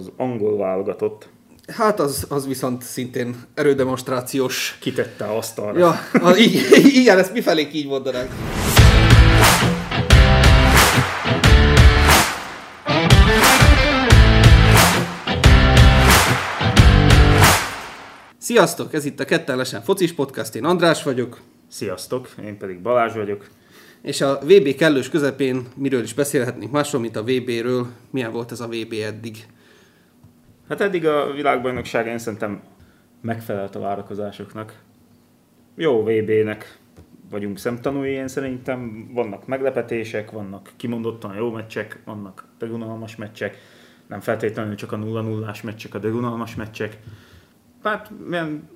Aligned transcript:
az 0.00 0.10
angol 0.16 0.56
válogatott 0.56 1.28
Hát 1.76 2.00
az, 2.00 2.26
az 2.28 2.46
viszont 2.46 2.82
szintén 2.82 3.36
erődemonstrációs. 3.54 4.78
kitette 4.80 5.24
a 5.24 5.36
asztalra. 5.36 5.78
Ja, 5.78 5.94
az, 6.22 6.38
így, 6.38 6.60
igen, 6.82 7.18
ezt 7.18 7.32
mifelé 7.32 7.68
így 7.72 7.86
mondanánk. 7.86 8.30
Sziasztok, 18.38 18.94
ez 18.94 19.04
itt 19.04 19.20
a 19.20 19.24
Kettelesen 19.24 19.82
Focis 19.82 20.12
Podcast, 20.12 20.54
én 20.54 20.64
András 20.64 21.02
vagyok, 21.02 21.40
Sziasztok, 21.68 22.28
én 22.44 22.58
pedig 22.58 22.80
Balázs 22.80 23.14
vagyok. 23.14 23.48
és 24.02 24.20
a 24.20 24.38
VB 24.42 24.74
kellős 24.74 25.08
közepén 25.08 25.66
miről 25.76 26.02
is 26.02 26.14
beszélhetnénk 26.14 26.72
másról, 26.72 27.00
mint 27.00 27.16
a 27.16 27.22
VB-ről. 27.22 27.86
Milyen 28.10 28.32
volt 28.32 28.52
ez 28.52 28.60
a 28.60 28.66
VB 28.66 28.94
eddig? 29.04 29.46
Hát 30.70 30.80
eddig 30.80 31.06
a 31.06 31.32
világbajnokság 31.32 32.06
én 32.06 32.18
szerintem 32.18 32.62
megfelelt 33.20 33.74
a 33.74 33.80
várakozásoknak. 33.80 34.82
Jó 35.74 36.02
VB-nek 36.02 36.78
vagyunk 37.30 37.58
szemtanúi, 37.58 38.10
én 38.10 38.28
szerintem 38.28 39.10
vannak 39.14 39.46
meglepetések, 39.46 40.30
vannak 40.30 40.72
kimondottan 40.76 41.34
jó 41.34 41.50
meccsek, 41.50 42.00
vannak 42.04 42.44
degunalmas 42.58 43.16
meccsek, 43.16 43.58
nem 44.06 44.20
feltétlenül 44.20 44.74
csak 44.74 44.92
a 44.92 44.96
0-0-ás 44.96 45.62
meccsek, 45.62 45.94
a 45.94 45.98
degunalmas 45.98 46.54
meccsek. 46.54 46.98
Hát 47.82 48.10
milyen 48.26 48.68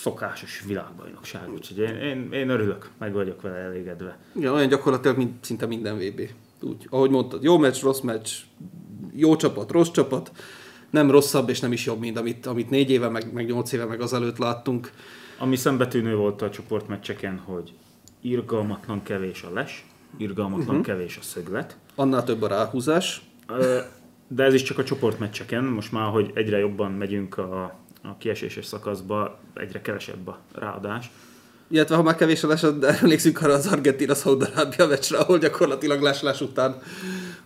szokásos 0.00 0.64
világbajnokság, 0.66 1.52
úgyhogy 1.52 1.78
én, 1.78 1.94
én, 1.94 2.32
én 2.32 2.48
örülök, 2.48 2.90
meg 2.98 3.12
vagyok 3.12 3.42
vele 3.42 3.56
elégedve. 3.56 4.18
Igen, 4.34 4.52
olyan 4.52 4.68
gyakorlatilag, 4.68 5.16
mint 5.16 5.44
szinte 5.44 5.66
minden 5.66 5.96
VB. 5.96 6.20
Úgy, 6.60 6.86
ahogy 6.90 7.10
mondtad, 7.10 7.42
jó 7.42 7.58
meccs, 7.58 7.82
rossz 7.82 8.00
meccs, 8.00 8.30
jó 9.14 9.36
csapat, 9.36 9.70
rossz 9.70 9.90
csapat, 9.90 10.30
nem 10.92 11.10
rosszabb 11.10 11.48
és 11.48 11.60
nem 11.60 11.72
is 11.72 11.86
jobb, 11.86 12.00
mint 12.00 12.18
amit, 12.18 12.46
amit 12.46 12.70
négy 12.70 12.90
éve, 12.90 13.08
meg, 13.08 13.32
meg 13.32 13.46
nyolc 13.46 13.72
éve 13.72 13.84
meg 13.84 14.00
azelőtt 14.00 14.38
láttunk. 14.38 14.90
Ami 15.38 15.56
szembetűnő 15.56 16.16
volt 16.16 16.42
a 16.42 16.50
csoportmeccseken, 16.50 17.38
hogy 17.38 17.72
irgalmatlan 18.20 19.02
kevés 19.02 19.42
a 19.42 19.52
les, 19.52 19.86
irgalmatlan 20.16 20.68
uh-huh. 20.68 20.84
kevés 20.84 21.16
a 21.16 21.22
szöglet. 21.22 21.76
Annál 21.94 22.24
több 22.24 22.42
a 22.42 22.46
ráhúzás. 22.46 23.22
De 24.28 24.44
ez 24.44 24.54
is 24.54 24.62
csak 24.62 24.78
a 24.78 24.84
csoportmeccseken, 24.84 25.64
most 25.64 25.92
már, 25.92 26.10
hogy 26.10 26.30
egyre 26.34 26.58
jobban 26.58 26.92
megyünk 26.92 27.38
a, 27.38 27.62
a 28.02 28.16
kieséses 28.18 28.66
szakaszba, 28.66 29.38
egyre 29.54 29.80
kevesebb 29.80 30.28
a 30.28 30.38
ráadás. 30.54 31.10
Illetve 31.72 31.94
ha 31.94 32.02
már 32.02 32.14
kevés 32.14 32.42
a 32.42 32.48
les, 32.48 32.60
de 32.60 32.98
emlékszünk 33.02 33.42
arra 33.42 33.52
az 33.52 33.66
Argentina 33.66 34.14
Szaudarábia 34.14 34.86
meccsre, 34.86 35.18
ahol 35.18 35.38
gyakorlatilag 35.38 36.00
leslás 36.00 36.40
után, 36.40 36.76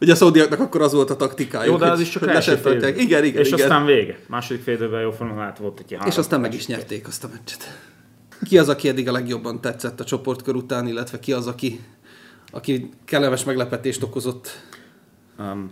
ugye 0.00 0.12
a 0.12 0.14
szaudiaknak 0.14 0.60
akkor 0.60 0.82
az 0.82 0.92
volt 0.92 1.10
a 1.10 1.16
taktikájuk. 1.16 1.72
Jó, 1.72 1.78
de 1.78 1.90
az 1.90 2.00
is 2.00 2.08
csak 2.08 2.28
első 2.28 2.54
fél. 2.54 2.82
Igen, 2.82 3.24
igen, 3.24 3.40
És 3.40 3.46
igen. 3.46 3.60
aztán 3.60 3.84
vége. 3.84 4.18
Második 4.26 4.62
fél 4.62 4.74
időben 4.74 5.00
jó 5.00 5.10
formán 5.10 5.46
át 5.46 5.58
volt 5.58 5.78
egy 5.78 5.92
három. 5.92 6.08
És 6.08 6.16
aztán 6.16 6.40
meg 6.40 6.54
is 6.54 6.66
nyerték 6.66 7.06
azt 7.06 7.24
a 7.24 7.28
meccset. 7.32 7.78
Ki 8.48 8.58
az, 8.58 8.68
aki 8.68 8.88
eddig 8.88 9.08
a 9.08 9.12
legjobban 9.12 9.60
tetszett 9.60 10.00
a 10.00 10.04
csoportkör 10.04 10.54
után, 10.54 10.86
illetve 10.86 11.18
ki 11.18 11.32
az, 11.32 11.46
aki, 11.46 11.80
aki 12.50 12.90
kellemes 13.04 13.44
meglepetést 13.44 14.02
okozott? 14.02 14.60
Um, 15.38 15.70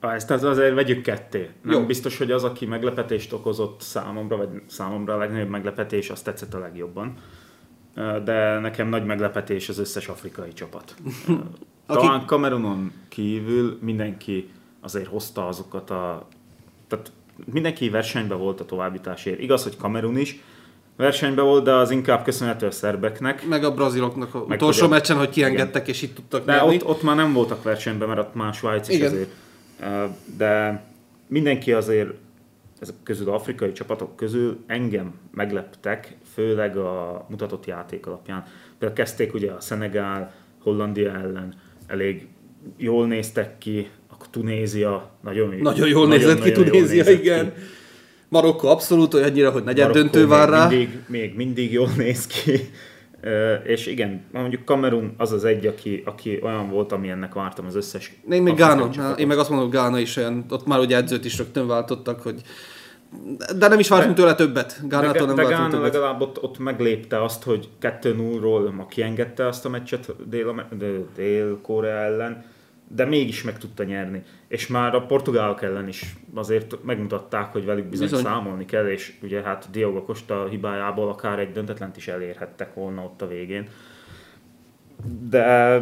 ezt 0.00 0.30
az 0.30 0.42
azért 0.42 0.74
vegyük 0.74 1.02
ketté. 1.02 1.50
Nem 1.62 1.80
Jó. 1.80 1.86
Biztos, 1.86 2.18
hogy 2.18 2.30
az, 2.30 2.44
aki 2.44 2.66
meglepetést 2.66 3.32
okozott 3.32 3.80
számomra, 3.80 4.36
vagy 4.36 4.48
számomra 4.66 5.14
a 5.14 5.18
legnagyobb 5.18 5.48
meglepetés, 5.48 6.10
az 6.10 6.22
tetszett 6.22 6.54
a 6.54 6.58
legjobban. 6.58 7.14
De 8.24 8.58
nekem 8.58 8.88
nagy 8.88 9.04
meglepetés 9.04 9.68
az 9.68 9.78
összes 9.78 10.08
afrikai 10.08 10.52
csapat. 10.52 10.94
Talán 11.86 12.26
Kamerunon 12.26 12.92
kívül 13.08 13.78
mindenki 13.80 14.50
azért 14.80 15.06
hozta 15.06 15.46
azokat 15.46 15.90
a... 15.90 16.28
Tehát 16.88 17.12
mindenki 17.52 17.88
versenyben 17.88 18.38
volt 18.38 18.60
a 18.60 18.64
továbbításért. 18.64 19.40
Igaz, 19.40 19.62
hogy 19.62 19.76
Kamerun 19.76 20.16
is 20.16 20.42
versenyben 20.96 21.44
volt, 21.44 21.64
de 21.64 21.72
az 21.72 21.90
inkább 21.90 22.24
köszönhető 22.24 22.66
a 22.66 22.70
szerbeknek. 22.70 23.46
Meg 23.46 23.64
a 23.64 23.74
braziloknak 23.74 24.34
a 24.34 24.38
utolsó 24.38 24.88
meccsen, 24.88 25.16
hogy 25.16 25.28
kiengedtek, 25.28 25.88
és 25.88 26.02
itt 26.02 26.14
tudtak 26.14 26.44
De 26.44 26.52
nyerni. 26.52 26.74
ott, 26.74 26.84
ott 26.84 27.02
már 27.02 27.16
nem 27.16 27.32
voltak 27.32 27.62
versenyben, 27.62 28.08
mert 28.08 28.20
ott 28.20 28.34
már 28.34 28.54
Svájc 28.54 28.88
is 28.88 28.94
Igen. 28.94 29.12
azért. 29.12 29.30
De 30.36 30.82
mindenki 31.26 31.72
azért, 31.72 32.10
ezek 32.80 32.94
közül, 33.02 33.28
az 33.28 33.34
afrikai 33.34 33.72
csapatok 33.72 34.16
közül 34.16 34.58
engem 34.66 35.14
megleptek, 35.34 36.16
főleg 36.34 36.76
a 36.76 37.26
mutatott 37.28 37.66
játék 37.66 38.06
alapján. 38.06 38.44
Például 38.78 38.98
kezdték 38.98 39.34
ugye 39.34 39.50
a 39.50 39.60
Szenegál, 39.60 40.34
Hollandia 40.62 41.10
ellen, 41.10 41.54
elég 41.86 42.26
jól 42.76 43.06
néztek 43.06 43.58
ki, 43.58 43.90
akkor 44.10 44.26
Tunézia 44.30 45.10
nagyon, 45.22 45.54
Nagyon 45.60 45.88
jól 45.88 46.08
nézett 46.08 46.42
ki 46.42 46.48
nagyon 46.48 46.64
jól 46.64 46.64
Tunézia, 46.64 47.04
nézett 47.04 47.20
igen. 47.20 47.54
ki. 47.54 47.60
Marokko 48.28 48.68
abszolút 48.68 49.14
olyannyira, 49.14 49.50
hogy 49.50 49.64
negyed 49.64 49.86
Marokkó 49.86 50.00
döntő 50.00 50.26
vár 50.26 50.48
rá. 50.48 50.68
Mindig, 50.68 50.88
még 51.06 51.34
mindig 51.34 51.72
jól 51.72 51.88
néz 51.96 52.26
ki. 52.26 52.52
És 53.64 53.86
igen, 53.86 54.24
mondjuk 54.32 54.64
Kamerun 54.64 55.14
az 55.16 55.32
az 55.32 55.44
egy, 55.44 55.66
aki, 55.66 56.02
aki 56.04 56.40
olyan 56.42 56.70
volt, 56.70 56.92
ami 56.92 57.08
ennek 57.08 57.34
vártam 57.34 57.66
az 57.66 57.76
összes 57.76 58.12
Én 58.30 58.40
afrikai 58.48 58.54
Gána, 58.54 59.14
én 59.16 59.26
meg 59.26 59.38
azt 59.38 59.50
mondom, 59.50 59.70
Gána 59.70 59.98
is 59.98 60.16
olyan, 60.16 60.44
ott 60.50 60.66
már 60.66 60.78
ugye 60.78 60.96
edzőt 60.96 61.24
is 61.24 61.38
rögtön 61.38 61.66
váltottak, 61.66 62.20
hogy 62.20 62.40
de 63.58 63.68
nem 63.68 63.78
is 63.78 63.88
vártunk 63.88 64.16
tőle 64.16 64.34
többet. 64.34 64.80
Gánától 64.88 65.26
nem 65.26 65.36
de 65.36 65.42
Gána 65.42 65.68
többet. 65.68 65.92
legalább 65.92 66.20
ott, 66.20 66.42
ott 66.42 66.58
meglépte 66.58 67.22
azt, 67.22 67.42
hogy 67.42 67.68
2-0-ról 67.80 68.74
ma 68.74 68.86
kiengedte 68.86 69.46
azt 69.46 69.64
a 69.64 69.68
meccset 69.68 70.28
Dél- 70.28 71.06
Dél-Korea 71.16 71.96
ellen, 71.96 72.44
de 72.88 73.04
mégis 73.04 73.42
meg 73.42 73.58
tudta 73.58 73.84
nyerni. 73.84 74.22
És 74.48 74.66
már 74.66 74.94
a 74.94 75.06
portugálok 75.06 75.62
ellen 75.62 75.88
is 75.88 76.16
azért 76.34 76.84
megmutatták, 76.84 77.52
hogy 77.52 77.64
velük 77.64 77.84
bizony, 77.84 78.08
Bizony. 78.08 78.24
számolni 78.24 78.64
kell, 78.64 78.88
és 78.88 79.14
ugye 79.22 79.42
hát 79.42 79.68
Diogo 79.70 80.02
Costa 80.02 80.48
hibájából 80.48 81.08
akár 81.08 81.38
egy 81.38 81.52
döntetlent 81.52 81.96
is 81.96 82.08
elérhettek 82.08 82.74
volna 82.74 83.02
ott 83.02 83.22
a 83.22 83.26
végén. 83.26 83.68
De 85.28 85.80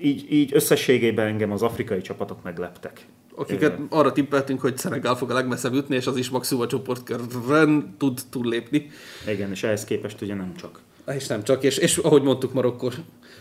így, 0.00 0.32
így 0.32 0.54
összességében 0.54 1.26
engem 1.26 1.52
az 1.52 1.62
afrikai 1.62 2.00
csapatok 2.00 2.42
megleptek. 2.42 3.06
Akiket 3.38 3.78
arra 3.88 4.12
tippeltünk, 4.12 4.60
hogy 4.60 4.76
Szenegál 4.76 5.14
fog 5.14 5.30
a 5.30 5.34
legmesszebb 5.34 5.74
jutni, 5.74 5.96
és 5.96 6.06
az 6.06 6.16
is 6.16 6.30
maximum 6.30 6.62
a 6.62 6.66
csoportkörön 6.66 7.94
tud 7.98 8.20
túllépni. 8.30 8.90
Igen, 9.28 9.50
és 9.50 9.62
ehhez 9.62 9.84
képest 9.84 10.20
ugye 10.20 10.34
nem 10.34 10.54
csak. 10.54 10.80
És 11.14 11.26
nem 11.26 11.42
csak, 11.42 11.62
és, 11.62 11.78
és 11.78 11.96
ahogy 11.96 12.22
mondtuk, 12.22 12.52
Marokkó 12.52 12.90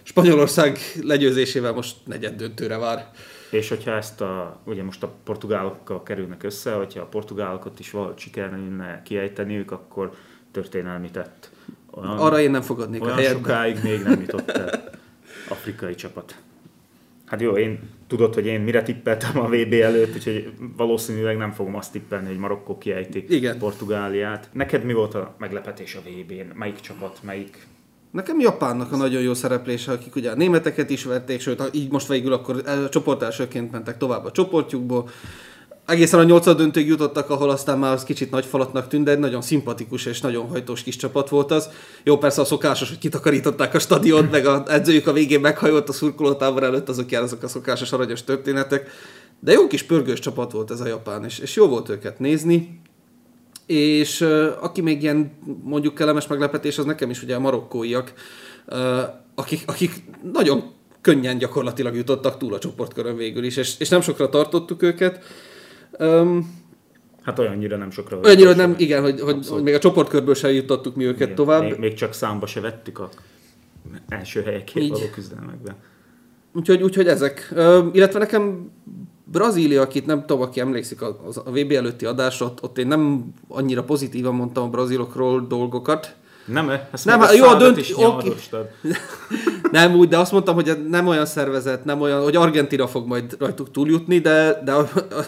Spanyolország 0.05 0.77
legyőzésével 1.01 1.73
most 1.73 1.95
negyed 2.05 2.35
döntőre 2.35 2.77
vár. 2.77 3.09
És 3.49 3.69
hogyha 3.69 3.91
ezt 3.91 4.21
a, 4.21 4.59
ugye 4.63 4.83
most 4.83 5.03
a 5.03 5.13
portugálokkal 5.23 6.03
kerülnek 6.03 6.43
össze, 6.43 6.73
hogyha 6.73 7.01
a 7.01 7.05
portugálokat 7.05 7.79
is 7.79 7.91
valahogy 7.91 8.17
sikerülne 8.17 9.01
kiejteniük, 9.05 9.71
akkor 9.71 10.11
történelmi 10.51 11.11
tett. 11.11 11.49
Olyan, 11.91 12.17
Arra 12.17 12.39
én 12.39 12.51
nem 12.51 12.61
fogadnék 12.61 13.01
a 13.01 13.03
olyan 13.03 13.17
helyetben. 13.17 13.41
sokáig 13.43 13.83
még 13.83 14.03
nem 14.03 14.21
jutott 14.21 14.49
el 14.49 14.89
afrikai 15.49 15.95
csapat. 15.95 16.35
Hát 17.25 17.41
jó, 17.41 17.57
én 17.57 17.79
tudod, 18.07 18.33
hogy 18.33 18.45
én 18.45 18.61
mire 18.61 18.83
tippeltem 18.83 19.39
a 19.39 19.47
VB 19.47 19.73
előtt, 19.73 20.15
úgyhogy 20.15 20.53
valószínűleg 20.77 21.37
nem 21.37 21.51
fogom 21.51 21.75
azt 21.75 21.91
tippelni, 21.91 22.27
hogy 22.27 22.37
Marokkó 22.37 22.77
kiejti 22.77 23.25
Igen. 23.29 23.57
Portugáliát. 23.57 24.49
Neked 24.51 24.83
mi 24.83 24.93
volt 24.93 25.13
a 25.13 25.35
meglepetés 25.37 25.95
a 25.95 25.99
VB-n? 25.99 26.57
Melyik 26.57 26.79
csapat, 26.79 27.19
melyik 27.23 27.67
Nekem 28.15 28.39
Japánnak 28.39 28.91
a 28.91 28.95
nagyon 28.95 29.21
jó 29.21 29.33
szereplése, 29.33 29.91
akik 29.91 30.15
ugye 30.15 30.31
a 30.31 30.35
németeket 30.35 30.89
is 30.89 31.03
verték, 31.03 31.41
sőt, 31.41 31.69
így 31.71 31.91
most 31.91 32.07
végül 32.07 32.33
akkor 32.33 32.61
el- 32.65 32.89
csoport 32.89 33.21
elsőként 33.21 33.71
mentek 33.71 33.97
tovább 33.97 34.25
a 34.25 34.31
csoportjukból. 34.31 35.09
Egészen 35.85 36.19
a 36.19 36.23
nyolcad 36.23 36.57
döntőig 36.57 36.87
jutottak, 36.87 37.29
ahol 37.29 37.49
aztán 37.49 37.79
már 37.79 37.93
az 37.93 38.03
kicsit 38.03 38.31
nagy 38.31 38.45
falatnak 38.45 38.87
tűnt, 38.87 39.05
de 39.05 39.11
egy 39.11 39.19
nagyon 39.19 39.41
szimpatikus 39.41 40.05
és 40.05 40.21
nagyon 40.21 40.47
hajtós 40.47 40.83
kis 40.83 40.95
csapat 40.95 41.29
volt 41.29 41.51
az. 41.51 41.69
Jó, 42.03 42.17
persze 42.17 42.41
a 42.41 42.45
szokásos, 42.45 42.89
hogy 42.89 42.97
kitakarították 42.97 43.73
a 43.73 43.79
stadiont, 43.79 44.31
meg 44.31 44.45
a 44.45 44.63
edzőjük 44.67 45.07
a 45.07 45.13
végén 45.13 45.39
meghajolt 45.39 45.89
a 45.89 45.93
szurkolótábor 45.93 46.63
előtt, 46.63 46.89
azok 46.89 47.11
jár 47.11 47.23
azok 47.23 47.43
a 47.43 47.47
szokásos 47.47 47.91
aranyos 47.91 48.23
történetek. 48.23 48.89
De 49.39 49.51
jó 49.51 49.67
kis 49.67 49.83
pörgős 49.83 50.19
csapat 50.19 50.51
volt 50.51 50.71
ez 50.71 50.79
a 50.79 50.87
Japán, 50.87 51.23
és, 51.23 51.39
és 51.39 51.55
jó 51.55 51.67
volt 51.67 51.89
őket 51.89 52.19
nézni. 52.19 52.81
És 53.65 54.21
aki 54.59 54.81
még 54.81 55.01
ilyen 55.01 55.31
mondjuk 55.63 55.95
kellemes 55.95 56.27
meglepetés, 56.27 56.77
az 56.77 56.85
nekem 56.85 57.09
is 57.09 57.23
ugye 57.23 57.35
a 57.35 57.39
marokkóiak, 57.39 58.13
akik, 59.35 59.63
akik 59.65 59.91
nagyon 60.33 60.63
könnyen 61.01 61.37
gyakorlatilag 61.37 61.95
jutottak 61.95 62.37
túl 62.37 62.53
a 62.53 62.59
csoportkörön 62.59 63.15
végül 63.15 63.43
is, 63.43 63.57
és, 63.57 63.79
és 63.79 63.89
nem 63.89 64.01
sokra 64.01 64.29
tartottuk 64.29 64.81
őket. 64.81 65.23
Um, 65.99 66.63
Hát 67.25 67.39
olyannyira 67.39 67.77
nem 67.77 67.91
sokra. 67.91 68.19
olyannyira 68.23 68.53
nem, 68.53 68.75
igen, 68.77 69.01
hogy, 69.01 69.19
hogy, 69.19 69.47
hogy 69.47 69.63
még 69.63 69.73
a 69.73 69.79
csoportkörből 69.79 70.35
sem 70.35 70.51
jutottuk 70.51 70.95
mi 70.95 71.05
őket 71.05 71.21
Igen, 71.21 71.35
tovább. 71.35 71.61
Még, 71.61 71.77
még 71.77 71.93
csak 71.93 72.13
számba 72.13 72.45
se 72.45 72.59
vettük 72.59 72.99
a 72.99 73.09
első 74.09 74.41
helyekért 74.41 74.87
való 74.87 75.09
küzdelmekben. 75.13 75.75
Úgyhogy, 76.53 76.83
úgyhogy 76.83 77.07
ezek. 77.07 77.51
Ö, 77.55 77.87
illetve 77.91 78.19
nekem 78.19 78.71
Brazília, 79.31 79.81
akit 79.81 80.05
nem 80.05 80.19
tudom, 80.19 80.41
aki 80.41 80.59
emlékszik 80.59 81.01
a, 81.01 81.17
a 81.45 81.51
VB 81.51 81.71
előtti 81.71 82.05
adásra, 82.05 82.45
ott, 82.45 82.63
ott 82.63 82.77
én 82.77 82.87
nem 82.87 83.33
annyira 83.47 83.83
pozitívan 83.83 84.35
mondtam 84.35 84.63
a 84.63 84.69
brazilokról 84.69 85.45
dolgokat. 85.47 86.15
Nem, 86.45 86.71
ezt 86.91 87.05
Nem, 87.05 87.19
hát 87.19 87.35
jó, 87.35 87.45
a 87.45 87.55
dönt- 87.55 87.97
nyarostad. 87.97 88.69
Nem 89.71 89.95
úgy, 89.95 90.07
de 90.07 90.17
azt 90.17 90.31
mondtam, 90.31 90.55
hogy 90.55 90.85
nem 90.89 91.07
olyan 91.07 91.25
szervezet, 91.25 91.85
nem 91.85 92.01
olyan, 92.01 92.23
hogy 92.23 92.35
Argentina 92.35 92.87
fog 92.87 93.07
majd 93.07 93.35
rajtuk 93.39 93.71
túljutni, 93.71 94.19
de, 94.19 94.61
de 94.65 94.73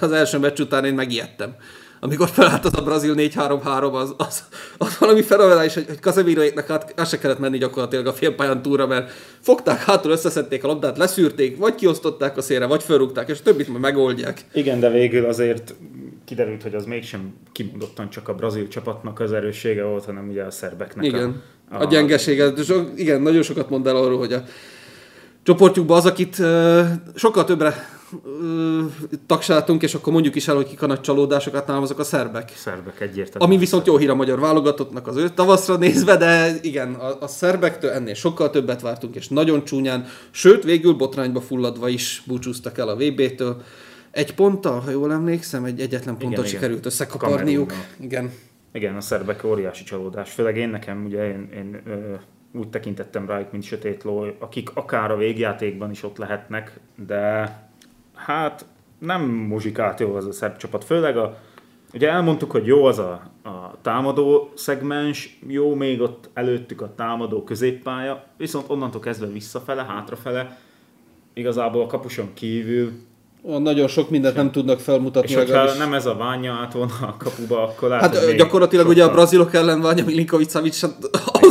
az 0.02 0.12
első 0.12 0.40
meccs 0.40 0.60
után 0.60 0.86
én 0.86 0.94
megijedtem 0.94 1.56
amikor 2.00 2.30
felállt 2.30 2.66
az 2.66 2.78
a 2.78 2.84
Brazil 2.84 3.14
4-3-3, 3.18 3.92
az, 3.92 4.14
az, 4.18 4.44
az 4.78 4.98
valami 4.98 5.22
fenomenális, 5.22 5.74
hogy, 5.74 5.86
hogy 5.88 6.00
Casemiroéknek 6.00 6.70
át, 6.70 6.94
át 6.96 7.08
se 7.10 7.18
kellett 7.18 7.40
menni 7.40 7.58
gyakorlatilag 7.58 8.08
a 8.08 8.14
félpályán 8.14 8.62
túra, 8.62 8.88
mert 8.88 9.12
fogták 9.40 9.84
hátul, 9.84 10.12
összeszedték 10.12 10.64
a 10.64 10.68
labdát, 10.68 10.98
leszűrték, 10.98 11.58
vagy 11.58 11.76
kiosztották 11.76 12.38
a 12.38 12.42
szélre, 12.42 12.66
vagy 12.66 12.84
felrúgták, 12.84 13.30
és 13.30 13.42
többit 13.42 13.68
majd 13.68 13.82
megoldják. 13.82 14.46
Igen, 14.54 14.80
de 14.80 14.90
végül 14.90 15.26
azért 15.26 15.76
kiderült, 16.26 16.64
hogy 16.64 16.76
az 16.76 16.86
mégsem 16.86 17.34
kimondottan 17.52 18.10
csak 18.10 18.28
a 18.28 18.34
brazil 18.34 18.68
csapatnak 18.68 19.20
az 19.20 19.32
erőssége 19.32 19.84
volt, 19.84 20.06
hanem 20.06 20.30
ugye 20.30 20.44
a 20.44 20.52
szerbeknek 20.52 21.06
igen. 21.06 21.44
a, 21.70 21.76
a... 21.76 21.82
a 21.82 21.86
gyengesége. 21.86 22.54
Igen, 22.96 23.22
nagyon 23.22 23.42
sokat 23.42 23.70
mond 23.70 23.88
el 23.88 23.96
arról, 23.96 24.18
hogy 24.18 24.34
a 24.34 24.44
csoportjukban 25.44 25.98
az, 25.98 26.06
akit 26.06 26.40
uh, 26.40 26.86
sokkal 27.16 27.44
többre 27.44 27.97
tagsáltunk, 29.26 29.84
és 29.84 29.94
akkor 29.94 30.14
mondjuk 30.14 30.36
is 30.36 30.48
el, 30.48 30.56
hogy 30.56 30.68
kik 30.68 30.82
a 30.82 30.88
nagy 30.88 31.02
csalódásokat 31.02 31.68
nálam, 31.68 31.84
azok 31.84 32.00
a 32.00 32.04
szerbek. 32.04 32.52
Szerbek 32.56 33.02
egyértelműen. 33.02 33.52
Ami 33.52 33.58
viszont 33.58 33.86
jó 33.86 33.98
hír 33.98 34.10
a 34.10 34.16
magyar 34.16 34.40
válogatottnak 34.40 35.08
az 35.08 35.16
ő 35.16 35.30
tavaszra 35.30 35.78
nézve, 35.78 36.18
de 36.18 36.56
igen, 36.62 36.94
a, 36.94 37.22
a 37.22 37.28
szerbektől 37.28 37.92
ennél 37.92 38.14
sokkal 38.14 38.50
többet 38.50 38.82
vártunk, 38.82 39.16
és 39.16 39.28
nagyon 39.28 39.64
csúnyán, 39.64 40.06
sőt, 40.32 40.64
végül 40.64 40.94
botrányba 40.94 41.42
fulladva 41.42 41.88
is 41.88 42.24
búcsúztak 42.26 42.78
el 42.78 42.88
a 42.88 42.96
VB-től. 42.96 43.62
Egy 44.12 44.34
ponttal, 44.34 44.80
ha 44.80 44.90
jól 44.90 45.12
emlékszem, 45.12 45.64
egy 45.64 45.80
egyetlen 45.80 46.18
ponttal 46.18 46.40
igen, 46.40 46.54
sikerült 46.54 46.78
igen. 46.78 46.92
összekaparniuk. 46.92 47.74
Igen. 48.00 48.32
Igen, 48.72 48.96
a 48.96 49.02
szerbek 49.02 49.44
óriási 49.44 49.84
csalódás. 49.84 50.32
Főleg 50.32 50.58
én 50.58 50.70
nekem, 50.70 51.06
ugye 51.06 51.28
én, 51.28 51.50
én 51.54 51.82
ö, 51.86 52.14
úgy 52.52 52.70
tekintettem 52.70 53.28
rájuk, 53.28 53.52
mint 53.52 53.64
sötét 53.64 54.04
ló, 54.04 54.26
akik 54.40 54.70
akár 54.74 55.12
a 55.12 55.18
végjátékban 55.18 55.92
is 55.92 56.04
ott 56.04 56.18
lehetnek, 56.18 56.80
de 57.08 57.52
hát 58.18 58.66
nem 59.00 59.22
muzsikált 59.22 60.00
jó 60.00 60.16
az 60.16 60.26
a 60.26 60.32
szerb 60.32 60.58
csapat, 60.58 60.84
főleg 60.84 61.18
a, 61.18 61.38
ugye 61.94 62.10
elmondtuk, 62.10 62.52
hogy 62.52 62.66
jó 62.66 62.86
az 62.86 63.00
a, 63.00 63.12
a 63.44 63.76
támadó 63.82 64.52
szegmens, 64.56 65.40
jó 65.48 65.76
még 65.76 66.02
ott 66.02 66.30
előttük 66.34 66.82
a 66.82 66.94
támadó 66.96 67.44
középpálya, 67.44 68.24
viszont 68.38 68.70
onnantól 68.70 69.02
kezdve 69.02 69.28
visszafele, 69.28 69.84
hátrafele, 69.84 70.58
igazából 71.34 71.82
a 71.84 71.88
kapuson 71.88 72.34
kívül 72.34 72.92
nagyon 73.42 73.88
sok 73.88 74.10
mindent 74.10 74.36
nem 74.36 74.52
tudnak 74.52 74.80
felmutatni. 74.80 75.30
És 75.30 75.36
hogyha 75.36 75.74
nem 75.74 75.94
ez 75.94 76.06
a 76.06 76.16
ványa 76.16 76.54
át 76.54 76.74
volna 76.74 76.94
a 77.02 77.16
kapuba, 77.18 77.64
akkor 77.64 77.90
lehet, 77.90 78.16
Hát 78.16 78.36
gyakorlatilag 78.36 78.86
sokkal... 78.86 79.02
ugye 79.02 79.12
a 79.12 79.14
brazilok 79.14 79.54
ellen 79.54 79.82
ványa 79.82 80.04
Milinkovic 80.06 80.52
Savic, 80.52 80.84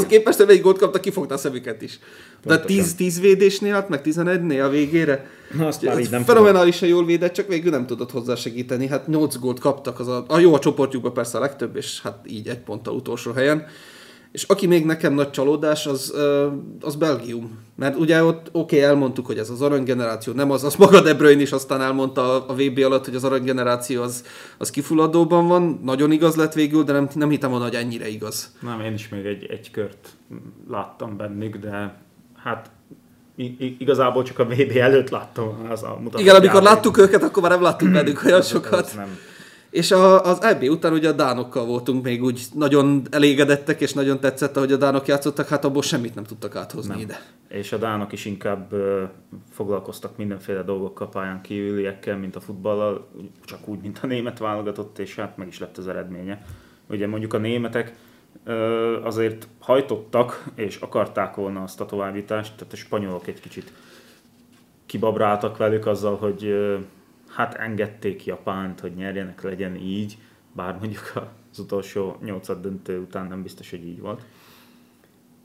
ahhoz 0.06 0.18
képest, 0.18 0.38
hogy 0.38 0.50
egy 0.50 0.62
gólt 0.62 0.78
kapta, 0.78 1.00
kifogta 1.00 1.34
a 1.34 1.38
szemüket 1.38 1.82
is. 1.82 1.98
De 2.44 2.58
10, 2.58 2.94
10 2.94 3.20
védésnél, 3.20 3.72
hát 3.72 3.88
meg 3.88 4.00
11-nél 4.04 4.64
a 4.64 4.68
végére. 4.68 5.30
Na, 5.56 5.66
azt 5.66 5.82
már 5.82 5.98
így 5.98 6.10
nem 6.10 6.24
Fenomenálisan 6.24 6.88
jól 6.88 7.04
védett, 7.04 7.32
csak 7.32 7.48
végül 7.48 7.70
nem 7.70 7.86
tudott 7.86 8.10
hozzá 8.10 8.34
segíteni. 8.34 8.86
Hát 8.86 9.06
8 9.06 9.36
gólt 9.36 9.58
kaptak, 9.58 10.00
az 10.00 10.08
a, 10.08 10.24
a 10.28 10.38
jó 10.38 10.54
a 10.54 10.58
csoportjukban 10.58 11.12
persze 11.12 11.38
a 11.38 11.40
legtöbb, 11.40 11.76
és 11.76 12.00
hát 12.02 12.18
így 12.26 12.48
egy 12.48 12.58
ponttal 12.58 12.94
utolsó 12.94 13.32
helyen. 13.32 13.66
És 14.36 14.42
aki 14.42 14.66
még 14.66 14.84
nekem 14.84 15.14
nagy 15.14 15.30
csalódás, 15.30 15.86
az, 15.86 16.14
az 16.80 16.96
Belgium. 16.96 17.58
Mert 17.76 17.96
ugye 17.96 18.24
ott 18.24 18.48
oké, 18.52 18.76
okay, 18.76 18.82
elmondtuk, 18.82 19.26
hogy 19.26 19.38
ez 19.38 19.50
az 19.50 19.62
aranygeneráció 19.62 20.32
nem 20.32 20.50
az, 20.50 20.64
az 20.64 20.74
maga 20.74 21.00
De 21.00 21.14
Bruyne 21.14 21.40
is 21.40 21.52
aztán 21.52 21.80
elmondta 21.80 22.46
a 22.46 22.54
VB 22.54 22.78
alatt, 22.78 23.04
hogy 23.04 23.14
az 23.14 23.24
aranygeneráció 23.24 24.02
az, 24.02 24.24
az 24.58 24.70
kifulladóban 24.70 25.46
van. 25.46 25.80
Nagyon 25.82 26.12
igaz 26.12 26.36
lett 26.36 26.52
végül, 26.52 26.82
de 26.82 26.92
nem, 26.92 27.08
nem 27.14 27.30
hittem 27.30 27.50
volna, 27.50 27.64
hogy 27.64 27.74
ennyire 27.74 28.08
igaz. 28.08 28.56
Nem, 28.60 28.80
én 28.80 28.92
is 28.92 29.08
még 29.08 29.26
egy, 29.26 29.46
egy 29.50 29.70
kört 29.70 30.08
láttam 30.70 31.16
bennük, 31.16 31.56
de 31.56 31.94
hát 32.36 32.70
igazából 33.78 34.22
csak 34.22 34.38
a 34.38 34.44
VB 34.44 34.76
előtt 34.76 35.10
láttam 35.10 35.66
az 35.70 35.82
a 35.82 35.98
mutató. 36.00 36.22
Igen, 36.22 36.34
amikor 36.34 36.62
láttuk 36.62 36.98
őket, 36.98 37.22
akkor 37.22 37.42
már 37.42 37.52
nem 37.52 37.62
láttuk 37.62 37.90
bennük 37.90 38.24
olyan 38.24 38.42
sokat. 38.42 38.92
nem. 38.96 39.18
És 39.76 39.90
a, 39.90 40.24
az 40.24 40.42
EB 40.42 40.62
után 40.62 40.92
ugye 40.92 41.08
a 41.08 41.12
Dánokkal 41.12 41.64
voltunk 41.64 42.04
még 42.04 42.22
úgy 42.22 42.42
nagyon 42.54 43.02
elégedettek, 43.10 43.80
és 43.80 43.92
nagyon 43.92 44.20
tetszett, 44.20 44.56
ahogy 44.56 44.72
a 44.72 44.76
Dánok 44.76 45.06
játszottak, 45.06 45.48
hát 45.48 45.64
abból 45.64 45.82
semmit 45.82 46.14
nem 46.14 46.24
tudtak 46.24 46.56
áthozni 46.56 46.92
nem. 46.92 47.00
ide. 47.00 47.20
És 47.48 47.72
a 47.72 47.76
Dánok 47.76 48.12
is 48.12 48.24
inkább 48.24 48.72
uh, 48.72 49.02
foglalkoztak 49.50 50.16
mindenféle 50.16 50.62
dolgokkal 50.62 51.08
pályán 51.08 51.40
kívüliekkel, 51.40 52.16
mint 52.16 52.36
a 52.36 52.40
futballal, 52.40 53.08
csak 53.44 53.68
úgy, 53.68 53.80
mint 53.80 53.98
a 54.02 54.06
német 54.06 54.38
válogatott, 54.38 54.98
és 54.98 55.14
hát 55.14 55.36
meg 55.36 55.46
is 55.46 55.58
lett 55.58 55.76
az 55.76 55.88
eredménye. 55.88 56.44
Ugye 56.88 57.06
mondjuk 57.06 57.34
a 57.34 57.38
németek 57.38 57.92
uh, 58.46 58.54
azért 59.02 59.48
hajtottak, 59.60 60.44
és 60.54 60.76
akarták 60.76 61.34
volna 61.34 61.62
azt 61.62 61.80
a 61.80 61.86
továbbítást, 61.86 62.56
tehát 62.56 62.72
a 62.72 62.76
spanyolok 62.76 63.26
egy 63.26 63.40
kicsit 63.40 63.72
kibabráltak 64.86 65.56
velük 65.56 65.86
azzal, 65.86 66.16
hogy 66.16 66.54
hát 67.36 67.54
engedték 67.54 68.24
Japánt, 68.24 68.80
hogy 68.80 68.94
nyerjenek, 68.94 69.42
legyen 69.42 69.76
így, 69.76 70.18
bár 70.52 70.78
mondjuk 70.78 71.12
az 71.50 71.58
utolsó 71.58 72.16
nyolcad 72.22 72.60
döntő 72.60 72.98
után 73.00 73.26
nem 73.26 73.42
biztos, 73.42 73.70
hogy 73.70 73.86
így 73.86 74.00
volt. 74.00 74.22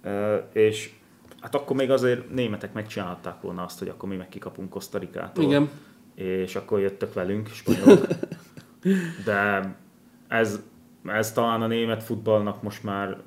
E, 0.01 0.35
és 0.53 0.93
hát 1.39 1.55
akkor 1.55 1.75
még 1.75 1.91
azért 1.91 2.29
németek 2.29 2.73
megcsinálták 2.73 3.41
volna 3.41 3.63
azt, 3.63 3.79
hogy 3.79 3.87
akkor 3.87 4.09
mi 4.09 4.15
meg 4.15 4.29
kikapunk 4.29 4.69
Kosztarikától. 4.69 5.43
Igen. 5.43 5.69
És 6.15 6.55
akkor 6.55 6.79
jöttek 6.79 7.13
velünk, 7.13 7.47
spanyolok. 7.47 8.07
De 9.25 9.75
ez, 10.27 10.61
ez 11.05 11.31
talán 11.31 11.61
a 11.61 11.67
német 11.67 12.03
futballnak 12.03 12.61
most 12.61 12.83
már 12.83 13.17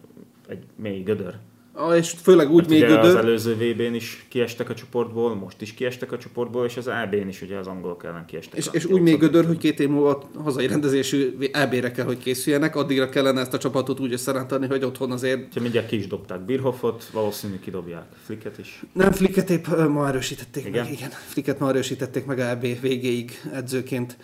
egy 0.48 0.64
mély 0.76 1.02
gödör. 1.02 1.34
Ah, 1.76 1.96
és 1.96 2.10
főleg 2.22 2.50
úgy 2.50 2.60
hát 2.60 2.70
még 2.70 2.82
ugye 2.82 2.98
az 2.98 3.14
előző 3.14 3.54
VB-n 3.54 3.94
is 3.94 4.26
kiestek 4.28 4.70
a 4.70 4.74
csoportból, 4.74 5.34
most 5.34 5.60
is 5.60 5.74
kiestek 5.74 6.12
a 6.12 6.18
csoportból, 6.18 6.64
és 6.64 6.76
az 6.76 6.88
EB-n 6.88 7.28
is 7.28 7.42
ugye 7.42 7.56
az 7.56 7.66
angolok 7.66 8.04
ellen 8.04 8.24
kiestek. 8.26 8.58
És, 8.58 8.68
és 8.72 8.84
úgy 8.84 9.00
még 9.00 9.18
gödör, 9.18 9.46
hogy 9.46 9.58
két 9.58 9.80
év 9.80 9.88
múlva 9.88 10.28
hazai 10.42 10.66
rendezésű 10.66 11.36
EB-re 11.52 11.90
kell, 11.90 12.04
hogy 12.04 12.18
készüljenek, 12.18 12.76
addigra 12.76 13.08
kellene 13.08 13.40
ezt 13.40 13.54
a 13.54 13.58
csapatot 13.58 14.00
úgy 14.00 14.12
összerántani, 14.12 14.66
hogy 14.66 14.84
otthon 14.84 15.12
azért... 15.12 15.54
Ha 15.54 15.60
mindjárt 15.60 15.86
ki 15.86 15.96
is 15.96 16.06
dobták 16.06 16.40
Birhoffot, 16.40 17.04
valószínűleg 17.12 17.62
kidobják 17.62 18.06
Flicket 18.24 18.58
is. 18.58 18.82
Nem, 18.92 19.12
Flicket 19.12 19.50
épp 19.50 19.66
ma 19.88 20.08
erősítették 20.08 20.66
igen? 20.66 20.84
meg, 20.84 20.92
igen. 20.92 21.10
Flicket 21.10 21.58
ma 21.58 21.68
erősítették 21.68 22.24
meg 22.24 22.40
EB 22.40 22.80
végéig 22.80 23.40
edzőként. 23.52 24.16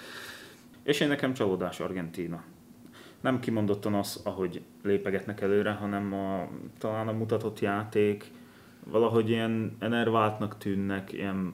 És 0.85 1.01
én 1.01 1.09
nekem 1.09 1.35
csalódás 1.35 1.81
Argentína 1.81 2.43
nem 3.21 3.41
kimondottan 3.41 3.95
az, 3.95 4.21
ahogy 4.25 4.63
lépegetnek 4.83 5.41
előre, 5.41 5.71
hanem 5.71 6.13
a, 6.13 6.49
talán 6.79 7.09
a 7.09 7.13
mutatott 7.13 7.61
játék 7.61 8.31
valahogy 8.85 9.31
ilyen 9.31 9.77
enerváltnak 9.79 10.59
tűnnek, 10.59 11.13
ilyen 11.13 11.53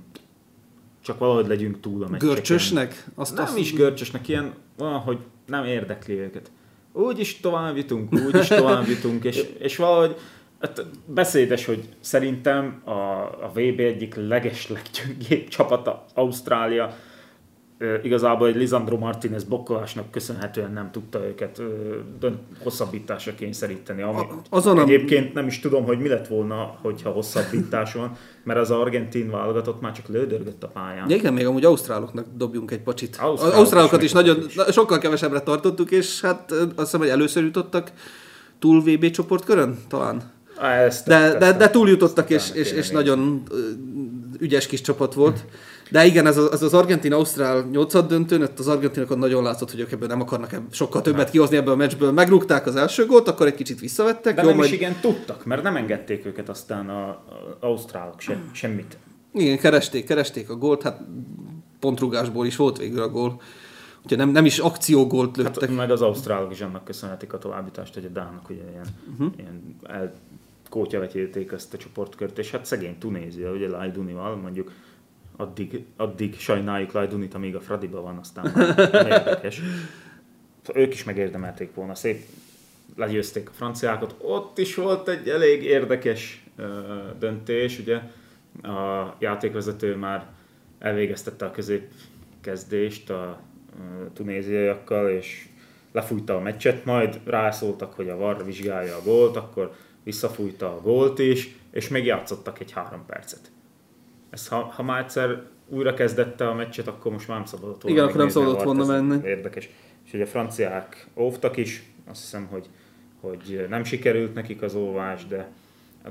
csak 1.03 1.19
valahogy 1.19 1.47
legyünk 1.47 1.81
túl 1.81 2.03
a 2.03 2.09
meccseken. 2.09 2.35
Görcsösnek? 2.35 3.05
Azt 3.15 3.35
nem 3.35 3.45
azt... 3.45 3.59
is 3.59 3.73
görcsösnek, 3.73 4.29
ilyen 4.29 4.55
van, 4.77 4.99
hogy 4.99 5.19
nem 5.47 5.65
érdekli 5.65 6.19
őket. 6.19 6.51
Úgy 6.93 7.19
is 7.19 7.41
tovább 7.41 7.77
jutunk, 7.77 8.13
úgy 8.13 8.35
is 8.35 8.49
tovább 8.49 8.87
jutunk, 8.87 9.25
és, 9.25 9.45
és 9.59 9.77
valahogy 9.77 10.17
hát 10.61 10.87
beszédes, 11.07 11.65
hogy 11.65 11.89
szerintem 12.01 12.83
a, 12.85 12.91
a 13.45 13.51
VB 13.55 13.81
egyik 13.81 14.15
leges 14.15 14.69
leggyöngébb 14.69 15.49
csapata 15.49 16.05
Ausztrália, 16.15 16.97
igazából 18.03 18.49
egy 18.49 18.57
Lisandro 18.57 18.97
Martinez 18.97 19.45
blokkolásnak 19.45 20.11
köszönhetően 20.11 20.73
nem 20.73 20.91
tudta 20.91 21.27
őket 21.27 21.63
dönt, 22.19 22.39
hosszabbításra 22.63 23.35
kényszeríteni. 23.35 24.03
Ami 24.03 24.23
Azon 24.51 24.79
egyébként 24.79 25.35
nem 25.35 25.47
is 25.47 25.61
tudom, 25.61 25.85
hogy 25.85 25.99
mi 25.99 26.09
lett 26.09 26.27
volna, 26.27 26.79
hogyha 26.83 27.11
hosszabbítás 27.11 27.93
van, 27.93 28.17
mert 28.45 28.59
az 28.59 28.71
argentin 28.71 29.31
válogatott 29.31 29.81
már 29.81 29.93
csak 29.93 30.09
lődörgött 30.09 30.63
a 30.63 30.69
pályán. 30.69 31.11
Ja, 31.11 31.17
igen, 31.17 31.33
még 31.33 31.47
amúgy 31.47 31.65
ausztráloknak 31.65 32.27
dobjunk 32.37 32.71
egy 32.71 32.83
pacsit. 32.83 33.17
Ausztrálok 33.17 33.55
az 33.55 33.59
ausztrálokat 33.59 34.03
is 34.03 34.13
nagyon, 34.13 34.47
sokkal 34.71 34.99
kevesebbre 34.99 35.41
tartottuk, 35.41 35.91
és 35.91 36.21
hát 36.21 36.51
azt 36.51 36.75
hiszem, 36.77 37.01
hogy 37.01 37.09
először 37.09 37.43
jutottak 37.43 37.93
túl 38.59 38.81
VB 38.81 39.11
csoportkörön 39.11 39.79
talán. 39.89 40.35
Ezt, 40.61 41.07
de, 41.07 41.39
de, 41.39 41.53
de 41.53 41.71
túljutottak, 41.71 42.31
és, 42.31 42.51
és, 42.55 42.73
és 42.73 42.91
nagyon 42.91 43.43
ügyes 44.39 44.67
kis 44.67 44.81
csapat 44.81 45.15
volt. 45.15 45.45
De 45.91 46.05
igen, 46.05 46.27
ez 46.27 46.37
az, 46.37 46.53
ez 46.53 46.63
az 46.63 46.75
Argentin-Ausztrál 46.75 47.69
nyolcad 47.71 48.09
döntőn, 48.09 48.43
ott 48.43 48.59
az 48.59 48.69
argentinokon 48.69 49.19
nagyon 49.19 49.43
látszott, 49.43 49.71
hogy 49.71 49.81
ők 49.81 49.93
ebből 49.93 50.09
nem 50.09 50.21
akarnak 50.21 50.53
ebből 50.53 50.69
sokkal 50.71 51.03
többet 51.03 51.21
hát. 51.21 51.31
kihozni 51.31 51.57
ebből 51.57 51.73
a 51.73 51.77
meccsből. 51.77 52.13
Megrúgták 52.13 52.67
az 52.67 52.77
első 52.77 53.07
gólt, 53.07 53.29
akkor 53.29 53.47
egy 53.47 53.55
kicsit 53.55 53.81
visszavettek. 53.81 54.35
De 54.35 54.43
jó, 54.43 54.49
nem 54.49 54.57
majd... 54.57 54.71
is 54.71 54.77
igen 54.77 54.97
tudtak, 55.01 55.45
mert 55.45 55.63
nem 55.63 55.77
engedték 55.77 56.27
őket 56.27 56.49
aztán 56.49 56.91
az 56.91 57.15
ausztrálok 57.61 58.21
se, 58.21 58.43
semmit. 58.53 58.99
Igen, 59.33 59.59
keresték, 59.59 60.07
keresték 60.07 60.51
a 60.51 60.57
gólt, 60.57 60.83
hát 60.83 61.01
pontrugásból 61.81 62.47
is 62.47 62.57
volt 62.57 62.79
végül 62.79 63.03
a 63.03 63.09
gól. 63.09 63.41
Úgyhogy 64.03 64.19
nem, 64.19 64.31
nem 64.31 64.45
is 64.45 64.59
akciógólt 64.59 65.37
hát 65.37 65.37
lőttek. 65.37 65.69
Hát, 65.69 65.79
meg 65.79 65.91
az 65.91 66.03
ausztrálok 66.03 66.53
is 66.53 66.61
annak 66.61 66.85
köszönhetik 66.85 67.33
a 67.33 67.39
továbbítást, 67.39 67.95
hogy 67.95 68.05
a 68.05 68.09
dánok 68.09 68.51
ugye 68.51 68.63
ilyen, 68.71 68.87
uh-huh. 69.13 69.33
ilyen 69.37 69.77
el, 69.83 70.13
kótyavetélték 70.69 71.53
ezt 71.53 71.75
a 71.75 71.77
csoportkört, 71.77 72.39
és 72.39 72.51
hát 72.51 72.65
szegény 72.65 72.99
Tunézia, 72.99 73.51
ugye 73.51 73.69
Lajdunival 73.69 74.37
mondjuk 74.37 74.73
addig, 75.37 75.85
addig 75.97 76.39
sajnáljuk 76.39 76.93
Lajdunit, 76.93 77.35
amíg 77.35 77.55
a 77.55 77.61
Fradiba 77.61 78.01
van, 78.01 78.17
aztán 78.17 78.53
érdekes. 78.93 79.61
Ők 80.75 80.93
is 80.93 81.05
megérdemelték 81.05 81.75
volna, 81.75 81.95
szép 81.95 82.25
legyőzték 82.97 83.49
a 83.49 83.53
franciákat. 83.53 84.15
Ott 84.19 84.59
is 84.59 84.75
volt 84.75 85.09
egy 85.09 85.29
elég 85.29 85.63
érdekes 85.63 86.45
uh, 86.59 86.67
döntés, 87.19 87.79
ugye 87.79 88.01
a 88.63 89.15
játékvezető 89.19 89.97
már 89.97 90.27
elvégeztette 90.79 91.45
a 91.45 91.51
középkezdést 91.51 93.11
a 93.11 93.41
tunéziaiakkal, 94.13 95.11
és 95.11 95.49
lefújta 95.93 96.37
a 96.37 96.41
meccset, 96.41 96.85
majd 96.85 97.21
rászóltak, 97.25 97.93
hogy 97.93 98.09
a 98.09 98.17
VAR 98.17 98.45
vizsgálja 98.45 98.97
a 98.97 99.03
gólt, 99.03 99.37
akkor 99.37 99.75
visszafújta 100.03 100.73
a 100.73 100.81
gólt 100.81 101.19
is, 101.19 101.57
és 101.71 101.89
még 101.89 102.05
játszottak 102.05 102.61
egy 102.61 102.73
három 102.73 103.07
percet. 103.07 103.51
Ez, 104.31 104.49
ha, 104.49 104.57
ha 104.57 104.83
már 104.83 105.01
egyszer 105.01 105.43
újra 105.69 105.95
kezdette 105.95 106.49
a 106.49 106.55
meccset, 106.55 106.87
akkor 106.87 107.13
most 107.13 107.29
már 107.29 107.37
nem 107.37 107.47
szabadott 107.47 107.83
volna 107.83 107.97
Igen, 107.97 108.09
akkor 108.09 108.21
nem 108.21 108.29
szabadott 108.29 108.63
volna 108.63 108.85
menni. 108.85 109.27
Érdekes. 109.29 109.69
És 110.07 110.13
ugye 110.13 110.23
a 110.23 110.27
franciák 110.27 111.07
óvtak 111.17 111.57
is, 111.57 111.83
azt 112.11 112.21
hiszem, 112.21 112.47
hogy, 112.51 112.69
hogy 113.21 113.67
nem 113.69 113.85
sikerült 113.85 114.35
nekik 114.35 114.63
az 114.63 114.75
óvás, 114.75 115.27
de 115.27 115.51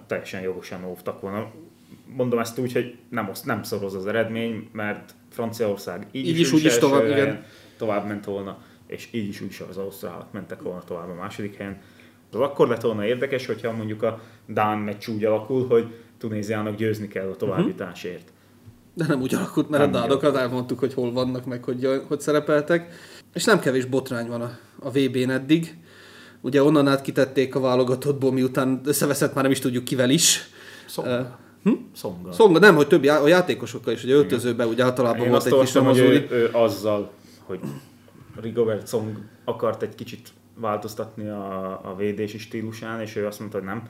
teljesen 0.07 0.41
jogosan 0.41 0.85
óvtak 0.85 1.21
volna. 1.21 1.51
Mondom 2.05 2.39
ezt 2.39 2.57
úgy, 2.57 2.73
hogy 2.73 2.97
nem, 3.09 3.31
nem 3.43 3.63
szoroz 3.63 3.95
az 3.95 4.07
eredmény, 4.07 4.69
mert 4.71 5.13
Franciaország 5.29 6.07
így, 6.11 6.27
így 6.27 6.39
is, 6.39 6.51
úgy 6.51 6.65
is 6.65 6.77
tovább, 6.77 7.05
igen. 7.05 7.43
tovább 7.77 8.07
ment 8.07 8.25
volna, 8.25 8.57
és 8.87 9.07
így 9.11 9.27
is 9.27 9.41
úgy 9.41 9.49
is 9.49 9.59
az 9.59 9.77
ausztrálok 9.77 10.31
mentek 10.31 10.61
volna 10.61 10.83
tovább 10.83 11.09
a 11.09 11.13
második 11.13 11.55
helyen. 11.55 11.81
Az 12.31 12.39
akkor 12.39 12.67
lett 12.67 12.81
volna 12.81 13.05
érdekes, 13.05 13.45
hogyha 13.45 13.71
mondjuk 13.71 14.03
a 14.03 14.21
Dán 14.45 14.77
meccs 14.77 15.07
úgy 15.07 15.25
alakul, 15.25 15.67
hogy 15.67 15.93
Tunéziának 16.17 16.75
győzni 16.75 17.07
kell 17.07 17.29
a 17.29 17.35
továbbításért. 17.35 18.31
De 18.93 19.05
nem 19.07 19.21
úgy 19.21 19.35
alakult, 19.35 19.69
mert 19.69 19.83
nem 19.83 19.93
a 19.93 19.97
dádokat 19.99 20.35
elmondtuk, 20.35 20.79
hogy 20.79 20.93
hol 20.93 21.11
vannak, 21.11 21.45
meg 21.45 21.63
hogy, 21.63 22.03
hogy 22.07 22.19
szerepeltek. 22.19 22.93
És 23.33 23.43
nem 23.43 23.59
kevés 23.59 23.85
botrány 23.85 24.27
van 24.27 24.41
a, 24.41 24.57
a 24.79 24.89
VB-n 24.89 25.29
eddig. 25.29 25.77
Ugye 26.41 26.63
onnan 26.63 26.87
át 26.87 27.01
kitették 27.01 27.55
a 27.55 27.59
válogatottból, 27.59 28.31
miután 28.31 28.81
összeveszett 28.85 29.33
már 29.33 29.43
nem 29.43 29.51
is 29.51 29.59
tudjuk 29.59 29.83
kivel 29.83 30.09
is. 30.09 30.49
Szonga. 30.85 31.19
Uh, 31.19 31.25
hm? 31.63 31.79
Szonga. 31.93 32.31
Szonga, 32.31 32.59
nem, 32.59 32.75
hogy 32.75 32.87
többi 32.87 33.07
a 33.07 33.27
játékosokkal 33.27 33.93
is, 33.93 34.01
hogy 34.01 34.11
öltözőben 34.11 34.67
úgy 34.67 34.81
általában 34.81 35.23
Én 35.23 35.29
volt 35.29 35.45
egy 35.45 35.59
kis 35.59 35.73
hogy 35.73 35.97
ő, 35.97 36.27
ő, 36.29 36.49
azzal, 36.51 37.11
hogy 37.43 37.59
Rigobert 38.41 38.87
Song 38.87 39.17
akart 39.45 39.81
egy 39.81 39.95
kicsit 39.95 40.29
változtatni 40.55 41.27
a, 41.27 41.79
a 41.83 41.95
védési 41.97 42.37
stílusán, 42.37 43.01
és 43.01 43.15
ő 43.15 43.25
azt 43.25 43.39
mondta, 43.39 43.57
hogy 43.57 43.67
nem, 43.67 43.83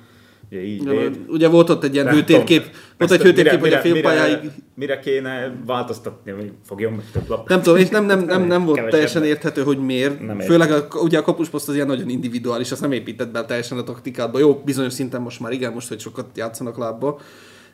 Ugye, 0.51 0.63
így 0.63 0.83
ja, 0.83 1.11
ugye 1.27 1.47
volt 1.47 1.69
ott 1.69 1.83
egy 1.83 1.93
ilyen 1.93 2.09
hőtérkép, 2.09 2.69
volt 2.97 3.11
egy 3.11 3.21
hőtérkép, 3.21 3.59
hogy 3.59 3.73
a 3.73 3.79
félpályáig... 3.79 4.37
Mire, 4.37 4.53
mire 4.75 4.99
kéne 4.99 5.55
változtatni, 5.65 6.31
hogy 6.31 6.51
fogjon 6.65 6.93
meg 6.93 7.05
több 7.11 7.29
lap. 7.29 7.49
Nem 7.49 7.61
tudom, 7.61 7.79
és 7.79 7.89
nem, 7.89 8.05
nem, 8.05 8.19
nem, 8.19 8.43
nem 8.43 8.65
volt 8.65 8.89
teljesen 8.89 9.23
érthető, 9.23 9.63
hogy 9.63 9.77
miért. 9.77 10.19
Nem 10.25 10.39
Főleg 10.39 10.71
a, 10.71 10.87
ugye 10.99 11.17
a 11.17 11.21
kapusposzt 11.21 11.67
az 11.67 11.75
ilyen 11.75 11.87
nagyon 11.87 12.09
individuális, 12.09 12.71
azt 12.71 12.81
nem 12.81 12.91
épített 12.91 13.31
be 13.31 13.45
teljesen 13.45 13.77
a 13.77 13.83
taktikádba. 13.83 14.39
Jó, 14.39 14.61
bizonyos 14.65 14.93
szinten 14.93 15.21
most 15.21 15.39
már 15.39 15.51
igen, 15.51 15.73
most, 15.73 15.87
hogy 15.87 15.99
sokat 15.99 16.25
játszanak 16.35 16.77
lábba. 16.77 17.19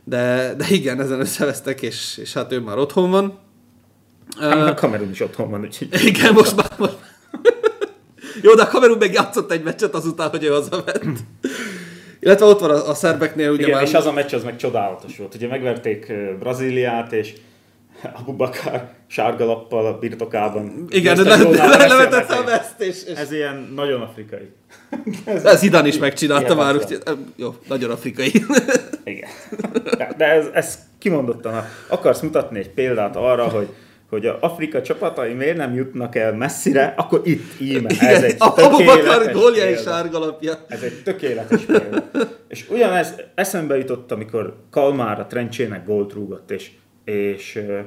De, 0.03 0.53
de 0.57 0.65
igen, 0.69 1.01
ezen 1.01 1.19
összevesztek, 1.19 1.81
és, 1.81 2.17
és 2.21 2.33
hát 2.33 2.51
ő 2.51 2.59
már 2.59 2.77
otthon 2.77 3.11
van. 3.11 3.39
Hát 4.39 4.69
uh, 4.69 4.75
Kamerun 4.75 5.09
is 5.09 5.19
otthon 5.19 5.49
van, 5.49 5.61
úgyhogy... 5.61 5.87
Igen, 6.05 6.33
most 6.33 6.55
már, 6.55 6.71
most 6.77 6.97
Jó, 8.43 8.53
de 8.53 8.61
a 8.61 8.67
Kamerun 8.67 8.97
meg 8.97 9.13
játszott 9.13 9.51
egy 9.51 9.63
meccset 9.63 9.95
azután, 9.95 10.29
hogy 10.29 10.43
ő 10.43 10.47
hazament. 10.47 11.19
Illetve 12.23 12.45
ott 12.45 12.59
van 12.59 12.69
a, 12.69 12.89
a 12.89 12.93
szerbeknél 12.93 13.49
ugye 13.49 13.61
Igen, 13.61 13.75
már... 13.75 13.83
és 13.83 13.93
az 13.93 14.05
a 14.05 14.11
meccs 14.11 14.33
az 14.33 14.43
meg 14.43 14.55
csodálatos 14.55 15.17
volt. 15.17 15.35
Ugye 15.35 15.47
megverték 15.47 16.13
Brazíliát, 16.39 17.11
és 17.11 17.33
Abu 18.19 18.33
Bakar 18.33 18.89
sárgalappal 19.07 19.85
a 19.85 19.97
birtokában. 19.97 20.85
Igen, 20.89 21.23
de 21.23 21.37
levetette 21.87 22.35
a 22.35 22.43
veszt, 22.43 22.81
és, 22.81 23.03
és... 23.07 23.17
Ez 23.17 23.31
ilyen 23.31 23.71
nagyon 23.75 24.01
afrikai. 24.01 24.51
ez, 25.25 25.45
ez 25.45 25.59
Zidane 25.59 25.87
is 25.87 25.97
megcsinálta 25.97 26.55
már, 26.55 26.75
úgy, 26.75 26.97
jó, 27.35 27.55
nagyon 27.67 27.91
afrikai. 27.91 28.31
Igen. 29.03 29.29
De, 29.97 30.13
de 30.17 30.25
ez, 30.25 30.45
ez 30.53 30.79
kimondottan, 30.99 31.65
akarsz 31.87 32.21
mutatni 32.21 32.59
egy 32.59 32.69
példát 32.69 33.15
arra, 33.15 33.47
hogy 33.47 33.67
hogy 34.11 34.25
a 34.25 34.37
Afrika 34.41 34.81
csapatai 34.81 35.33
miért 35.33 35.57
nem 35.57 35.73
jutnak 35.73 36.15
el 36.15 36.33
messzire, 36.33 36.93
akkor 36.97 37.21
itt 37.23 37.59
íme. 37.59 37.89
Ez 37.99 38.23
egy 38.23 38.37
tökéletes 38.37 39.33
gólja 39.33 39.69
és 39.69 39.81
sárgalapja. 39.81 40.53
Ez 40.67 40.81
egy 40.81 41.03
tökéletes 41.03 41.61
példa. 41.61 42.03
És 42.47 42.65
ugyanez 42.69 43.15
eszembe 43.35 43.77
jutott, 43.77 44.11
amikor 44.11 44.55
Kalmár 44.69 45.19
a 45.19 45.25
Trencsének 45.25 45.85
gólt 45.85 46.13
rúgott, 46.13 46.51
és, 46.51 46.71
és 47.05 47.55
uh, 47.55 47.79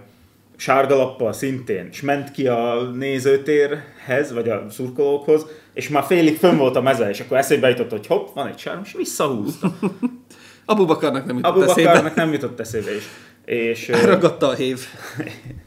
sárgalappal 0.56 1.32
szintén, 1.32 1.88
és 1.90 2.00
ment 2.00 2.30
ki 2.30 2.46
a 2.46 2.90
nézőtérhez, 2.94 4.32
vagy 4.32 4.48
a 4.48 4.66
szurkolókhoz, 4.70 5.46
és 5.74 5.88
már 5.88 6.02
félig 6.02 6.36
fönn 6.36 6.56
volt 6.56 6.76
a 6.76 6.82
meze, 6.82 7.08
és 7.08 7.20
akkor 7.20 7.36
eszébe 7.36 7.68
jutott, 7.68 7.90
hogy 7.90 8.06
hopp, 8.06 8.34
van 8.34 8.46
egy 8.46 8.58
sárm, 8.58 8.80
és 8.84 8.92
visszahúzta. 8.92 9.78
Abu 10.64 10.84
Bakarnak 10.84 11.26
nem 11.26 11.36
jutott 11.36 11.52
Abu 11.52 11.62
eszébe. 11.62 12.12
Nem 12.14 12.32
jutott 12.32 12.60
eszébe 12.60 12.94
is. 12.94 13.04
És, 13.44 13.88
Elragadta 13.88 14.48
a 14.48 14.54
hév. 14.54 14.80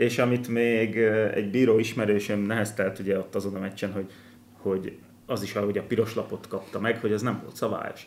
és 0.00 0.18
amit 0.18 0.48
még 0.48 0.96
egy 1.34 1.50
bíró 1.50 1.78
ismerősöm 1.78 2.40
neheztelt 2.40 2.98
ugye 2.98 3.18
ott 3.18 3.34
azon 3.34 3.54
a 3.54 3.58
meccsen, 3.58 3.92
hogy, 3.92 4.06
hogy 4.62 4.92
az 5.26 5.42
is, 5.42 5.52
hogy 5.52 5.78
a 5.78 5.82
piros 5.82 6.14
lapot 6.14 6.48
kapta 6.48 6.80
meg, 6.80 7.00
hogy 7.00 7.12
ez 7.12 7.22
nem 7.22 7.40
volt 7.42 7.56
szabályos. 7.56 8.06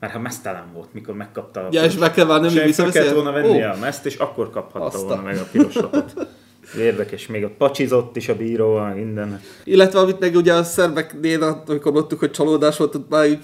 Mert 0.00 0.12
ha 0.12 0.18
mesztelen 0.18 0.64
volt, 0.74 0.92
mikor 0.92 1.14
megkapta 1.14 1.60
a 1.60 1.68
Ja, 1.70 1.84
és 1.84 1.96
meg 1.96 2.12
kell 2.12 2.26
várni, 2.26 2.48
hogy 2.48 2.62
vissza 2.62 2.88
kellett 2.88 3.14
volna 3.14 3.32
venni 3.32 3.62
a 3.62 3.76
meszt, 3.80 4.06
és 4.06 4.16
akkor 4.16 4.50
kaphatta 4.50 4.84
Aztán. 4.84 5.06
volna 5.06 5.22
meg 5.22 5.36
a 5.36 5.46
piros 5.52 5.74
lapot. 5.74 6.12
Érdekes, 6.78 7.26
még 7.26 7.44
a 7.44 7.50
pacsizott 7.58 8.16
is 8.16 8.28
a 8.28 8.36
bíró, 8.36 8.78
minden. 8.94 9.40
Illetve 9.64 9.98
amit 9.98 10.20
meg 10.20 10.34
ugye 10.34 10.54
a 10.54 10.62
szerbeknél, 10.62 11.62
amikor 11.66 11.92
mondtuk, 11.92 12.18
hogy 12.18 12.30
csalódás 12.30 12.76
volt, 12.76 12.94
ott 12.94 13.08
már 13.08 13.38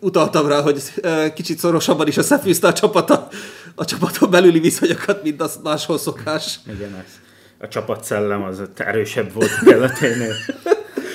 utaltam 0.00 0.46
rá, 0.46 0.60
hogy 0.60 0.82
kicsit 1.34 1.58
szorosabban 1.58 2.06
is 2.06 2.16
összefűzte 2.16 2.66
a 2.66 2.72
csapata 2.72 3.28
a 3.74 3.84
csapaton 3.84 4.30
belüli 4.30 4.60
viszonyokat, 4.60 5.22
mint 5.22 5.42
az 5.42 5.58
máshol 5.62 5.98
szokás. 5.98 6.60
Igen, 6.66 6.94
ez. 6.94 7.12
A 7.58 7.68
csapatszellem 7.68 8.42
az 8.42 8.62
erősebb 8.76 9.32
volt 9.32 9.58
keleténél. 9.64 10.34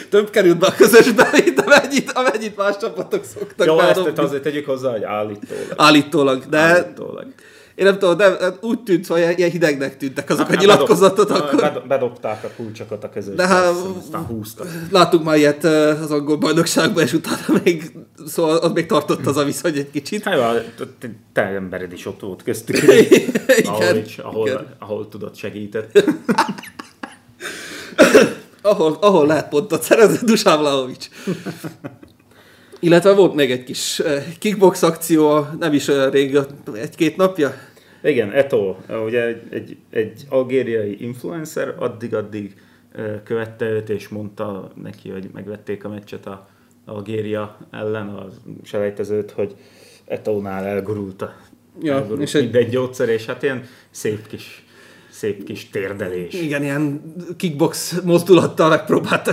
Több 0.09 0.29
került 0.29 0.57
be 0.57 0.67
a 0.67 0.73
közösbe, 0.75 1.29
mint 1.45 1.59
amennyit, 1.59 2.11
amennyit 2.11 2.57
más 2.57 2.77
csapatok 2.77 3.23
szoktak 3.25 3.67
Jó, 3.67 3.79
ezt 3.79 4.17
azért 4.17 4.43
tegyük 4.43 4.65
hozzá, 4.65 4.91
hogy 4.91 5.03
állítólag. 5.03 5.73
Állítólag, 5.75 6.45
de... 6.45 6.57
Állítólag 6.57 7.25
én 7.79 7.85
nem 7.85 7.99
tudom, 7.99 8.17
de 8.17 8.37
úgy 8.61 8.79
tűnt, 8.79 9.07
hogy 9.07 9.33
ilyen 9.37 9.49
hidegnek 9.49 9.97
tűntek 9.97 10.29
azok 10.29 10.47
a 10.47 10.49
hát, 10.49 10.59
nyilatkozatot. 10.59 11.29
Akkor... 11.29 11.83
Bedobták 11.87 12.43
a 12.43 12.47
kulcsokat 12.55 13.03
a 13.03 13.09
közösségbe, 13.09 13.43
de 13.43 13.49
hát, 13.49 13.73
aztán 13.97 14.25
húztak. 14.25 14.67
Láttuk 14.91 15.23
már 15.23 15.37
ilyet 15.37 15.63
az 15.63 16.11
angol 16.11 16.37
bajnokságban, 16.37 17.03
és 17.03 17.13
utána 17.13 17.61
még, 17.63 17.91
szóval 18.27 18.57
az 18.57 18.71
még 18.71 18.85
tartott 18.85 19.25
az 19.25 19.37
a 19.37 19.43
viszony 19.43 19.77
egy 19.77 19.91
kicsit. 19.91 20.23
Hát 20.23 20.75
te 21.33 21.41
embered 21.41 21.91
is 21.91 22.05
ott 22.05 22.19
volt 22.19 22.43
köztük, 22.43 22.77
ahol, 23.65 23.95
is, 24.05 24.17
ahol, 24.17 24.75
ahol 24.79 25.07
tudott 25.07 25.35
segített. 25.35 26.03
ahol, 28.61 28.97
ahol 29.01 29.27
lehet 29.27 29.49
pontot 29.49 29.83
szerezni, 29.83 30.25
Dusán 30.25 30.59
Vlahovics. 30.59 31.07
Illetve 32.79 33.13
volt 33.13 33.35
még 33.35 33.51
egy 33.51 33.63
kis 33.63 34.01
kickbox 34.39 34.83
akció, 34.83 35.47
nem 35.59 35.73
is 35.73 35.87
olyan 35.87 36.09
rég, 36.09 36.39
egy-két 36.73 37.17
napja. 37.17 37.53
Igen, 38.03 38.31
Eto, 38.31 38.75
ugye 39.05 39.25
egy, 39.25 39.41
egy, 39.49 39.77
egy 39.89 40.25
algériai 40.29 41.03
influencer 41.03 41.73
addig-addig 41.77 42.55
követte 43.23 43.65
őt, 43.69 43.89
és 43.89 44.07
mondta 44.07 44.71
neki, 44.81 45.09
hogy 45.09 45.29
megvették 45.33 45.83
a 45.83 45.89
meccset 45.89 46.25
a 46.25 46.47
Algéria 46.85 47.57
ellen, 47.71 48.07
a 48.07 48.27
selejtezőt, 48.63 49.31
hogy 49.31 49.55
Etónál 50.05 50.65
elgurult 50.65 51.21
a 51.21 51.35
ja, 51.81 51.93
elgurult 51.93 52.21
és 52.21 52.31
mindegy 52.31 52.63
egy... 52.63 52.69
gyógyszer, 52.69 53.09
és 53.09 53.25
hát 53.25 53.43
ilyen 53.43 53.63
szép 53.89 54.27
kis 54.27 54.63
szép 55.09 55.43
kis 55.43 55.69
térdelés. 55.69 56.33
Igen, 56.33 56.63
ilyen 56.63 57.13
kickbox 57.37 57.99
mozdulattal 58.03 58.69
megpróbálta 58.69 59.31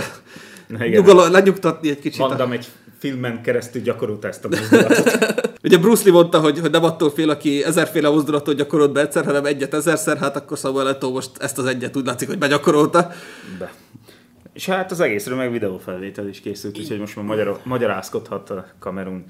nyugodni, 0.67 1.31
lenyugtatni 1.31 1.89
egy 1.89 1.99
kicsit. 1.99 2.19
Mondom, 2.19 2.51
egy 2.51 2.67
filmen 2.97 3.41
keresztül 3.41 3.81
gyakorolta 3.81 4.27
ezt 4.27 4.45
a 4.45 4.47
mozdulatot. 4.47 5.45
Ugye 5.67 5.77
Bruce 5.77 6.03
Lee 6.03 6.13
mondta, 6.13 6.39
hogy, 6.39 6.59
hogy 6.59 6.71
nem 6.71 6.83
attól 6.83 7.09
fél, 7.09 7.29
aki 7.29 7.63
ezerféle 7.63 8.09
mozdulatot 8.09 8.55
gyakorolt 8.55 8.91
be 8.91 9.01
egyszer, 9.01 9.25
hanem 9.25 9.45
egyet 9.45 9.73
ezerszer, 9.73 10.17
hát 10.17 10.35
akkor 10.35 10.57
Samuel 10.57 10.97
Eto'o 10.99 11.11
most 11.11 11.31
ezt 11.39 11.57
az 11.57 11.65
egyet 11.65 11.97
úgy 11.97 12.05
látszik, 12.05 12.27
hogy 12.27 12.37
begyakorolta. 12.37 13.11
Be. 13.59 13.71
És 14.53 14.65
hát 14.65 14.91
az 14.91 14.99
egészről 14.99 15.37
meg 15.37 15.51
videófelvétel 15.51 16.27
is 16.27 16.39
készült, 16.39 16.77
úgyhogy 16.77 16.99
most 16.99 17.15
már 17.15 17.25
magyar, 17.25 17.59
magyarázkodhat 17.63 18.49
a 18.49 18.65
Kamerun 18.79 19.25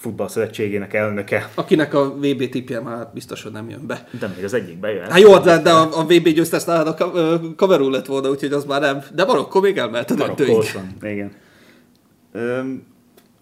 futballszövetségének 0.00 0.94
elnöke. 0.94 1.50
Akinek 1.54 1.94
a 1.94 2.14
VB 2.14 2.48
tipje 2.48 2.80
már 2.80 3.08
biztos, 3.14 3.42
hogy 3.42 3.52
nem 3.52 3.70
jön 3.70 3.86
be. 3.86 4.08
De 4.18 4.30
még 4.36 4.44
az 4.44 4.54
egyik 4.54 4.78
bejön. 4.78 5.10
Hát 5.10 5.20
jó, 5.20 5.38
de, 5.38 5.62
de 5.62 5.70
a, 5.70 5.98
a 5.98 6.04
VB 6.04 6.28
győztes 6.28 6.64
nálad 6.64 7.00
a 7.00 7.12
Kamerun 7.56 7.90
lett 7.90 8.06
volna, 8.06 8.30
úgyhogy 8.30 8.52
az 8.52 8.64
már 8.64 8.80
nem. 8.80 9.02
De 9.14 9.24
Marokkó 9.24 9.60
még 9.60 9.76
elmehet 9.76 10.10
a 10.10 10.14
döntőig. 10.14 10.56
igen. 11.02 11.32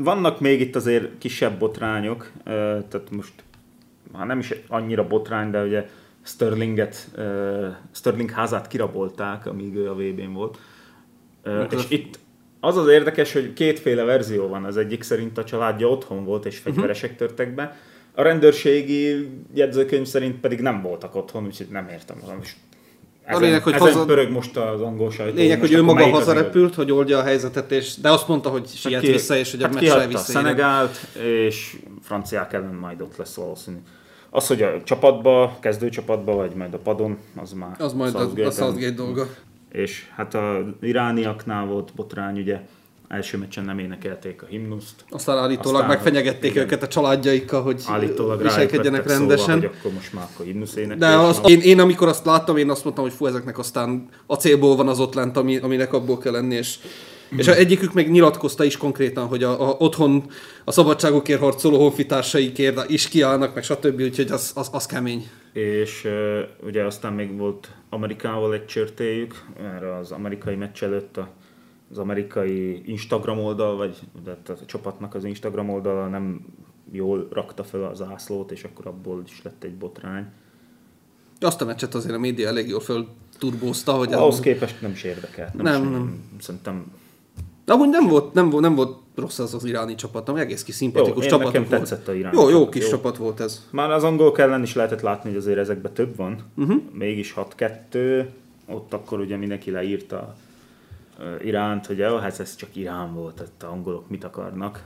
Vannak 0.01 0.41
még 0.41 0.61
itt 0.61 0.77
azért 0.77 1.19
kisebb 1.19 1.59
botrányok, 1.59 2.33
tehát 2.45 3.11
most 3.11 3.33
már 4.13 4.27
nem 4.27 4.39
is 4.39 4.55
annyira 4.69 5.07
botrány, 5.07 5.51
de 5.51 5.63
ugye 5.63 5.89
Sterlinget, 6.23 7.09
Sterling 7.93 8.31
házát 8.31 8.67
kirabolták, 8.67 9.47
amíg 9.47 9.75
ő 9.75 9.91
a 9.91 9.95
VB-n 9.95 10.33
volt. 10.33 10.59
És 11.71 11.85
itt 11.89 12.19
az 12.61 12.77
az 12.77 12.89
érdekes, 12.89 13.33
hogy 13.33 13.53
kétféle 13.53 14.03
verzió 14.03 14.49
van. 14.49 14.65
Az 14.65 14.77
egyik 14.77 15.03
szerint 15.03 15.39
a 15.39 15.45
családja 15.45 15.89
otthon 15.89 16.25
volt, 16.25 16.47
és 16.47 16.59
fegyveresek 16.59 17.17
törtek 17.17 17.55
be. 17.55 17.77
A 18.15 18.23
rendőrségi 18.23 19.29
jegyzőkönyv 19.55 20.07
szerint 20.07 20.41
pedig 20.41 20.61
nem 20.61 20.83
voltak 20.83 21.15
otthon, 21.15 21.45
úgyhogy 21.45 21.69
nem 21.71 21.89
értem. 21.89 22.17
Most 22.37 22.57
ezen, 23.29 23.43
A 23.43 23.45
lényeg, 23.45 23.63
hogy 23.63 23.73
ezen 23.73 23.87
haza- 23.87 24.07
pörög 24.07 24.31
most 24.31 24.57
az 24.57 24.81
angol 24.81 25.11
sajtó. 25.11 25.37
Lényeg, 25.37 25.61
hogy 25.61 25.73
ő 25.73 25.83
maga 25.83 26.07
hazarepült, 26.11 26.75
hogy 26.75 26.93
oldja 26.93 27.19
a 27.19 27.23
helyzetet, 27.23 27.73
és, 27.73 27.95
de 27.97 28.11
azt 28.11 28.29
mondta, 28.29 28.49
hogy 28.49 28.67
siet 28.67 29.01
ki- 29.01 29.11
vissza, 29.11 29.37
és 29.37 29.51
hogy 29.51 29.61
a 29.63 29.65
hát 29.65 29.75
meccsre 29.75 29.89
kihagyta 29.91 30.09
a 30.09 30.13
visszaér. 30.19 30.45
Szenegált, 30.45 30.97
és 31.47 31.77
franciák 32.03 32.53
ellen 32.53 32.75
majd 32.75 33.01
ott 33.01 33.17
lesz 33.17 33.35
valószínű. 33.35 33.77
Az, 34.31 34.47
hogy 34.47 34.63
a 34.63 34.83
csapatba, 34.85 35.57
kezdőcsapatba, 35.61 36.35
vagy 36.35 36.55
majd 36.55 36.75
a 36.75 36.79
padon, 36.79 37.19
az 37.37 37.53
már 37.53 37.77
Az 37.79 37.93
majd 37.93 38.15
a, 38.15 38.21
a. 38.21 38.51
Southgate 38.51 38.91
dolga. 38.91 39.27
És 39.73 40.05
hát 40.17 40.35
a 40.35 40.65
irániaknál 40.81 41.67
volt 41.67 41.91
botrány, 41.95 42.39
ugye, 42.39 42.61
első 43.09 43.39
meccsen 43.39 43.65
nem 43.65 43.79
énekelték 43.79 44.43
a 44.43 44.47
himnuszt. 44.47 45.05
Aztán 45.11 45.39
állítólag 45.39 45.75
Aztán, 45.75 45.89
megfenyegették 45.89 46.51
igen. 46.51 46.63
őket 46.63 46.83
a 46.83 46.89
családjaikkal, 46.89 47.63
hogy 47.63 47.83
Állítólag 47.87 48.43
viselkedjenek 48.43 49.03
vettek 49.03 49.19
rendesen. 49.19 49.45
Szóval, 49.45 49.69
hogy 49.69 49.71
akkor 49.79 49.93
most 49.93 50.13
már 50.13 50.27
akkor 50.33 50.47
himnusz 50.47 50.77
énekel. 50.77 50.97
De 50.97 51.17
az, 51.17 51.41
én, 51.45 51.61
én, 51.61 51.81
amikor 51.81 52.09
azt 52.09 52.25
láttam, 52.25 52.57
én 52.57 52.71
azt 52.71 52.85
mondtam, 52.85 53.05
hogy 53.05 53.15
fú, 53.15 53.27
ezeknek 53.27 53.59
aztán 53.59 54.09
acélból 54.27 54.77
van 54.77 54.89
az 54.89 55.01
ott 55.01 55.15
lent, 55.15 55.37
ami, 55.37 55.57
aminek 55.57 55.93
abból 55.93 56.19
kell 56.19 56.33
lenni, 56.33 56.55
és, 56.55 56.79
és 57.37 57.49
a 57.49 57.55
egyikük 57.55 57.93
meg 57.93 58.11
nyilatkozta 58.11 58.65
is 58.65 58.77
konkrétan, 58.77 59.27
hogy 59.27 59.43
a, 59.43 59.69
a, 59.69 59.77
otthon 59.79 60.25
a 60.65 60.73
szabadságukért 60.73 61.41
harcoló 61.41 61.79
honfitársaikért 61.79 62.91
is 62.91 63.09
kiállnak, 63.09 63.55
meg 63.55 63.65
stb. 63.65 64.01
Úgyhogy 64.01 64.31
az, 64.31 64.53
az, 64.55 64.69
az 64.73 64.87
kemény. 64.87 65.29
És 65.53 66.05
uh, 66.05 66.67
ugye 66.67 66.85
aztán 66.85 67.13
még 67.13 67.37
volt 67.37 67.69
Amerikával 67.91 68.55
egy 68.55 68.67
csörtéjük, 68.67 69.43
erre 69.77 69.97
az 69.97 70.11
amerikai 70.11 70.55
meccs 70.55 70.83
előtt 70.83 71.17
a, 71.17 71.29
az 71.91 71.99
amerikai 71.99 72.83
Instagram 72.87 73.39
oldal, 73.39 73.77
vagy 73.77 73.97
de 74.25 74.37
tehát 74.43 74.63
a 74.63 74.65
csapatnak 74.65 75.15
az 75.15 75.25
Instagram 75.25 75.71
oldala 75.71 76.07
nem 76.07 76.47
jól 76.93 77.29
rakta 77.33 77.65
fel 77.65 77.85
az 77.85 78.03
ászlót, 78.03 78.51
és 78.51 78.65
akkor 78.65 78.87
abból 78.87 79.23
is 79.27 79.43
lett 79.43 79.65
egy 79.65 79.75
botrány. 79.75 80.27
Azt 81.41 81.61
a 81.61 81.65
meccset 81.65 81.95
azért 81.95 82.15
a 82.15 82.19
média 82.19 82.49
elég 82.49 82.69
jól 82.69 82.81
fölturbózta, 82.81 83.93
hogy 83.93 84.13
Ahhoz 84.13 84.41
képest 84.41 84.81
nem 84.81 84.91
is 84.91 85.03
érdekelt. 85.03 85.55
Nem, 85.55 85.65
Nem, 85.65 85.83
is, 85.85 85.91
nem. 85.91 86.21
Szerintem 86.41 86.93
De 87.65 87.73
amúgy 87.73 87.89
nem 87.89 88.09
volt, 88.09 88.33
nem, 88.35 88.51
volt, 88.51 88.63
nem 88.63 88.75
volt 88.75 88.97
rossz 89.15 89.39
az 89.39 89.55
az 89.55 89.65
iráni 89.65 89.95
csapat, 89.95 90.29
ami 90.29 90.41
egész 90.41 90.63
kis 90.63 90.75
szimpatikus 90.75 91.25
én 91.25 91.31
csapat 91.31 91.47
nekem 91.47 91.65
volt. 91.69 91.79
tetszett 91.79 92.09
a 92.09 92.15
iráni 92.15 92.37
Jó, 92.37 92.49
jó 92.49 92.69
kis 92.69 92.85
jó. 92.85 92.89
csapat 92.91 93.17
volt 93.17 93.41
ez. 93.41 93.67
Már 93.71 93.91
az 93.91 94.05
angolok 94.05 94.39
ellen 94.39 94.63
is 94.63 94.75
lehetett 94.75 95.01
látni, 95.01 95.29
hogy 95.29 95.39
azért 95.39 95.59
ezekben 95.59 95.93
több 95.93 96.17
van. 96.17 96.43
Uh-huh. 96.57 96.83
Mégis 96.93 97.35
6-2. 97.59 98.27
Ott 98.67 98.93
akkor 98.93 99.21
ugye 99.21 99.37
mindenki 99.37 99.71
leírta 99.71 100.37
Iránt, 101.43 101.87
hogy 101.87 101.99
jó, 101.99 102.17
hát 102.17 102.41
ez 102.41 102.57
csak 102.57 102.77
Irán 102.77 103.15
volt, 103.15 103.35
tehát 103.35 103.63
a 103.63 103.67
angolok 103.67 104.09
mit 104.09 104.25
akarnak. 104.25 104.83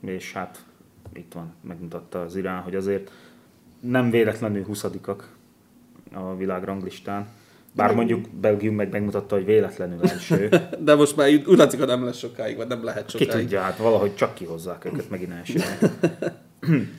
És 0.00 0.32
hát 0.32 0.64
itt 1.12 1.32
van, 1.32 1.54
megmutatta 1.60 2.20
az 2.20 2.36
Irán, 2.36 2.62
hogy 2.62 2.74
azért 2.74 3.10
nem 3.80 4.10
véletlenül 4.10 4.64
20 4.64 4.84
a 6.12 6.36
világranglistán. 6.36 7.28
Bár 7.74 7.94
mondjuk 7.94 8.28
Belgium 8.28 8.74
meg 8.74 8.90
megmutatta, 8.90 9.34
hogy 9.34 9.44
véletlenül 9.44 10.08
első. 10.08 10.48
De 10.78 10.94
most 10.94 11.16
már 11.16 11.28
úgy 11.46 11.58
látszik, 11.58 11.78
hogy 11.78 11.88
nem 11.88 12.04
lesz 12.04 12.18
sokáig, 12.18 12.56
vagy 12.56 12.66
nem 12.66 12.84
lehet 12.84 13.06
Ki 13.06 13.24
sokáig. 13.24 13.40
tudja, 13.40 13.60
hát 13.60 13.76
valahogy 13.76 14.14
csak 14.14 14.34
kihozzák 14.34 14.84
őket 14.84 15.10
megint 15.10 15.32
elsőnek. 15.32 15.78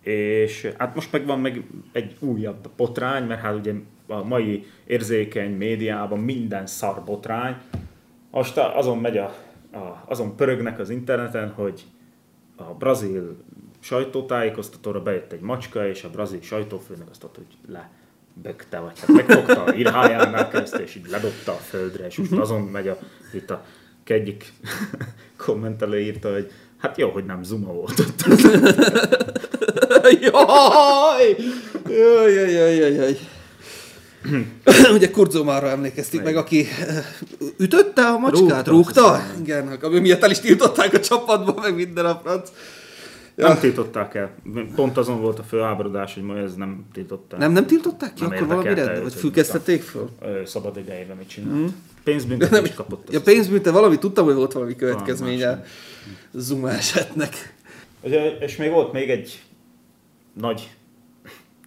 És 0.00 0.72
hát 0.78 0.94
most 0.94 1.12
meg 1.12 1.26
van 1.26 1.40
meg 1.40 1.62
egy 1.92 2.16
újabb 2.18 2.68
botrány, 2.76 3.26
mert 3.26 3.40
hát 3.40 3.54
ugye 3.54 3.72
a 4.06 4.24
mai 4.24 4.66
érzékeny 4.86 5.56
médiában 5.56 6.18
minden 6.18 6.66
szar 6.66 7.02
botrány. 7.04 7.56
Most 8.34 8.56
azon 8.56 8.98
megy 8.98 9.16
a, 9.16 9.34
a, 9.72 10.04
azon 10.06 10.36
pörögnek 10.36 10.78
az 10.78 10.90
interneten, 10.90 11.50
hogy 11.50 11.84
a 12.56 12.62
brazil 12.62 13.36
sajtótájékoztatóra 13.80 15.02
bejött 15.02 15.32
egy 15.32 15.40
macska, 15.40 15.88
és 15.88 16.04
a 16.04 16.10
brazil 16.10 16.40
sajtófőnök 16.42 17.10
azt 17.10 17.22
mondta, 17.22 17.40
hogy 17.46 17.72
le 17.72 17.90
bökte, 18.42 18.78
vagy 18.78 19.00
hát 19.00 19.08
megfogta 19.08 19.64
a 19.64 19.72
irhájánál 19.72 20.48
keresztül, 20.48 20.80
és 20.80 20.94
így 20.94 21.06
ledobta 21.10 21.52
a 21.52 21.56
földre, 21.56 22.06
és 22.06 22.16
most 22.16 22.32
azon 22.32 22.60
megy 22.60 22.88
a, 22.88 22.98
itt 23.32 23.50
a 23.50 23.64
egyik 24.04 24.52
kommentelő 25.46 26.00
írta, 26.00 26.32
hogy 26.32 26.50
hát 26.78 26.98
jó, 26.98 27.10
hogy 27.10 27.24
nem 27.24 27.42
Zuma 27.42 27.72
volt 27.72 27.98
ott. 27.98 28.24
Jaj, 30.20 31.36
jaj, 32.32 32.52
jaj, 32.52 32.74
jaj, 32.74 32.92
jaj. 32.92 33.18
Ugye 34.94 35.10
Kurzomára 35.10 35.68
emlékeztik 35.68 36.22
meg, 36.22 36.36
aki 36.36 36.66
eh, 36.80 37.04
ütötte 37.58 38.06
a 38.06 38.18
macskát, 38.18 38.66
Rúgta, 38.66 38.70
rúgta? 38.70 39.22
Igen, 39.40 39.78
ami 39.82 39.98
miatt 39.98 40.22
el 40.22 40.30
is 40.30 40.40
tiltották 40.40 40.94
a 40.94 41.00
csapatba, 41.00 41.60
meg 41.60 41.74
minden 41.74 42.06
a 42.06 42.20
franc. 42.24 42.52
Ja. 43.36 43.48
Nem 43.48 43.58
tiltották 43.58 44.14
el. 44.14 44.34
Pont 44.74 44.96
azon 44.96 45.20
volt 45.20 45.38
a 45.38 45.42
főábrodás, 45.42 46.14
hogy 46.14 46.22
ma 46.22 46.38
ez 46.38 46.54
nem 46.54 46.84
tiltották. 46.92 47.38
Nem, 47.40 47.52
nem 47.52 47.66
tiltották 47.66 48.12
ki 48.14 48.22
Nem 48.22 48.32
akkor 48.32 48.46
valamire? 48.46 48.86
Vagy 48.86 49.04
őt, 49.04 49.14
fülkeztették 49.14 49.82
föl? 49.82 50.10
Szabad 50.44 50.76
idejében 50.76 51.16
mit 51.16 51.28
csinált. 51.28 51.54
Mm. 51.54 51.66
Pénzbüntetés 52.04 52.68
is 52.68 52.74
kapott. 52.74 53.10
Ja, 53.10 53.18
azt 53.18 53.26
hiszem. 53.26 53.34
pénzbünte 53.34 53.70
valami, 53.70 53.98
tudtam, 53.98 54.24
hogy 54.24 54.34
volt 54.34 54.52
valami 54.52 54.76
következménye 54.76 55.46
más 55.46 55.68
Zuma 56.32 56.70
esetnek. 56.70 57.54
Ugye, 58.00 58.36
és 58.38 58.56
még 58.56 58.70
volt 58.70 58.92
még 58.92 59.10
egy 59.10 59.42
nagy 60.40 60.70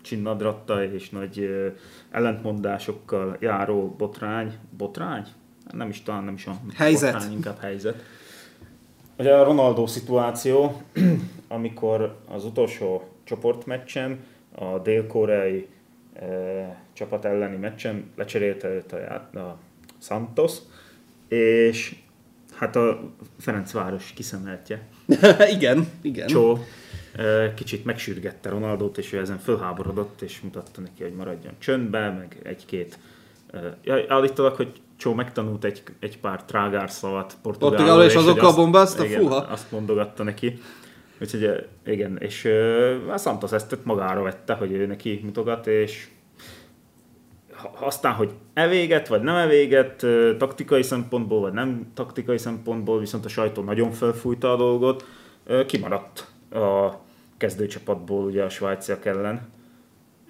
csinnadratta 0.07 0.83
és 0.83 1.09
nagy 1.09 1.49
ellentmondásokkal 2.11 3.37
járó 3.39 3.95
botrány. 3.97 4.53
Botrány? 4.77 5.25
Nem 5.71 5.89
is 5.89 6.01
talán 6.03 6.23
nem 6.23 6.33
is 6.33 6.45
a 6.45 6.59
Helyzet. 6.75 7.13
botrány, 7.13 7.31
inkább 7.31 7.59
helyzet. 7.59 8.03
Ugye 9.17 9.33
a 9.33 9.43
Ronaldo 9.43 9.87
szituáció, 9.87 10.81
amikor 11.47 12.17
az 12.27 12.45
utolsó 12.45 13.07
csoportmeccsen, 13.23 14.19
a 14.55 14.79
dél-koreai 14.79 15.67
e, 16.13 16.25
csapat 16.93 17.25
elleni 17.25 17.57
meccsen 17.57 18.11
lecserélte 18.15 18.67
őt 18.67 18.91
a, 18.91 19.39
a 19.39 19.57
Santos, 20.01 20.53
és 21.27 21.95
hát 22.55 22.75
a 22.75 23.11
Ferencváros 23.39 24.13
kiszemeltje. 24.15 24.87
igen, 25.55 25.87
igen. 26.01 26.27
Csó 26.27 26.59
kicsit 27.55 27.85
megsürgette 27.85 28.49
Ronaldót, 28.49 28.97
és 28.97 29.13
ő 29.13 29.19
ezen 29.19 29.37
fölháborodott, 29.37 30.21
és 30.21 30.41
mutatta 30.41 30.81
neki, 30.81 31.03
hogy 31.03 31.13
maradjon 31.13 31.53
csöndbe, 31.57 32.09
meg 32.09 32.39
egy-két... 32.43 32.99
ja, 33.83 34.03
Állítólag, 34.07 34.55
hogy 34.55 34.81
Csó 34.97 35.13
megtanult 35.13 35.63
egy, 35.63 35.83
egy 35.99 36.19
pár 36.19 36.43
trágár 36.43 36.91
szavat 36.91 37.37
portugálul. 37.41 38.03
És 38.03 38.13
hogy 38.13 38.23
azokkal 38.23 38.53
bombázta? 38.53 39.05
Igen, 39.05 39.21
Fúha. 39.21 39.35
azt 39.35 39.71
mondogatta 39.71 40.23
neki. 40.23 40.59
Úgyhogy 41.21 41.67
igen, 41.85 42.17
és 42.17 42.45
ö, 42.45 42.95
a 43.09 43.17
Santos 43.17 43.51
ezt 43.51 43.77
magára 43.83 44.21
vette, 44.21 44.53
hogy 44.53 44.71
ő 44.71 44.85
neki 44.85 45.21
mutogat, 45.23 45.67
és 45.67 46.07
aztán, 47.79 48.13
hogy 48.13 48.31
evéget, 48.53 49.07
vagy 49.07 49.21
nem 49.21 49.35
evéget, 49.35 50.05
taktikai 50.37 50.83
szempontból, 50.83 51.39
vagy 51.39 51.53
nem 51.53 51.91
taktikai 51.93 52.37
szempontból, 52.37 52.99
viszont 52.99 53.25
a 53.25 53.29
sajtó 53.29 53.63
nagyon 53.63 53.91
felfújta 53.91 54.53
a 54.53 54.57
dolgot, 54.57 55.05
kimaradt 55.65 56.27
a 56.51 56.91
kezdőcsapatból 57.37 58.25
ugye 58.25 58.43
a 58.43 58.49
svájciak 58.49 59.05
ellen, 59.05 59.41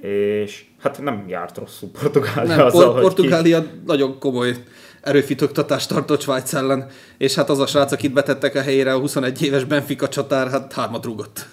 és 0.01 0.65
hát 0.79 1.01
nem 1.01 1.25
járt 1.27 1.57
rosszul 1.57 1.89
Portugália 1.91 2.55
Nem, 2.55 2.65
azzal, 2.65 2.91
Por- 2.91 3.01
Portugália 3.01 3.63
nagyon 3.85 4.19
komoly 4.19 4.55
erőfitoktatást 5.01 5.89
tartott 5.89 6.21
Svájc 6.21 6.53
ellen, 6.53 6.87
és 7.17 7.35
hát 7.35 7.49
az 7.49 7.59
a 7.59 7.65
srác, 7.65 7.91
akit 7.91 8.13
betettek 8.13 8.55
a 8.55 8.61
helyére, 8.61 8.93
a 8.93 8.99
21 8.99 9.41
éves 9.43 9.63
Benfica 9.63 10.09
csatár, 10.09 10.49
hát 10.49 10.73
hármat 10.73 11.05
rúgott. 11.05 11.45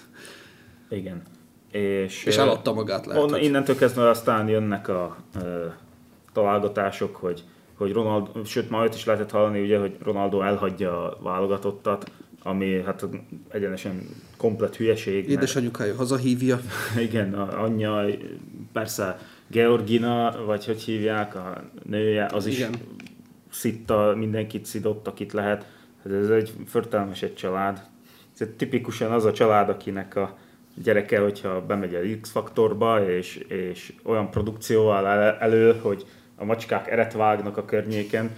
ki... 0.89 0.95
Igen. 0.95 1.21
És, 1.71 2.23
És 2.23 2.37
eladta 2.37 2.73
magát, 2.73 3.05
lehet, 3.05 3.23
On, 3.23 3.29
hogy- 3.29 3.43
innentől 3.43 3.75
kezdve 3.77 4.09
aztán 4.09 4.47
jönnek 4.47 4.87
a 4.87 5.15
ö, 5.43 5.65
találgatások, 6.33 7.15
hogy, 7.15 7.43
hogy 7.77 7.91
Ronaldo, 7.91 8.43
sőt 8.43 8.69
ma 8.69 8.83
őt 8.83 8.95
is 8.95 9.05
lehetett 9.05 9.31
hallani, 9.31 9.61
ugye, 9.61 9.79
hogy 9.79 9.95
Ronaldo 10.03 10.41
elhagyja 10.41 11.03
a 11.11 11.17
válogatottat, 11.21 12.11
ami 12.47 12.81
hát 12.85 13.05
egyenesen 13.49 14.01
komplet 14.37 14.75
hülyeség. 14.75 15.15
mert- 15.15 15.29
Édesanyukája 15.29 15.95
hazahívja. 15.95 16.59
Igen, 17.07 17.33
a 17.33 17.63
anyja, 17.63 18.05
persze 18.73 19.17
Georgina, 19.47 20.35
vagy 20.45 20.65
hogy 20.65 20.81
hívják, 20.81 21.35
a 21.35 21.63
nője, 21.83 22.25
az 22.25 22.45
is 22.45 22.57
Igen. 22.57 22.73
szitta, 23.51 24.13
mindenkit 24.17 24.65
szidott, 24.65 25.07
akit 25.07 25.33
lehet. 25.33 25.65
Hát 26.03 26.13
Ez 26.13 26.29
egy 26.29 26.53
förtelmes 26.65 27.21
egy 27.21 27.35
család. 27.35 27.81
Ez 28.39 28.47
tipikusan 28.57 29.11
az 29.11 29.25
a 29.25 29.31
család, 29.33 29.69
akinek 29.69 30.15
a 30.15 30.37
gyereke, 30.83 31.19
hogyha 31.19 31.65
bemegy 31.65 31.95
a 31.95 31.99
X-faktorba, 32.21 33.09
és, 33.09 33.35
és 33.47 33.93
olyan 34.03 34.29
produkcióval 34.31 35.07
el- 35.07 35.37
elő, 35.39 35.73
hogy 35.81 36.05
a 36.35 36.45
macskák 36.45 36.87
eret 36.87 37.13
vágnak 37.13 37.57
a 37.57 37.65
környéken, 37.65 38.29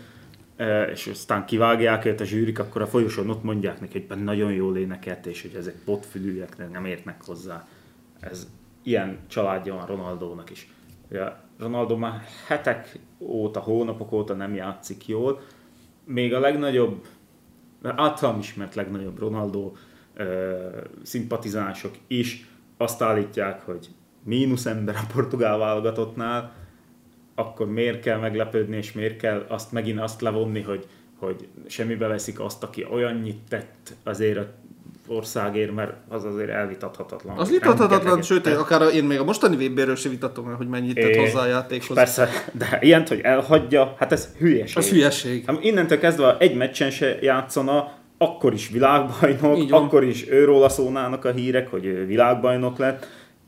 és 0.92 1.08
aztán 1.08 1.46
kivágják 1.46 2.06
őt 2.06 2.20
a 2.20 2.26
zsűrik, 2.26 2.60
akkor 2.60 2.82
a 2.82 2.88
folyosón 2.88 3.30
ott 3.30 3.44
mondják 3.44 3.80
neki, 3.80 4.06
hogy 4.08 4.24
nagyon 4.24 4.52
jól 4.52 4.78
énekelt, 4.78 5.26
és 5.26 5.42
hogy 5.42 5.56
ezek 5.56 5.76
botfülűek, 5.86 6.72
nem 6.72 6.86
értnek 6.86 7.26
hozzá. 7.26 7.68
Ez 8.20 8.48
ilyen 8.84 9.18
családja 9.28 9.74
van 9.74 9.86
Ronaldónak 9.86 10.50
is. 10.50 10.72
Ugye 11.10 11.24
Ronaldo 11.60 11.98
már 11.98 12.22
hetek 12.48 13.00
óta, 13.20 13.60
hónapok 13.60 14.12
óta 14.12 14.34
nem 14.34 14.56
játszik 14.56 15.08
jól. 15.08 15.42
Még 16.04 16.34
a 16.34 16.40
legnagyobb, 16.40 17.08
általam 17.82 18.40
ismert 18.40 18.76
legnagyobb 18.76 19.20
Ronaldo 19.20 19.72
ö, 20.14 20.68
szimpatizánsok 21.04 21.96
is 22.08 22.50
azt 22.78 23.02
állítják, 23.02 23.62
hogy 23.62 23.88
mínusz 24.24 24.66
ember 24.66 24.96
a 24.96 25.14
portugál 25.14 25.58
válogatottnál, 25.58 26.54
akkor 27.40 27.72
miért 27.72 28.02
kell 28.02 28.20
meglepődni, 28.20 28.78
és 28.78 28.92
miért 28.92 29.18
kell 29.18 29.46
azt 29.48 29.72
megint 29.72 30.00
azt 30.00 30.22
levonni, 30.22 30.62
hogy, 30.62 30.86
hogy 31.20 31.48
semmibe 31.68 32.08
veszik 32.08 32.40
azt, 32.40 32.64
aki 32.64 32.88
olyannyit 32.92 33.40
tett 33.50 33.94
azért 34.04 34.38
a 34.38 34.54
országért, 35.08 35.76
mert 35.76 35.94
az 36.10 36.24
azért 36.24 36.50
elvitathatatlan. 36.50 37.38
Az 37.38 37.50
vitathatatlan, 37.50 38.22
sőt, 38.22 38.44
tett. 38.44 38.58
akár 38.58 38.82
én 38.94 39.04
még 39.04 39.20
a 39.20 39.24
mostani 39.24 39.68
VB-ről 39.68 39.96
sem 39.96 40.12
vitatom 40.12 40.48
el, 40.48 40.56
hogy 40.56 40.68
mennyit 40.68 40.96
tett 40.96 41.10
É, 41.10 41.18
hozzá 41.18 41.40
a 41.40 41.46
játékhoz. 41.46 41.98
Persze, 41.98 42.30
de 42.52 42.78
ilyent, 42.82 43.08
hogy 43.08 43.20
elhagyja, 43.20 43.96
hát 43.98 44.12
ez 44.12 44.36
hülyeség. 44.38 44.78
Az 44.78 44.90
hülyeség. 44.90 45.46
Hát 45.46 45.64
innentől 45.64 46.00
kezdve 46.00 46.38
egy 46.40 46.56
meccsen 46.56 46.90
se 46.90 47.18
játszana, 47.22 47.92
akkor 48.18 48.54
is 48.54 48.70
világbajnok, 48.70 49.72
akkor 49.72 50.04
is 50.04 50.30
őróla 50.30 50.70
szólnának 50.70 51.26
a 51.26 51.32
hírek, 51.32 51.68
hogy 51.68 51.86
ő 51.86 52.06
világbajnok 52.06 52.78
lett, 52.78 53.08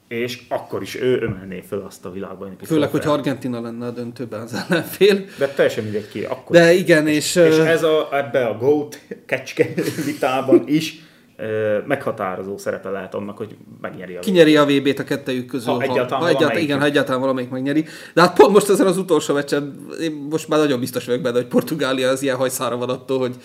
és 0.10 0.42
akkor 0.48 0.82
is 0.82 0.96
ő 0.96 1.24
emelné 1.24 1.64
föl 1.68 1.84
azt 1.88 2.06
a 2.06 2.12
világbajnoki 2.12 2.66
Főleg, 2.66 2.90
hogy 2.90 3.00
trófeát. 3.00 3.26
Argentina 3.26 3.62
lenne 3.62 3.86
a 3.86 3.92
döntőben 3.92 4.42
az 4.42 4.66
ellenfél. 4.70 5.26
De 5.38 5.48
teljesen 5.48 5.84
mindegy 5.84 6.10
ki, 6.10 6.24
akkor 6.24 6.56
De 6.56 6.74
igen, 6.74 7.08
és, 7.08 7.36
És 7.36 7.58
ö, 7.58 7.66
ez 7.66 7.84
a, 7.84 8.10
ebbe 8.12 8.46
a 8.46 8.58
GOAT 8.58 9.00
kecske 9.26 9.68
vitában 10.06 10.64
is 10.66 11.08
meghatározó 11.86 12.58
szerepe 12.58 12.90
lehet 12.90 13.14
annak, 13.14 13.38
hogy 13.38 13.56
megnyeri 13.82 14.16
a 14.16 14.20
kinyeri 14.20 14.56
a 14.56 14.66
VB-t 14.66 15.00
a 15.00 15.04
kettejük 15.04 15.46
közül. 15.46 15.74
Ha 15.74 15.82
egyáltalán 15.82 16.08
ha 16.08 16.28
egyáltalán, 16.28 16.34
valamelyik. 16.38 16.68
igen, 16.68 16.80
ha 16.80 16.86
egyáltalán 16.86 17.20
valamelyik 17.20 17.50
megnyeri. 17.50 17.86
De 18.14 18.22
hát 18.22 18.36
pont 18.36 18.54
most 18.54 18.70
ezen 18.70 18.88
az 18.88 18.98
utolsó 18.98 19.34
meccsen, 19.34 19.88
én 20.02 20.28
most 20.30 20.48
már 20.48 20.60
nagyon 20.60 20.80
biztos 20.80 21.06
vagyok 21.06 21.22
benne, 21.22 21.36
hogy 21.36 21.48
Portugália 21.48 22.10
az 22.10 22.22
ilyen 22.22 22.36
hajszára 22.36 22.78
van 22.78 22.90
attól, 22.90 23.20
hogy, 23.20 23.36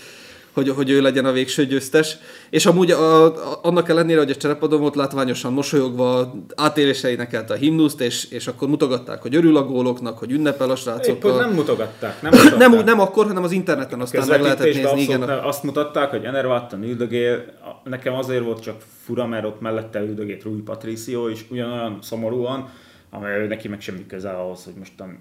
hogy, 0.54 0.68
hogy 0.68 0.90
ő 0.90 1.00
legyen 1.00 1.24
a 1.24 1.32
végső 1.32 1.66
győztes. 1.66 2.16
És 2.50 2.66
amúgy 2.66 2.90
a, 2.90 3.24
a, 3.24 3.58
annak 3.62 3.88
ellenére, 3.88 4.18
hogy 4.18 4.30
a 4.30 4.34
cserepadon 4.34 4.80
volt 4.80 4.94
látványosan 4.94 5.52
mosolyogva, 5.52 6.34
átérésre 6.54 7.10
énekelte 7.10 7.54
a 7.54 7.56
himnuszt, 7.56 8.00
és, 8.00 8.30
és 8.30 8.46
akkor 8.46 8.68
mutogatták, 8.68 9.22
hogy 9.22 9.34
örül 9.34 9.56
a 9.56 9.64
góloknak, 9.64 10.18
hogy 10.18 10.32
ünnepel 10.32 10.68
a 10.70 10.72
Épp, 10.72 10.78
srácokkal. 10.78 11.40
nem 11.40 11.52
mutogatták. 11.52 12.22
Nem, 12.22 12.32
mutogatták. 12.32 12.68
nem, 12.68 12.84
nem 12.84 13.00
akkor, 13.00 13.26
hanem 13.26 13.42
az 13.42 13.52
interneten 13.52 14.00
aztán 14.00 14.28
meg 14.28 14.40
lehetett 14.40 14.64
nézni. 14.64 14.80
Igen, 14.80 15.20
abszolút 15.20 15.26
ne- 15.26 15.48
azt 15.48 15.62
mutatták, 15.62 16.10
hogy 16.10 16.24
Enervattan 16.24 16.82
üldögél. 16.82 17.44
Nekem 17.84 18.14
azért 18.14 18.44
volt 18.44 18.62
csak 18.62 18.76
fura, 19.04 19.26
mert 19.26 19.44
ott 19.44 19.60
mellette 19.60 20.00
üldögélt 20.00 20.42
Rui 20.42 20.60
Patricio 20.60 21.28
is 21.28 21.44
ugyanolyan 21.50 21.98
szomorúan, 22.02 22.68
amely 23.10 23.46
neki 23.46 23.68
meg 23.68 23.80
semmi 23.80 24.06
köze 24.06 24.30
ahhoz, 24.30 24.64
hogy 24.64 24.74
mostan 24.78 25.18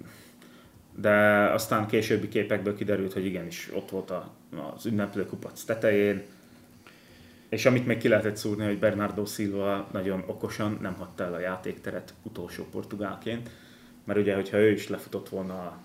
de 0.95 1.13
aztán 1.53 1.87
későbbi 1.87 2.27
képekből 2.27 2.75
kiderült, 2.75 3.13
hogy 3.13 3.25
igenis 3.25 3.69
ott 3.73 3.89
volt 3.89 4.11
a, 4.11 4.31
az 4.75 4.85
ünneplő 4.85 5.25
kupac 5.25 5.63
tetején, 5.63 6.21
és 7.49 7.65
amit 7.65 7.85
még 7.85 7.97
ki 7.97 8.07
lehetett 8.07 8.37
szúrni, 8.37 8.65
hogy 8.65 8.79
Bernardo 8.79 9.25
Silva 9.25 9.87
nagyon 9.91 10.23
okosan 10.27 10.77
nem 10.81 10.93
hagyta 10.93 11.23
el 11.23 11.33
a 11.33 11.39
játékteret 11.39 12.13
utolsó 12.23 12.67
portugálként, 12.71 13.49
mert 14.03 14.19
ugye, 14.19 14.35
hogyha 14.35 14.57
ő 14.57 14.71
is 14.71 14.89
lefutott 14.89 15.29
volna 15.29 15.77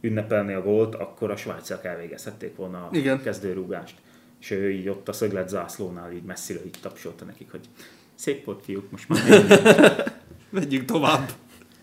ünnepelni 0.00 0.52
a 0.52 0.62
gólt, 0.62 0.94
akkor 0.94 1.30
a 1.30 1.36
svájciak 1.36 1.84
elvégezhették 1.84 2.56
volna 2.56 2.78
a 2.78 2.88
Igen. 2.92 3.22
kezdőrúgást. 3.22 3.96
És 4.40 4.50
ő 4.50 4.70
így 4.70 4.88
ott 4.88 5.08
a 5.08 5.12
szöglet 5.12 5.48
zászlónál 5.48 6.12
így 6.12 6.22
messziről 6.22 6.64
így 6.64 6.78
tapsolta 6.80 7.24
nekik, 7.24 7.50
hogy 7.50 7.68
szép 8.14 8.44
volt 8.44 8.64
fiúk, 8.64 8.90
most 8.90 9.08
már. 9.08 9.20
Menjünk 10.50 10.84
tovább. 10.84 11.30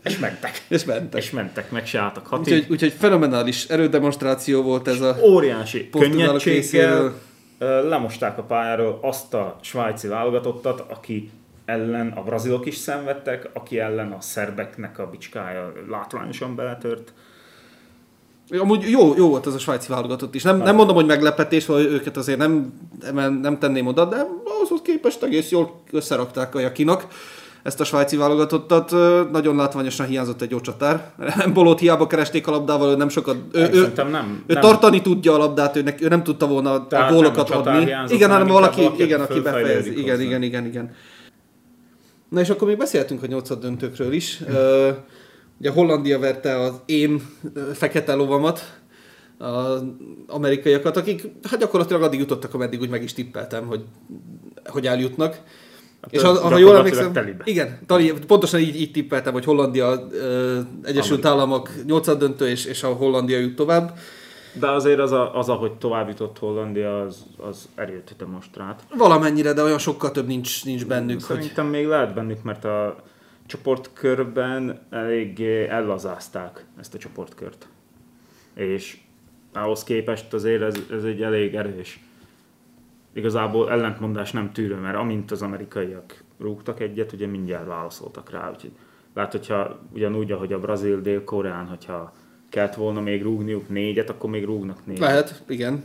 És 0.10 0.20
mentek. 0.20 0.62
És 0.68 0.86
mentek. 0.86 1.22
És 1.22 1.32
mentek, 1.32 1.72
meg 1.72 1.86
se 1.86 2.00
álltak 2.00 2.28
hatig. 2.28 2.54
Úgyhogy, 2.54 2.72
úgyhogy 2.72 2.94
fenomenális 3.00 3.66
erődemonstráció 3.66 4.62
volt 4.62 4.88
ez 4.88 5.02
a... 5.02 5.18
óriási 5.24 5.90
könnyedséggel 5.90 7.14
lemosták 7.60 8.38
a 8.38 8.44
pályáról 8.44 9.00
azt 9.02 9.34
a 9.34 9.60
svájci 9.62 10.08
válogatottat, 10.08 10.84
aki 10.90 11.32
ellen 11.66 12.14
a 12.16 12.22
brazilok 12.22 12.66
is 12.66 12.76
szenvedtek, 12.76 13.50
aki 13.54 13.80
ellen 13.80 14.12
a 14.12 14.22
szerbeknek 14.22 15.00
a 15.00 15.10
bicskája 15.10 15.74
látványosan 15.90 16.56
beletört. 16.56 17.14
Amúgy 18.60 18.90
jó, 18.90 19.16
jó 19.16 19.30
volt 19.30 19.48
ez 19.48 19.54
a 19.54 19.60
svájci 19.60 19.88
válogatott 19.92 20.36
is. 20.36 20.44
Nem, 20.44 20.58
nem 20.58 20.76
mondom, 20.76 20.96
hogy 20.96 21.06
meglepetés, 21.06 21.66
hogy 21.66 21.86
őket 21.86 22.18
azért 22.18 22.38
nem, 22.38 22.74
nem, 23.14 23.34
nem 23.34 23.60
tenném 23.60 23.88
oda, 23.88 24.06
de 24.06 24.26
ahhoz 24.44 24.82
képest 24.84 25.24
egész 25.24 25.52
jól 25.52 25.82
összerakták 25.92 26.56
a 26.56 26.60
Jakinak 26.60 27.08
ezt 27.68 27.80
a 27.80 27.84
svájci 27.84 28.18
válogatottat. 28.18 28.92
Nagyon 29.32 29.56
látványosan 29.56 30.08
hiányzott 30.08 30.42
egy 30.42 30.52
jó 30.52 30.60
csatár. 30.60 31.12
Bolót 31.54 31.80
hiába 31.80 32.08
keresték 32.08 32.48
a 32.48 32.52
labdával, 32.52 32.90
ő 32.90 32.96
nem 32.96 33.10
sokat... 33.10 33.38
Ő, 33.52 33.62
ő, 33.62 33.74
Szerintem 33.74 34.10
nem. 34.10 34.44
ő 34.48 34.54
nem. 34.54 34.62
tartani 34.62 35.02
tudja 35.02 35.34
a 35.34 35.38
labdát, 35.38 35.76
ő, 35.76 35.96
ő 36.00 36.08
nem 36.08 36.24
tudta 36.24 36.48
volna 36.48 36.72
a 36.72 36.88
Tehát 36.88 37.12
gólokat 37.12 37.50
nem 37.50 37.58
a 37.60 37.64
csatár 37.64 37.76
adni. 37.76 38.14
Igen, 38.16 38.30
hanem 38.30 38.48
valaki, 38.48 38.82
valaki, 38.82 39.04
igen, 39.04 39.22
aki 39.22 39.40
befejezi. 39.40 40.00
Igen, 40.00 40.22
igen, 40.22 40.42
igen, 40.42 40.66
igen. 40.66 40.92
Na 42.30 42.40
és 42.40 42.50
akkor 42.50 42.68
még 42.68 42.78
beszéltünk 42.78 43.24
a 43.24 43.28
nyolcad 43.28 43.60
döntőkről 43.60 44.14
is. 44.14 44.42
Ö, 44.48 44.90
Ugye 45.60 45.70
Hollandia 45.70 46.20
verte 46.20 46.60
az 46.60 46.74
én 46.86 47.22
fekete 47.74 48.14
lovamat, 48.14 48.80
az 49.38 49.84
amerikaiakat, 50.28 50.98
akik 50.98 51.22
hát 51.50 51.60
gyakorlatilag 51.60 52.02
addig 52.02 52.20
jutottak, 52.20 52.54
ameddig 52.54 52.82
úgy 52.82 52.90
meg 52.90 53.04
is 53.04 53.14
tippeltem, 53.14 53.66
hogy, 53.68 53.84
hogy 54.66 54.88
eljutnak. 54.88 55.42
És 56.10 56.22
ha, 56.22 56.34
ha 56.34 56.58
jól 56.58 56.78
emlékszem, 56.78 57.14
telibe. 57.14 57.44
igen, 57.46 57.80
tali, 57.86 58.14
pontosan 58.28 58.60
így, 58.60 58.82
így 58.82 58.92
tippeltem, 58.92 59.34
hogy 59.34 59.46
Hollandia, 59.46 60.08
ö, 60.12 60.60
Egyesült 60.84 61.26
Államok 61.26 61.70
nyolcad 61.86 62.20
döntő, 62.20 62.50
és, 62.50 62.66
és 62.66 62.84
a 62.84 62.88
Hollandia 62.88 63.38
jut 63.38 63.56
tovább. 63.56 63.98
De 64.60 64.72
azért 64.72 65.00
az, 65.00 65.12
a, 65.12 65.38
az 65.38 65.50
ahogy 65.50 65.72
tovább 65.72 66.08
jutott 66.08 66.38
Hollandia, 66.38 67.02
az, 67.02 67.26
az 67.38 67.70
erőt 67.76 68.16
demonstrált. 68.18 68.82
Valamennyire, 68.98 69.54
de 69.54 69.64
olyan 69.64 69.78
sokkal 69.78 70.12
több 70.12 70.28
nincs, 70.28 70.66
nincs 70.66 70.86
bennük, 70.86 71.24
hogy 71.24 71.36
Szerintem 71.36 71.68
még 71.68 71.86
lehet 71.86 72.14
bennük, 72.14 72.44
mert 72.44 72.66
a 72.66 72.96
csoportkörben 73.46 74.80
eléggé 74.90 75.68
ellazázták 75.68 76.66
ezt 76.80 76.94
a 76.94 76.98
csoportkört. 76.98 77.68
És 78.54 78.98
ahhoz 79.54 79.84
képest 79.84 80.34
azért 80.34 80.62
ez, 80.62 80.76
ez 80.92 81.04
egy 81.04 81.22
elég 81.22 81.56
erős. 81.56 82.00
Igazából 83.18 83.72
ellentmondás 83.72 84.32
nem 84.32 84.52
tűrő, 84.52 84.76
mert 84.76 84.98
amint 84.98 85.32
az 85.32 85.42
amerikaiak 85.42 86.24
rúgtak 86.40 86.80
egyet, 86.80 87.12
ugye 87.12 87.28
mindjárt 87.28 87.68
válaszoltak 87.68 88.32
rá. 88.32 88.50
Úgyhogy 88.52 88.72
lehet, 89.14 89.32
hogyha 89.32 89.80
ugyanúgy, 89.94 90.32
ahogy 90.32 90.54
a 90.54 90.60
brazil 90.60 91.02
dél-koreán, 91.02 91.66
hogyha 91.68 92.14
kellett 92.50 92.76
volna 92.76 93.02
még 93.02 93.24
rúgniuk 93.24 93.70
négyet, 93.70 94.10
akkor 94.10 94.30
még 94.30 94.46
rúgnak 94.46 94.86
négyet. 94.86 95.02
Lehet, 95.04 95.44
igen. 95.48 95.84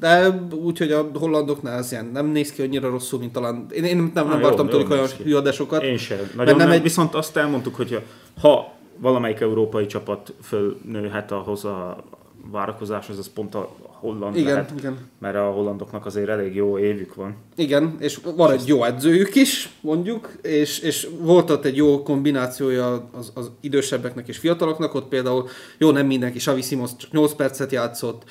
De 0.00 0.30
úgy, 0.52 0.78
hogy 0.78 0.92
a 0.92 1.10
hollandoknál 1.14 1.78
ez 1.78 1.92
ilyen 1.92 2.06
nem 2.12 2.26
néz 2.26 2.52
ki 2.52 2.62
annyira 2.62 2.88
rosszul, 2.88 3.18
mint 3.18 3.32
talán... 3.32 3.66
Én, 3.70 3.84
én 3.84 3.96
nem, 3.96 4.28
nem 4.28 4.40
vártam 4.40 4.68
tőlük 4.68 4.90
olyan 4.90 5.06
hüadásokat. 5.24 5.82
Én 5.82 5.96
sem. 5.96 6.18
Nagyon 6.36 6.56
nem 6.56 6.66
nem, 6.66 6.76
egy- 6.76 6.82
Viszont 6.82 7.14
azt 7.14 7.36
elmondtuk, 7.36 7.74
hogy 7.74 8.02
ha 8.40 8.72
valamelyik 8.96 9.40
európai 9.40 9.86
csapat 9.86 10.34
fölnőhet 10.42 11.30
ahhoz 11.30 11.64
a 11.64 12.04
várakozáshoz, 12.50 13.18
az 13.18 13.32
pont 13.34 13.54
a 13.54 13.70
holland 14.04 14.36
Igen, 14.36 14.52
lehet. 14.52 14.72
igen. 14.78 14.98
Mert 15.18 15.36
a 15.36 15.50
hollandoknak 15.50 16.06
azért 16.06 16.28
elég 16.28 16.54
jó 16.54 16.78
évük 16.78 17.14
van. 17.14 17.36
Igen, 17.56 17.96
és 17.98 18.20
van 18.36 18.50
egy 18.50 18.66
jó 18.66 18.84
edzőjük 18.84 19.34
is, 19.34 19.70
mondjuk, 19.80 20.32
és, 20.42 20.78
és 20.78 21.08
volt 21.20 21.50
ott 21.50 21.64
egy 21.64 21.76
jó 21.76 22.02
kombinációja 22.02 23.08
az, 23.12 23.32
az 23.34 23.50
idősebbeknek 23.60 24.28
és 24.28 24.38
fiataloknak, 24.38 24.94
ott 24.94 25.08
például 25.08 25.48
jó, 25.78 25.90
nem 25.90 26.06
mindenki, 26.06 26.38
Xavi 26.38 26.62
Simons 26.62 26.96
csak 26.96 27.10
8 27.10 27.34
percet 27.34 27.72
játszott, 27.72 28.22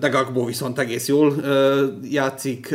de 0.00 0.08
Gagbo 0.08 0.44
viszont 0.44 0.78
egész 0.78 1.08
jól 1.08 1.34
játszik, 2.02 2.74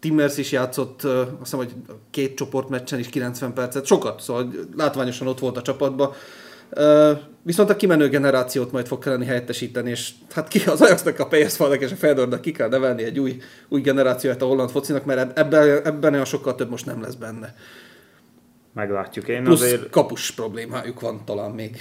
Timmers 0.00 0.38
is 0.38 0.52
játszott, 0.52 1.04
azt 1.04 1.28
hiszem, 1.38 1.58
hogy 1.58 1.72
két 2.10 2.36
csoportmeccsen 2.36 2.98
is 2.98 3.08
90 3.08 3.52
percet, 3.52 3.86
sokat, 3.86 4.20
szóval 4.20 4.52
látványosan 4.76 5.26
ott 5.26 5.38
volt 5.38 5.56
a 5.56 5.62
csapatban. 5.62 6.12
Viszont 7.42 7.70
a 7.70 7.76
kimenő 7.76 8.08
generációt 8.08 8.72
majd 8.72 8.86
fog 8.86 8.98
kelleni 8.98 9.24
helyettesíteni, 9.24 9.90
és 9.90 10.10
hát 10.34 10.48
ki 10.48 10.60
az 10.66 10.82
Ajaxnak, 10.82 11.18
a 11.18 11.26
PSV-nek 11.26 11.80
és 11.80 11.92
a 11.92 11.96
Fedornak 11.96 12.40
ki 12.40 12.52
kell 12.52 12.68
nevelni 12.68 13.02
egy 13.02 13.18
új, 13.18 13.36
új 13.68 13.80
generációt 13.80 14.42
a 14.42 14.46
holland 14.46 14.70
focinak, 14.70 15.04
mert 15.04 15.38
ebben, 15.38 15.86
ebben 15.86 16.12
olyan 16.12 16.24
sokkal 16.24 16.54
több 16.54 16.70
most 16.70 16.86
nem 16.86 17.02
lesz 17.02 17.14
benne. 17.14 17.54
Meglátjuk. 18.74 19.28
Én 19.28 19.42
Plusz 19.42 19.62
azért... 19.62 19.90
kapus 19.90 20.30
problémájuk 20.30 21.00
van 21.00 21.20
talán 21.24 21.50
még. 21.50 21.76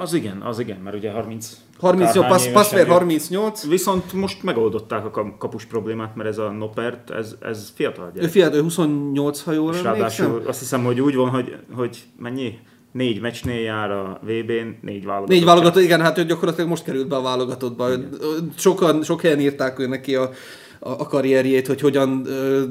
Az 0.00 0.14
igen, 0.14 0.40
az 0.40 0.58
igen, 0.58 0.78
mert 0.78 0.96
ugye 0.96 1.10
30... 1.10 1.56
30 1.78 2.14
jó, 2.14 2.22
passz, 2.22 2.72
jött. 2.72 2.86
38, 2.86 3.66
Viszont 3.66 4.12
most 4.12 4.42
megoldották 4.42 5.04
a 5.16 5.36
kapus 5.38 5.64
problémát, 5.64 6.16
mert 6.16 6.28
ez 6.28 6.38
a 6.38 6.50
Nopert, 6.50 7.10
ez, 7.10 7.34
ez 7.40 7.72
fiatal 7.74 8.06
ő 8.06 8.10
gyerek. 8.14 8.30
fiatal, 8.30 8.58
ő 8.58 8.62
28, 8.62 9.42
ha 9.42 9.52
jól 9.52 9.74
És 9.74 9.82
ráadásul 9.82 10.42
azt 10.46 10.58
hiszem, 10.58 10.84
hogy 10.84 11.00
úgy 11.00 11.14
van, 11.14 11.28
hogy, 11.28 11.56
hogy 11.74 12.02
mennyi? 12.18 12.58
Négy 12.94 13.20
meccsnél 13.20 13.60
jár 13.60 13.90
a 13.90 14.20
VB-n, 14.22 14.78
négy 14.80 15.04
válogatott. 15.04 15.28
Négy 15.28 15.44
válogatott, 15.44 15.82
igen, 15.82 16.00
hát 16.00 16.18
ő 16.18 16.24
gyakorlatilag 16.24 16.68
most 16.68 16.84
került 16.84 17.08
be 17.08 17.16
a 17.16 17.22
válogatottba. 17.22 17.88
Sokan, 18.56 19.02
sok 19.02 19.20
helyen 19.20 19.40
írták 19.40 19.78
ő 19.78 19.86
neki 19.86 20.14
a, 20.14 20.22
a, 20.78 20.90
a 20.90 21.06
karrierjét, 21.06 21.66
hogy 21.66 21.80
hogyan 21.80 22.22
ö, 22.26 22.62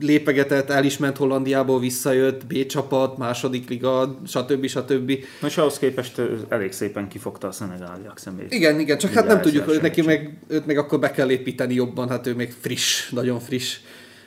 lépegetett, 0.00 0.70
el 0.70 0.84
is 0.84 0.98
ment 0.98 1.16
Hollandiából, 1.16 1.80
visszajött, 1.80 2.46
B 2.46 2.66
csapat, 2.66 3.18
második 3.18 3.68
liga, 3.68 4.18
stb. 4.26 4.66
stb. 4.66 5.12
Most 5.40 5.58
ahhoz 5.58 5.78
képest 5.78 6.20
elég 6.48 6.72
szépen 6.72 7.08
kifogta 7.08 7.48
a 7.48 7.52
szenegáliak 7.52 8.18
szemét. 8.18 8.52
Igen, 8.52 8.80
igen, 8.80 8.98
csak 8.98 9.12
hát 9.12 9.26
nem 9.26 9.40
tudjuk, 9.40 9.64
hogy 9.64 9.80
neki 9.82 10.02
meg, 10.02 10.38
őt 10.48 10.66
meg 10.66 10.78
akkor 10.78 10.98
be 10.98 11.10
kell 11.10 11.30
építeni 11.30 11.74
jobban, 11.74 12.08
hát 12.08 12.26
ő 12.26 12.34
még 12.34 12.54
friss, 12.60 13.10
nagyon 13.10 13.40
friss. 13.40 13.78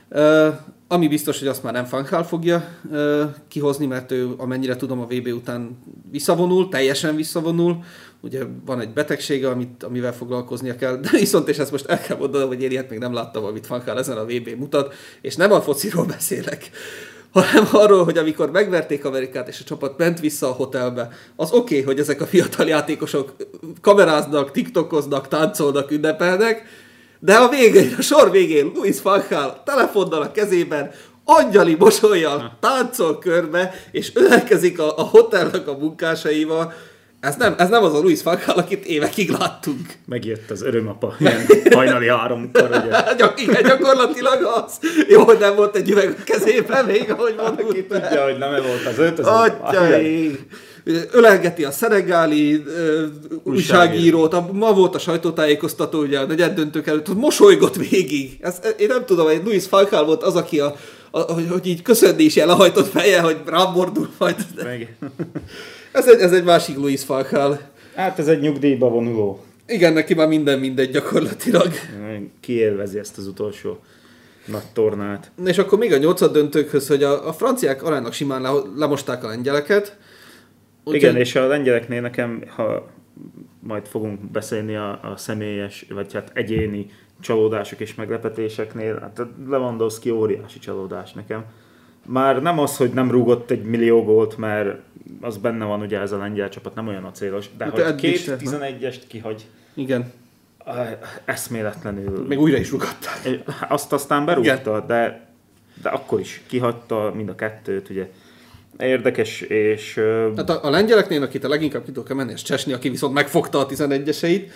Uh, 0.09 0.47
Ami 0.91 1.07
biztos, 1.07 1.39
hogy 1.39 1.47
azt 1.47 1.63
már 1.63 1.73
nem 1.73 1.85
Fankhál 1.85 2.23
fogja 2.23 2.67
ö, 2.91 3.23
kihozni, 3.47 3.85
mert 3.85 4.11
ő 4.11 4.33
amennyire 4.37 4.75
tudom 4.75 4.99
a 4.99 5.05
VB 5.05 5.27
után 5.27 5.77
visszavonul, 6.11 6.69
teljesen 6.69 7.15
visszavonul. 7.15 7.83
Ugye 8.21 8.43
van 8.65 8.79
egy 8.79 8.93
betegsége, 8.93 9.49
amit, 9.49 9.83
amivel 9.83 10.13
foglalkoznia 10.13 10.75
kell, 10.75 10.95
de 10.95 11.09
viszont, 11.11 11.49
és 11.49 11.57
ezt 11.57 11.71
most 11.71 11.85
el 11.85 12.01
kell 12.01 12.17
mondanom, 12.17 12.47
hogy 12.47 12.61
én 12.61 12.71
ilyet 12.71 12.89
még 12.89 12.99
nem 12.99 13.13
láttam, 13.13 13.43
amit 13.43 13.65
Fankhál 13.65 13.97
ezen 13.97 14.17
a 14.17 14.25
VB 14.25 14.49
mutat, 14.57 14.93
és 15.21 15.35
nem 15.35 15.51
a 15.51 15.61
fociról 15.61 16.05
beszélek, 16.05 16.69
hanem 17.31 17.67
arról, 17.71 18.03
hogy 18.03 18.17
amikor 18.17 18.51
megverték 18.51 19.05
Amerikát, 19.05 19.47
és 19.47 19.59
a 19.59 19.63
csapat 19.63 19.97
ment 19.97 20.19
vissza 20.19 20.47
a 20.47 20.53
hotelbe, 20.53 21.09
az 21.35 21.51
oké, 21.51 21.59
okay, 21.59 21.81
hogy 21.81 21.99
ezek 21.99 22.21
a 22.21 22.25
fiatal 22.25 22.67
játékosok 22.67 23.35
kameráznak, 23.81 24.51
tiktokoznak, 24.51 25.27
táncolnak, 25.27 25.91
ünnepelnek, 25.91 26.63
de 27.23 27.35
a 27.35 27.49
végén, 27.49 27.95
a 27.97 28.01
sor 28.01 28.31
végén 28.31 28.71
Luis 28.75 29.01
van 29.01 29.23
Gaal 29.29 29.61
telefonnal 29.65 30.21
a 30.21 30.31
kezében, 30.31 30.91
angyali 31.25 31.75
mosolyjal 31.79 32.57
táncol 32.59 33.19
körbe, 33.19 33.73
és 33.91 34.11
ölelkezik 34.15 34.79
a, 34.79 34.97
a 34.97 35.01
hotelnak 35.01 35.67
a 35.67 35.77
munkásaival, 35.77 36.73
ez 37.19 37.35
nem, 37.35 37.55
ez 37.57 37.69
nem 37.69 37.83
az 37.83 37.93
a 37.93 37.99
Luis 37.99 38.23
van 38.23 38.39
Gaal, 38.45 38.57
akit 38.57 38.85
évekig 38.85 39.29
láttunk. 39.29 39.93
Megjött 40.05 40.51
az 40.51 40.61
örömapa, 40.61 41.15
ilyen 41.19 41.45
hajnali 41.73 42.07
háromkor, 42.07 42.69
ugye. 42.69 43.31
Igen, 43.45 43.63
gyakorlatilag 43.63 44.43
az. 44.43 44.79
Jó, 45.07 45.23
hogy 45.23 45.39
nem 45.39 45.55
volt 45.55 45.75
egy 45.75 45.89
üveg 45.89 46.15
a 46.19 46.23
kezében 46.23 46.85
még, 46.85 47.11
ahogy 47.11 47.35
mondtuk. 47.37 47.73
Ki 47.73 47.85
tudja, 47.85 48.23
hogy 48.23 48.37
nem 48.37 48.51
volt 48.51 48.85
az 48.85 48.97
öt, 48.97 49.19
az 49.19 49.27
Atyai! 49.27 50.39
Ölelgeti 51.11 51.63
a 51.63 51.71
szenegáli 51.71 52.63
újságírót, 53.43 54.33
a, 54.33 54.49
ma 54.51 54.73
volt 54.73 54.95
a 54.95 54.99
sajtótájékoztató, 54.99 55.99
ugye 55.99 56.19
a 56.19 56.25
negyed 56.25 56.53
döntők 56.53 56.87
előtt, 56.87 57.07
hogy 57.07 57.15
mosolygott 57.15 57.75
végig. 57.75 58.37
Ezt, 58.41 58.75
én 58.79 58.87
nem 58.87 59.05
tudom, 59.05 59.25
hogy 59.25 59.41
Luis 59.43 59.65
Falcál 59.65 60.03
volt 60.03 60.23
az, 60.23 60.35
aki 60.35 60.59
a, 60.59 60.75
a, 61.11 61.19
hogy, 61.19 61.47
hogy 61.49 61.67
így 61.67 61.81
köszönni 61.81 62.23
is 62.23 62.35
lehajtott 62.35 62.87
feje, 62.87 63.21
hogy 63.21 63.37
rám 63.45 63.71
mordul 63.71 64.09
majd. 64.17 64.35
ez, 65.91 66.07
egy, 66.07 66.19
ez 66.19 66.31
egy 66.31 66.43
másik 66.43 66.77
Luis 66.77 67.03
Falcál. 67.03 67.69
Hát 67.95 68.19
ez 68.19 68.27
egy 68.27 68.39
nyugdíjba 68.39 68.89
vonuló. 68.89 69.43
Igen, 69.67 69.93
neki 69.93 70.13
már 70.13 70.27
minden 70.27 70.59
mindegy 70.59 70.91
gyakorlatilag. 70.91 71.71
Kiélvezi 72.39 72.99
ezt 72.99 73.17
az 73.17 73.27
utolsó 73.27 73.79
nagy 74.45 74.65
tornát. 74.73 75.31
És 75.45 75.57
akkor 75.57 75.77
még 75.77 75.93
a 75.93 75.97
nyolcad 75.97 76.31
döntőkhöz, 76.31 76.87
hogy 76.87 77.03
a, 77.03 77.27
a 77.27 77.33
franciák 77.33 77.83
aránylag 77.83 78.13
simán 78.13 78.41
le, 78.41 78.49
lemosták 78.75 79.23
a 79.23 79.27
lengyeleket, 79.27 79.97
úgy 80.83 80.95
Igen, 80.95 81.15
és 81.15 81.35
a 81.35 81.47
lengyeleknél 81.47 82.01
nekem, 82.01 82.43
ha 82.47 82.89
majd 83.59 83.87
fogunk 83.87 84.19
beszélni 84.19 84.75
a, 84.75 84.91
a 84.91 85.17
személyes, 85.17 85.85
vagy 85.89 86.13
hát 86.13 86.31
egyéni 86.33 86.87
csalódások 87.19 87.79
és 87.79 87.95
meglepetéseknél, 87.95 88.99
hát 88.99 89.19
a 89.19 89.29
Lewandowski 89.47 90.09
óriási 90.09 90.59
csalódás 90.59 91.11
nekem. 91.11 91.45
Már 92.05 92.41
nem 92.41 92.59
az, 92.59 92.77
hogy 92.77 92.91
nem 92.93 93.11
rúgott 93.11 93.51
egy 93.51 93.63
millió 93.63 94.03
gólt, 94.03 94.37
mert 94.37 94.79
az 95.21 95.37
benne 95.37 95.65
van 95.65 95.81
ugye 95.81 95.99
ez 95.99 96.11
a 96.11 96.17
lengyel 96.17 96.49
csapat, 96.49 96.75
nem 96.75 96.87
olyan 96.87 97.03
a 97.03 97.11
célos, 97.11 97.49
de 97.57 97.63
hát 97.63 97.79
hogy 97.79 97.95
két 97.95 98.35
11-est 98.39 99.01
kihagy. 99.07 99.45
Igen. 99.73 100.11
Eszméletlenül. 101.25 102.25
Még 102.27 102.39
újra 102.39 102.57
is 102.57 102.71
rúgatta. 102.71 103.09
Azt 103.69 103.93
aztán 103.93 104.25
berúgta, 104.25 104.79
de, 104.79 105.27
de 105.81 105.89
akkor 105.89 106.19
is 106.19 106.41
kihagyta 106.47 107.11
mind 107.15 107.29
a 107.29 107.35
kettőt, 107.35 107.89
ugye 107.89 108.09
érdekes, 108.77 109.41
és... 109.41 109.99
Hát 110.35 110.49
a, 110.49 110.63
a 110.63 110.69
lengyeleknél, 110.69 111.21
akit 111.21 111.43
a 111.43 111.49
leginkább 111.49 111.85
ki 111.85 111.91
tudok 111.91 112.09
emelni, 112.09 112.31
és 112.31 112.41
Csesni, 112.41 112.73
aki 112.73 112.89
viszont 112.89 113.13
megfogta 113.13 113.59
a 113.59 113.65
11-eseit, 113.65 114.51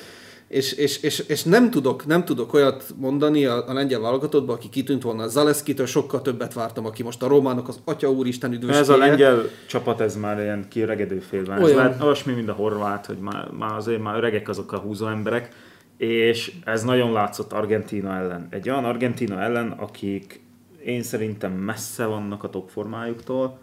és, 0.48 0.74
és, 0.74 1.02
és, 1.02 1.20
és 1.20 1.44
nem, 1.44 1.70
tudok, 1.70 2.06
nem 2.06 2.26
tudok 2.26 2.54
olyat 2.54 2.86
mondani 2.96 3.46
a, 3.46 3.70
a 3.70 3.74
lengyel 3.74 4.00
válogatottban, 4.00 4.56
aki 4.56 4.70
kitűnt 4.70 5.04
volna. 5.04 5.28
Zaleszkitől 5.28 5.86
sokkal 5.86 6.22
többet 6.22 6.54
vártam, 6.54 6.86
aki 6.86 7.04
most 7.04 7.24
a 7.24 7.28
románok 7.28 7.68
az 7.68 7.80
atya 7.86 8.12
úristen 8.12 8.52
üdvöskéje. 8.52 8.82
Ez 8.82 8.90
a 8.90 8.98
lengyel 8.98 9.50
csapat, 9.68 10.02
ez 10.02 10.16
már 10.16 10.40
ilyen 10.40 10.66
kiöregedő 10.70 11.20
félben. 11.20 11.64
Olyan. 11.64 11.80
Ez 11.80 11.86
már 11.86 12.04
olyasmi, 12.04 12.34
mint 12.34 12.50
a 12.50 12.54
horvát, 12.54 13.06
hogy 13.06 13.18
már, 13.18 13.50
már 13.52 13.76
azért 13.76 14.02
már 14.02 14.18
öregek 14.18 14.50
azok 14.50 14.72
a 14.72 14.78
húzó 14.78 15.08
emberek, 15.08 15.50
és 15.98 16.52
ez 16.66 16.84
nagyon 16.84 17.12
látszott 17.12 17.54
Argentina 17.54 18.16
ellen. 18.16 18.48
Egy 18.50 18.70
olyan 18.70 18.86
Argentina 18.86 19.42
ellen, 19.42 19.72
akik 19.72 20.44
én 20.86 21.04
szerintem 21.04 21.52
messze 21.52 22.06
vannak 22.06 22.44
a 22.44 22.50
top 22.50 22.70
formájuktól, 22.70 23.60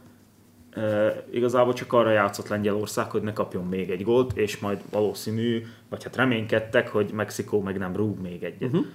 e, 0.74 1.24
igazából 1.30 1.72
csak 1.72 1.92
arra 1.92 2.10
játszott 2.10 2.48
Lengyelország, 2.48 3.10
hogy 3.10 3.22
ne 3.22 3.32
kapjon 3.32 3.64
még 3.64 3.90
egy 3.90 4.02
gólt, 4.02 4.36
és 4.36 4.58
majd 4.58 4.80
valószínű, 4.90 5.66
vagy 5.88 6.04
hát 6.04 6.16
reménykedtek, 6.16 6.88
hogy 6.88 7.10
Mexikó 7.12 7.60
meg 7.60 7.78
nem 7.78 7.96
rúg 7.96 8.20
még 8.20 8.42
egyet. 8.42 8.62
Uh-huh. 8.62 8.86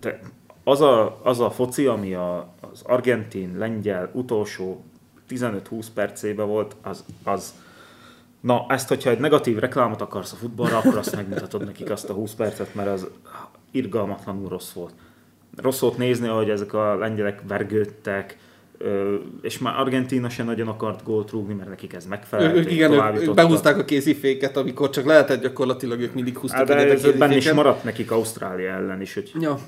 Te, 0.00 0.20
az, 0.64 0.80
a, 0.80 1.20
az 1.22 1.40
a 1.40 1.50
foci, 1.50 1.86
ami 1.86 2.14
a, 2.14 2.54
az 2.72 2.82
argentin-lengyel 2.82 4.10
utolsó 4.12 4.84
15-20 5.28 5.86
percében 5.94 6.46
volt, 6.46 6.76
az, 6.82 7.04
az 7.24 7.54
Na, 8.42 8.66
ezt, 8.68 8.88
hogyha 8.88 9.10
egy 9.10 9.18
negatív 9.18 9.58
reklámot 9.58 10.00
akarsz 10.00 10.32
a 10.32 10.36
futballra, 10.36 10.76
akkor 10.76 10.96
azt 10.96 11.16
megmutatod 11.16 11.64
nekik 11.64 11.90
azt 11.90 12.10
a 12.10 12.12
20 12.12 12.34
percet, 12.34 12.74
mert 12.74 12.88
az 12.88 13.08
irgalmatlanul 13.70 14.48
rossz 14.48 14.72
volt. 14.72 14.92
Rossz 15.56 15.80
volt 15.80 15.96
nézni, 15.96 16.28
hogy 16.28 16.50
ezek 16.50 16.72
a 16.72 16.94
lengyelek 16.94 17.42
vergődtek, 17.48 18.38
és 19.42 19.58
már 19.58 19.80
Argentina 19.80 20.28
sem 20.28 20.46
nagyon 20.46 20.68
akart 20.68 21.04
gólt 21.04 21.30
rúgni, 21.30 21.54
mert 21.54 21.68
nekik 21.68 21.92
ez 21.92 22.06
megfelelt. 22.06 22.56
Ők, 22.56 22.70
igen, 22.70 23.16
ők, 23.16 23.34
behúzták 23.34 23.78
a 23.78 23.84
kéziféket, 23.84 24.56
amikor 24.56 24.90
csak 24.90 25.04
lehetett 25.04 25.42
gyakorlatilag, 25.42 26.00
ők 26.00 26.14
mindig 26.14 26.38
húztak 26.38 26.66
de 26.66 26.74
ez 26.74 27.12
benne 27.18 27.36
is 27.36 27.52
maradt 27.52 27.84
nekik 27.84 28.10
Ausztrália 28.10 28.70
ellen 28.70 29.00
is, 29.00 29.14
hogy 29.14 29.32
ja. 29.40 29.58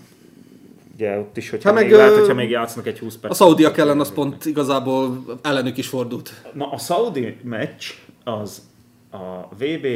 Ugye 0.95 1.19
ott 1.19 1.37
is, 1.37 1.51
hogyha, 1.51 1.73
hát 1.73 1.79
még, 1.79 1.91
meg, 1.91 1.99
lehet, 1.99 2.19
hogyha 2.19 2.35
még 2.35 2.51
játszanak 2.51 2.87
egy 2.87 2.99
20 2.99 3.17
perc. 3.17 3.33
A 3.33 3.37
szaudiak 3.37 3.79
ellen 3.79 4.01
az 4.01 4.13
pont 4.13 4.45
igazából 4.45 5.25
ellenük 5.43 5.77
is 5.77 5.87
fordult. 5.87 6.33
Na 6.53 6.71
a 6.71 6.79
szaudi 6.79 7.37
meccs 7.43 7.85
az 8.25 8.63
a 9.11 9.55
VB 9.59 9.87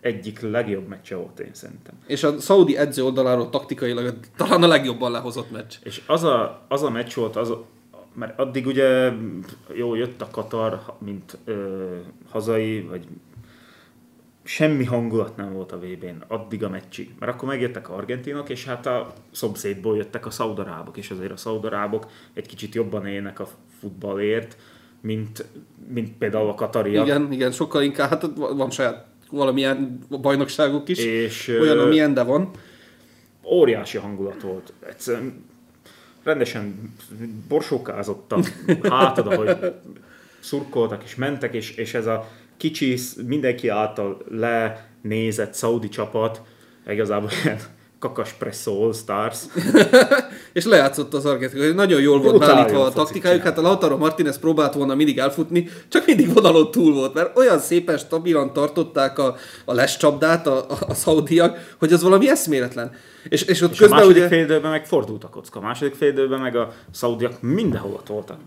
egyik 0.00 0.40
legjobb 0.40 0.88
meccse 0.88 1.16
volt 1.16 1.40
én 1.40 1.50
szerintem. 1.52 1.94
És 2.06 2.22
a 2.22 2.40
Saudi 2.40 2.76
edző 2.76 3.04
oldaláról 3.04 3.50
taktikailag 3.50 4.14
talán 4.36 4.62
a 4.62 4.66
legjobban 4.66 5.10
lehozott 5.10 5.50
meccs. 5.50 5.74
És 5.82 6.02
az 6.06 6.24
a, 6.24 6.64
az 6.68 6.82
a 6.82 6.90
meccs 6.90 7.14
volt, 7.14 7.36
az, 7.36 7.52
mert 8.18 8.38
addig 8.38 8.66
ugye 8.66 9.12
jó, 9.74 9.94
jött 9.94 10.20
a 10.22 10.28
Katar, 10.30 10.80
mint 10.98 11.38
ö, 11.44 11.96
hazai, 12.30 12.80
vagy 12.80 13.06
semmi 14.42 14.84
hangulat 14.84 15.36
nem 15.36 15.52
volt 15.52 15.72
a 15.72 15.78
VB-n 15.78 16.24
addig 16.28 16.64
a 16.64 16.68
meccsig. 16.68 17.10
Mert 17.18 17.32
akkor 17.32 17.48
megjöttek 17.48 17.88
a 17.88 17.96
argentinok, 17.96 18.48
és 18.48 18.64
hát 18.64 18.86
a 18.86 19.12
szomszédból 19.30 19.96
jöttek 19.96 20.26
a 20.26 20.30
szaudarábok, 20.30 20.96
és 20.96 21.10
azért 21.10 21.32
a 21.32 21.36
szaudarábok 21.36 22.06
egy 22.34 22.46
kicsit 22.46 22.74
jobban 22.74 23.06
élnek 23.06 23.40
a 23.40 23.48
futballért, 23.80 24.56
mint, 25.00 25.44
mint 25.88 26.12
például 26.18 26.48
a 26.48 26.54
katariak. 26.54 27.06
Igen, 27.06 27.32
igen, 27.32 27.52
sokkal 27.52 27.82
inkább, 27.82 28.08
hát 28.08 28.26
van 28.36 28.70
saját 28.70 29.06
valamilyen 29.30 29.98
bajnokságuk 30.20 30.88
is, 30.88 30.98
és, 30.98 31.48
olyan, 31.48 31.78
amilyen, 31.78 32.14
de 32.14 32.22
van. 32.22 32.50
Óriási 33.44 33.98
hangulat 33.98 34.42
volt. 34.42 34.72
Egyszerűen 34.86 35.44
rendesen 36.28 36.94
borsókázottak 37.48 38.46
hátad, 38.82 39.26
ahogy 39.26 39.56
szurkoltak 40.40 41.04
és 41.04 41.14
mentek, 41.14 41.54
és, 41.54 41.70
és 41.70 41.94
ez 41.94 42.06
a 42.06 42.28
kicsi, 42.56 42.98
mindenki 43.26 43.68
által 43.68 44.24
lenézett 44.30 45.54
szaudi 45.54 45.88
csapat, 45.88 46.42
igazából 46.88 47.30
ilyen 47.44 47.58
kakaspresso 47.98 48.84
All 48.84 48.92
Stars. 48.92 49.38
és 50.52 50.64
lejátszott 50.64 51.14
az 51.14 51.26
Argentina. 51.26 51.72
Nagyon 51.72 52.00
jól 52.00 52.20
volt 52.20 52.38
beállítva 52.38 52.84
a 52.84 52.92
taktikájuk. 52.92 53.42
Hát 53.42 53.58
a 53.58 53.60
Lautaro 53.60 53.96
Martinez 53.96 54.38
próbált 54.38 54.74
volna 54.74 54.94
mindig 54.94 55.18
elfutni, 55.18 55.68
csak 55.88 56.06
mindig 56.06 56.32
vonalon 56.32 56.70
túl 56.70 56.94
volt, 56.94 57.14
mert 57.14 57.36
olyan 57.36 57.58
szépen 57.58 57.98
stabilan 57.98 58.52
tartották 58.52 59.18
a, 59.18 59.36
a 59.64 59.72
lescsapdát 59.72 60.46
a, 60.46 60.70
a, 60.70 60.78
a 60.88 60.94
szaudiak, 60.94 61.74
hogy 61.78 61.92
az 61.92 62.02
valami 62.02 62.28
eszméletlen. 62.28 62.92
És, 63.28 63.42
és 63.42 63.60
ott 63.60 63.72
és 63.72 63.78
közben 63.78 63.98
a 63.98 64.00
második 64.00 64.24
ugye... 64.24 64.46
fél 64.46 64.60
meg 64.60 64.86
fordult 64.86 65.24
a 65.24 65.28
kocka. 65.28 65.58
A 65.58 65.62
második 65.62 65.94
fél 65.94 66.38
meg 66.38 66.56
a 66.56 66.72
szaudiak 66.90 67.42
mindenhol 67.42 67.92
ott 67.92 68.06
voltak. 68.06 68.38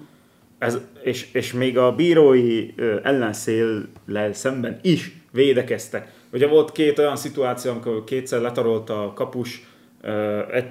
Ez, 0.58 0.78
és, 1.04 1.34
és 1.34 1.54
még 1.54 1.78
a 1.78 1.92
bírói 1.92 2.74
ellenszéllel 3.04 4.34
szemben 4.34 4.80
is 4.82 5.16
védekeztek. 5.32 6.12
Ugye 6.34 6.48
volt 6.48 6.72
két 6.72 7.00
olyan 7.00 7.15
szituáció, 7.15 7.72
amikor 7.72 8.04
kétszer 8.04 8.41
letarolta 8.41 9.04
a 9.04 9.13
kapus, 9.13 9.70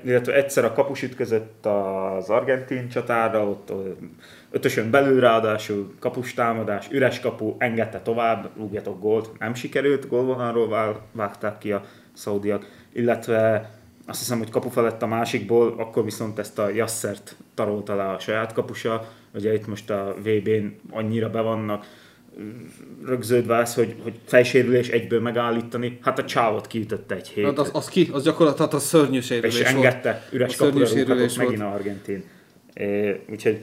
illetve 0.04 0.34
egyszer 0.34 0.64
a 0.64 0.72
kapus 0.72 1.02
ütközött 1.02 1.66
az 1.66 2.30
argentin 2.30 2.88
csatára, 2.88 3.48
ott 3.48 3.72
ötösön 4.50 4.90
belül 4.90 5.20
ráadásul 5.20 5.94
kapus 5.98 6.34
támadás, 6.34 6.88
üres 6.90 7.20
kapu, 7.20 7.54
engedte 7.58 8.00
tovább, 8.00 8.50
rúgjatok 8.56 9.00
gólt, 9.00 9.38
nem 9.38 9.54
sikerült, 9.54 10.08
gólvonalról 10.08 11.00
vágták 11.12 11.58
ki 11.58 11.72
a 11.72 11.84
szaudiak, 12.12 12.66
illetve 12.92 13.70
azt 14.06 14.18
hiszem, 14.18 14.38
hogy 14.38 14.50
kapu 14.50 14.68
felett 14.68 15.02
a 15.02 15.06
másikból, 15.06 15.74
akkor 15.78 16.04
viszont 16.04 16.38
ezt 16.38 16.58
a 16.58 16.68
Jasszert 16.68 17.36
tarolta 17.54 17.94
le 17.94 18.08
a 18.08 18.18
saját 18.18 18.52
kapusa, 18.52 19.08
ugye 19.34 19.54
itt 19.54 19.66
most 19.66 19.90
a 19.90 20.14
VB-n 20.22 20.66
annyira 20.90 21.30
be 21.30 21.40
vannak 21.40 21.86
rögződve 23.04 23.56
az, 23.56 23.74
hogy, 23.74 23.94
hogy 24.02 24.12
fejsérülés 24.24 24.88
egyből 24.88 25.20
megállítani, 25.20 25.98
hát 26.02 26.18
a 26.18 26.24
csávot 26.24 26.66
kiütötte 26.66 27.14
egy 27.14 27.28
hét. 27.28 27.44
Hát 27.44 27.58
az, 27.58 27.70
az 27.72 27.88
ki, 27.88 28.08
az 28.12 28.22
gyakorlatilag 28.22 28.74
a 28.74 28.78
szörnyű 28.78 29.20
sérülés 29.20 29.60
És 29.60 29.66
engedte, 29.66 30.28
üres 30.32 30.56
kapura 30.56 30.88
rúghatott 30.88 31.36
megint 31.36 31.60
a 31.60 31.72
Argentin. 31.72 32.24
É, 32.74 33.20
úgyhogy 33.30 33.60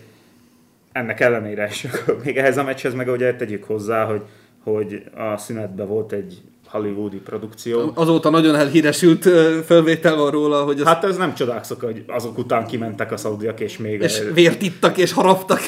ennek 0.91 1.19
ellenére 1.19 1.67
is, 1.67 1.87
még 2.23 2.37
ehhez 2.37 2.57
a 2.57 2.63
meccshez 2.63 2.93
meg 2.93 3.07
ugye 3.07 3.35
tegyük 3.35 3.63
hozzá, 3.63 4.05
hogy, 4.05 4.21
hogy 4.63 5.03
a 5.15 5.37
szünetben 5.37 5.87
volt 5.87 6.11
egy 6.11 6.41
hollywoodi 6.67 7.17
produkció. 7.17 7.91
Azóta 7.93 8.29
nagyon 8.29 8.55
elhíresült 8.55 9.23
felvétel 9.65 10.15
van 10.15 10.31
róla, 10.31 10.63
hogy... 10.63 10.79
Az... 10.79 10.85
Hát 10.85 11.03
ez 11.03 11.17
nem 11.17 11.33
csodálkozok, 11.33 11.81
hogy 11.81 12.03
azok 12.07 12.37
után 12.37 12.65
kimentek 12.65 13.11
a 13.11 13.17
szaudiak, 13.17 13.59
és 13.59 13.77
még... 13.77 14.01
És 14.01 14.21
vért 14.33 14.61
ittak, 14.61 14.97
és 14.97 15.11
haraptak. 15.11 15.59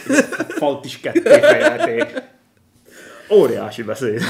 Falt 0.47 0.85
is 0.85 0.99
ketté 0.99 1.39
fejelték. 1.39 2.21
Óriási 3.31 3.83
beszéd 3.83 4.21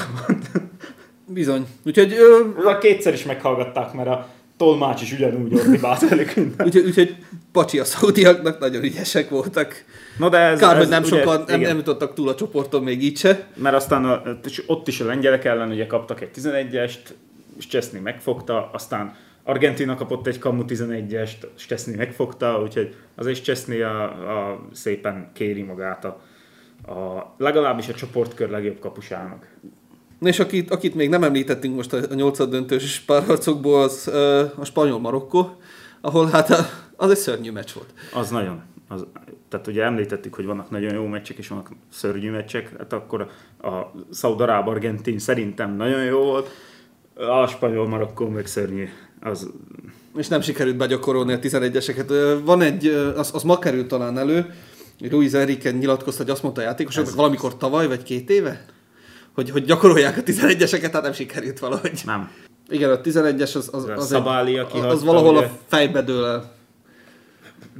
Bizony. 1.26 1.68
Úgyhogy... 1.86 2.14
Ö... 2.14 2.68
A 2.68 2.78
kétszer 2.78 3.14
is 3.14 3.24
meghallgatták, 3.24 3.94
mert 3.94 4.10
a 4.10 4.28
tolmács 4.58 5.02
is 5.02 5.12
ugyanúgy 5.14 5.54
ordibált 5.54 6.10
velük 6.10 6.34
úgyhogy, 6.64 6.86
úgyhogy 6.86 7.16
pacsi 7.52 7.80
a 7.80 7.84
szaudiaknak, 7.84 8.60
nagyon 8.60 8.84
ügyesek 8.84 9.30
voltak. 9.30 9.84
No 10.18 10.30
de 10.30 10.38
ez, 10.38 10.60
Kár, 10.60 10.76
ez, 10.76 10.82
hogy 10.82 10.90
nem 10.90 11.04
ugye, 11.04 11.18
sokan 11.18 11.44
nem, 11.48 11.60
nem 11.60 11.78
jutottak 11.78 12.14
túl 12.14 12.30
a 12.30 12.36
csoporton 12.36 12.84
még 12.84 13.04
így 13.04 13.18
se. 13.18 13.48
Mert 13.56 13.76
aztán 13.76 14.06
a, 14.06 14.22
ott 14.66 14.88
is 14.88 15.00
a 15.00 15.06
lengyelek 15.06 15.46
ellen 15.46 15.70
ugye 15.70 15.88
kaptak 15.88 16.22
egy 16.22 16.30
11-est, 16.36 17.00
és 17.58 17.68
Cseszni 17.68 18.00
megfogta, 18.00 18.70
aztán 18.74 19.16
Argentina 19.44 19.96
kapott 19.96 20.28
egy 20.28 20.40
kamu 20.40 20.64
11-est, 20.68 21.48
és 21.58 21.66
Cseszni 21.66 21.96
megfogta, 21.96 22.62
úgyhogy 22.62 22.96
azért 23.16 23.44
Cseszni 23.44 23.82
a, 23.82 24.04
a, 24.04 24.68
szépen 24.74 25.30
kéri 25.34 25.62
magát 25.62 26.06
a, 26.06 26.22
a, 26.88 27.34
legalábbis 27.38 27.88
a 27.90 27.94
csoportkör 27.94 28.50
legjobb 28.50 28.80
kapusának. 28.80 29.48
Na 30.20 30.28
és 30.28 30.40
akit, 30.40 30.72
akit 30.72 30.96
még 30.96 31.10
nem 31.10 31.24
említettünk 31.24 31.76
most 31.76 31.94
a 31.94 32.14
nyolcad 32.14 32.50
döntős 32.50 33.00
párharcokból, 33.00 33.82
az 33.82 34.08
a 34.56 34.66
spanyol 34.66 35.00
Marokkó, 35.00 35.58
ahol 36.02 36.28
hát 36.28 36.50
az 36.96 37.10
egy 37.10 37.18
szörnyű 37.18 37.52
meccs 37.52 37.72
volt. 37.74 37.94
Az 38.14 38.30
nagyon. 38.30 38.62
Az, 38.88 39.06
tehát 39.50 39.68
ugye 39.68 39.84
említettük, 39.84 40.36
hogy 40.36 40.46
vannak 40.46 40.70
nagyon 40.70 40.94
jó 40.94 41.06
meccsek, 41.06 41.38
és 41.38 41.48
vannak 41.48 41.72
szörnyű 41.90 42.32
meccsek, 42.32 42.78
hát 42.78 42.94
akkor 42.94 43.30
a 43.62 43.70
Szaudaráb 44.10 44.68
Argentin 44.68 45.20
szerintem 45.20 45.76
nagyon 45.76 46.04
jó 46.04 46.24
volt, 46.24 46.50
a 47.16 47.48
spanyol 47.48 47.88
Marokkó 47.88 48.28
meg 48.28 48.46
szörnyű. 48.46 48.90
Az... 49.22 49.50
És 50.18 50.28
nem 50.28 50.42
sikerült 50.42 50.78
begyakorolni 50.78 51.34
a 51.34 51.40
11-eseket. 51.40 52.40
Van 52.44 52.62
egy, 52.62 52.88
az, 53.16 53.32
az 53.34 53.44
ma 53.44 53.60
került 53.60 53.88
talán 53.88 54.18
elő, 54.18 54.54
Luis 55.00 55.32
Enrique 55.32 55.72
nyilatkozta, 55.72 56.24
hogy 56.24 56.32
azt 56.32 56.44
mondta 56.44 56.62
a 56.62 56.64
játékosoknak 56.64 57.16
valamikor 57.16 57.58
tavaly, 57.58 57.88
vagy 57.88 58.04
két 58.04 58.30
éve, 58.30 58.66
hogy, 59.34 59.50
hogy 59.50 59.64
gyakorolják 59.64 60.18
a 60.18 60.22
11-eseket, 60.22 60.90
tehát 60.90 61.02
nem 61.02 61.14
sikerült 61.14 61.60
valahogy. 61.60 62.02
Nem. 62.06 62.32
Igen, 62.70 62.92
a 62.92 63.02
11-es 63.02 63.56
az, 63.56 63.70
az, 63.72 63.90
az, 63.96 64.08
Szabáli, 64.08 64.58
egy, 64.58 64.66
az, 64.72 64.84
az 64.84 65.04
valahol 65.04 65.36
ugye? 65.36 65.46
a 65.46 65.52
fejbe 65.68 66.02
dől 66.02 66.26
el. 66.26 66.58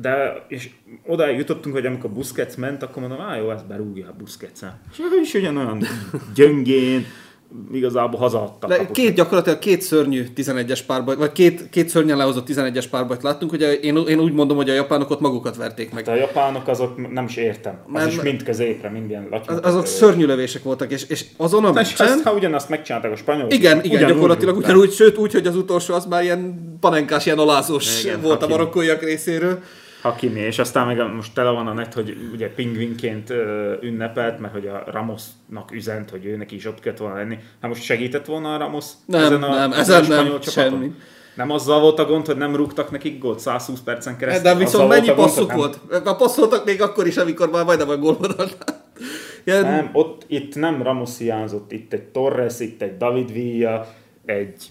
De, 0.02 0.46
és 0.48 0.70
oda 1.06 1.30
jutottunk, 1.30 1.76
hogy 1.76 1.86
amikor 1.86 2.10
Busquets 2.10 2.56
ment, 2.56 2.84
akkor 2.84 3.02
mondom, 3.02 3.22
á 3.22 3.36
jó, 3.36 3.52
ez 3.52 3.62
berúgja 3.62 4.08
a 4.08 4.14
Busquets-e. 4.18 4.80
És 4.92 5.00
ő 5.00 5.22
is 5.22 5.34
ugyanolyan 5.34 5.84
gyöngén, 6.36 7.06
igazából 7.74 8.20
hazaadta. 8.20 8.68
De 8.68 8.88
két 8.92 9.16
gyakorlatilag 9.16 9.60
két 9.60 9.82
szörnyű 9.82 10.26
11-es 10.36 10.80
párbajt, 10.88 11.18
vagy 11.18 11.32
két, 11.32 11.70
két 11.70 11.90
szörnyen 11.90 12.18
lehozott 12.18 12.48
11-es 12.50 12.86
párbajt 12.90 13.24
láttunk, 13.24 13.52
hogy 13.52 13.80
én, 13.82 13.98
én 13.98 14.20
úgy 14.20 14.34
mondom, 14.34 14.58
hogy 14.58 14.70
a 14.70 14.74
japánok 14.74 15.10
ott 15.10 15.20
magukat 15.20 15.56
verték 15.56 15.94
meg. 15.94 16.04
De 16.04 16.12
a 16.12 16.16
japánok 16.16 16.68
azok 16.68 17.12
nem 17.14 17.26
is 17.26 17.36
értem. 17.36 17.80
Az 17.86 17.92
mert, 17.92 18.12
is 18.12 18.22
mind 18.22 18.44
középre, 18.44 18.90
mind 18.90 19.10
ilyen 19.10 19.28
Az, 19.46 19.60
azok 19.64 19.86
szörnyű 19.86 20.26
lövések 20.26 20.64
voltak, 20.64 20.92
és, 20.92 21.06
és 21.08 21.26
azon 21.38 21.66
a 21.66 21.72
meccsen... 21.72 22.08
Ezt, 22.08 22.24
ha 22.24 22.34
ugyanazt 22.34 22.70
megcsinálták 22.70 23.12
a 23.12 23.16
spanyolok. 23.16 23.54
Igen, 23.54 23.84
igen, 23.84 23.96
ugyanúgy, 23.96 24.14
gyakorlatilag 24.14 24.58
ugyanúgy, 24.58 24.92
sőt 24.92 25.18
úgy, 25.18 25.32
hogy 25.32 25.48
az 25.48 25.56
utolsó 25.56 25.94
az 25.94 26.06
már 26.06 26.24
ilyen 26.24 26.72
panenkás, 26.80 27.26
ilyen 27.26 27.38
alázós 27.38 28.04
igen, 28.04 28.22
volt 28.22 28.44
a 28.44 28.48
marokkóiak 28.48 29.04
részéről. 29.04 29.60
Hakimi, 30.02 30.40
és 30.40 30.60
aztán 30.60 30.86
meg 30.86 31.14
most 31.16 31.34
tele 31.34 31.50
van 31.50 31.68
a 31.68 31.74
net, 31.74 31.94
hogy 31.94 32.18
ugye 32.34 32.50
pingvinként 32.50 33.34
ünnepelt, 33.82 34.40
mert 34.40 34.54
hogy 34.54 34.68
a 34.68 34.84
Ramosnak 34.92 35.72
üzent, 35.72 36.10
hogy 36.10 36.26
ő 36.26 36.36
neki 36.36 36.56
is 36.56 36.66
ott 36.66 36.80
kellett 36.80 37.00
volna 37.00 37.16
lenni. 37.16 37.38
Hát 37.62 37.70
most 37.70 37.84
segített 37.84 38.26
volna 38.26 38.54
a 38.54 38.58
Ramos 38.58 38.86
nem, 39.06 39.24
ezen 39.24 39.44
a, 39.44 39.56
nem, 39.56 39.72
ezen 39.72 40.06
nem, 40.06 40.26
csapaton? 40.26 40.52
semmi. 40.52 40.94
Nem 41.36 41.52
azzal 41.52 41.80
volt 41.80 42.00
a 42.00 42.06
gond, 42.06 42.26
hogy 42.26 42.38
nem 42.38 42.56
rúgtak 42.56 42.92
nekik 42.92 43.20
gólt 43.20 43.40
120 43.40 43.80
percen 43.80 44.18
keresztül. 44.18 44.44
De 44.44 44.58
viszont 44.58 44.90
mennyi 44.90 45.12
passzuk 45.12 45.54
volt? 45.54 45.80
A 46.06 46.16
passzoltak 46.16 46.66
még 46.66 46.82
akkor 46.82 47.08
is, 47.08 47.18
amikor 47.18 47.50
már 47.50 47.66
majdnem 47.66 47.90
a 47.90 47.98
gólvonalnál. 47.98 48.48
Ilyen... 49.44 49.62
Nem, 49.62 49.90
ott 49.94 50.24
itt 50.28 50.56
nem 50.56 50.82
Ramos 50.84 51.18
hiányzott, 51.18 51.72
itt 51.72 51.94
egy 51.94 52.04
Torres, 52.04 52.60
itt 52.60 52.82
egy 52.82 52.98
David 52.98 53.32
Villa, 53.32 53.88
egy 54.26 54.66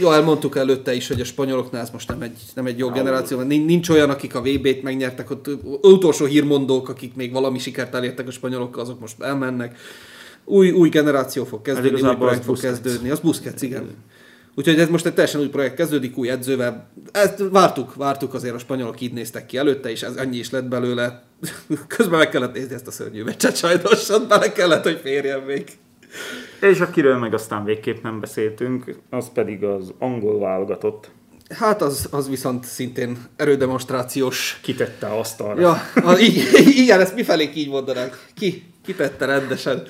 jó, 0.00 0.10
elmondtuk 0.10 0.56
előtte 0.56 0.94
is, 0.94 1.08
hogy 1.08 1.20
a 1.20 1.24
spanyoloknál 1.24 1.82
ez 1.82 1.90
most 1.90 2.08
nem 2.08 2.22
egy, 2.22 2.38
nem 2.54 2.66
egy 2.66 2.78
jó 2.78 2.88
ah, 2.88 2.94
generáció, 2.94 3.36
mert 3.36 3.48
nincs 3.48 3.88
olyan, 3.88 4.10
akik 4.10 4.34
a 4.34 4.40
VB-t 4.40 4.82
megnyertek, 4.82 5.30
ott 5.30 5.50
utolsó 5.80 6.24
hírmondók, 6.24 6.88
akik 6.88 7.14
még 7.14 7.32
valami 7.32 7.58
sikert 7.58 7.94
elértek 7.94 8.26
a 8.26 8.30
spanyolokkal, 8.30 8.82
azok 8.82 9.00
most 9.00 9.22
elmennek. 9.22 9.78
Új, 10.44 10.70
új 10.70 10.88
generáció 10.88 11.44
fog 11.44 11.62
kezdődni, 11.62 12.00
új 12.00 12.14
projekt 12.16 12.44
fog 12.44 12.60
kezdődni. 12.60 13.10
Az 13.10 13.20
Busquets, 13.20 13.62
igen. 13.62 13.88
Úgyhogy 14.54 14.78
ez 14.78 14.88
most 14.88 15.06
egy 15.06 15.14
teljesen 15.14 15.40
új 15.40 15.48
projekt 15.48 15.74
kezdődik, 15.74 16.16
új 16.16 16.30
edzővel. 16.30 16.90
Ezt 17.12 17.42
vártuk, 17.50 17.94
vártuk 17.94 18.34
azért 18.34 18.54
a 18.54 18.58
spanyolok 18.58 19.00
így 19.00 19.12
néztek 19.12 19.46
ki 19.46 19.56
előtte, 19.56 19.90
és 19.90 20.02
ez 20.02 20.16
annyi 20.16 20.36
is 20.36 20.50
lett 20.50 20.64
belőle. 20.64 21.22
Közben 21.96 22.18
meg 22.18 22.28
kellett 22.28 22.54
nézni 22.54 22.74
ezt 22.74 22.86
a 22.86 22.90
szörnyű 22.90 23.22
meccset 23.22 23.56
sajnos, 23.56 24.08
bele 24.28 24.52
kellett, 24.52 24.82
hogy 24.82 25.00
férjen 25.02 25.40
még. 25.40 25.64
És 26.62 26.80
akiről 26.80 27.18
meg 27.18 27.34
aztán 27.34 27.64
végképp 27.64 28.02
nem 28.02 28.20
beszéltünk, 28.20 28.94
az 29.10 29.30
pedig 29.32 29.64
az 29.64 29.92
angol 29.98 30.38
válogatott. 30.38 31.10
Hát 31.48 31.82
az, 31.82 32.08
az 32.10 32.28
viszont 32.28 32.64
szintén 32.64 33.18
erődemonstrációs. 33.36 34.60
Kitette 34.62 35.06
asztalra. 35.06 35.60
Ja, 35.60 35.82
az, 36.02 36.18
igen, 36.56 37.00
ezt 37.00 37.14
mifelé 37.14 37.50
így 37.54 37.68
mondanánk. 37.68 38.18
Ki, 38.34 38.64
kitette 38.84 39.24
rendesen. 39.26 39.82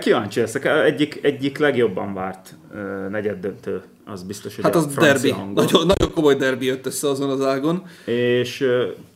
Kíváncsi 0.00 0.40
leszek. 0.40 0.64
Egyik, 0.64 1.18
egyik 1.22 1.58
legjobban 1.58 2.14
várt 2.14 2.54
negyed 3.10 3.40
döntő, 3.40 3.82
az 4.06 4.22
biztos, 4.22 4.54
hogy 4.54 4.64
Hát 4.64 4.74
az 4.74 4.94
derbi. 4.94 5.34
Nagyon, 5.54 5.86
nagyon 5.86 6.12
komoly 6.14 6.34
derbi 6.34 6.66
jött 6.66 6.86
össze 6.86 7.08
azon 7.08 7.30
az 7.30 7.44
ágon. 7.44 7.86
És 8.04 8.66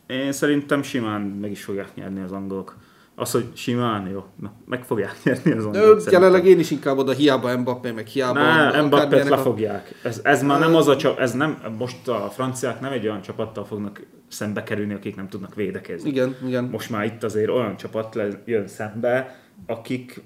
én 0.06 0.32
szerintem 0.32 0.82
simán 0.82 1.20
meg 1.20 1.50
is 1.50 1.64
fogják 1.64 1.94
nyerni 1.94 2.20
az 2.20 2.32
angolok. 2.32 2.76
Az, 3.18 3.30
hogy 3.30 3.50
simán, 3.54 4.08
jó, 4.08 4.24
na, 4.40 4.52
meg 4.64 4.84
fogják 4.84 5.16
nyerni 5.24 5.52
az 5.52 5.64
angolok. 5.64 6.10
Jelenleg 6.10 6.46
én 6.46 6.58
is 6.58 6.70
inkább 6.70 6.98
oda 6.98 7.12
hiába 7.12 7.58
Mbappé, 7.58 7.90
meg 7.90 8.06
hiába... 8.06 8.40
Ne, 8.40 8.82
Mbappé-t 8.82 9.28
lefogják. 9.28 10.00
Ez, 10.02 10.20
ez 10.24 10.42
már 10.42 10.58
nem 10.58 10.74
az 10.74 10.88
a 10.88 10.96
csap, 10.96 11.18
ez 11.18 11.32
nem, 11.32 11.58
most 11.78 12.08
a 12.08 12.30
franciák 12.30 12.80
nem 12.80 12.92
egy 12.92 13.06
olyan 13.06 13.22
csapattal 13.22 13.64
fognak 13.64 14.06
szembe 14.28 14.62
kerülni, 14.62 14.94
akik 14.94 15.16
nem 15.16 15.28
tudnak 15.28 15.54
védekezni. 15.54 16.08
Igen, 16.08 16.36
igen. 16.46 16.64
Most 16.64 16.90
már 16.90 17.04
itt 17.04 17.22
azért 17.22 17.48
olyan 17.48 17.76
csapat 17.76 18.18
jön 18.44 18.66
szembe, 18.68 19.40
akik, 19.66 20.22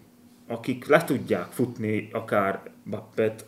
akik 0.48 0.87
le 0.87 1.05
tudják 1.05 1.46
futni 1.50 2.09
akár 2.12 2.62
Mbappét, 2.85 3.44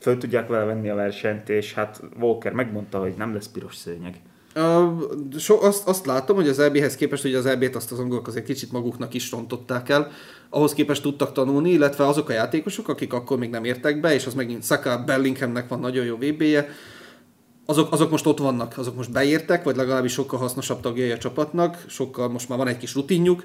föl 0.00 0.18
tudják 0.18 0.48
vele 0.48 0.64
venni 0.64 0.88
a 0.88 0.94
versenyt, 0.94 1.48
és 1.48 1.74
hát 1.74 2.02
Walker 2.20 2.52
megmondta, 2.52 2.98
hogy 2.98 3.14
nem 3.16 3.34
lesz 3.34 3.48
piros 3.48 3.74
szőnyeg. 3.74 4.20
Uh, 4.56 5.02
so, 5.38 5.62
azt, 5.62 5.88
azt 5.88 6.06
látom, 6.06 6.36
hogy 6.36 6.48
az 6.48 6.58
EB-hez 6.58 6.96
képest, 6.96 7.22
hogy 7.22 7.34
az 7.34 7.46
EB-t 7.46 7.76
azt 7.76 7.92
az 7.92 7.98
angolok 7.98 8.26
azért 8.26 8.44
kicsit 8.44 8.72
maguknak 8.72 9.14
is 9.14 9.30
rontották 9.30 9.88
el, 9.88 10.10
ahhoz 10.50 10.72
képest 10.72 11.02
tudtak 11.02 11.32
tanulni, 11.32 11.70
illetve 11.70 12.06
azok 12.06 12.28
a 12.28 12.32
játékosok, 12.32 12.88
akik 12.88 13.12
akkor 13.12 13.38
még 13.38 13.50
nem 13.50 13.64
értek 13.64 14.00
be, 14.00 14.14
és 14.14 14.26
az 14.26 14.34
megint 14.34 14.64
Saka 14.64 15.02
Bellinghamnek 15.06 15.68
van 15.68 15.80
nagyon 15.80 16.04
jó 16.04 16.16
VB-je, 16.16 16.68
azok, 17.66 17.92
azok 17.92 18.10
most 18.10 18.26
ott 18.26 18.38
vannak, 18.38 18.78
azok 18.78 18.96
most 18.96 19.12
beértek, 19.12 19.64
vagy 19.64 19.76
legalábbis 19.76 20.12
sokkal 20.12 20.38
hasznosabb 20.38 20.80
tagjai 20.80 21.10
a 21.10 21.18
csapatnak, 21.18 21.84
sokkal 21.86 22.28
most 22.28 22.48
már 22.48 22.58
van 22.58 22.68
egy 22.68 22.76
kis 22.76 22.94
rutinjuk. 22.94 23.44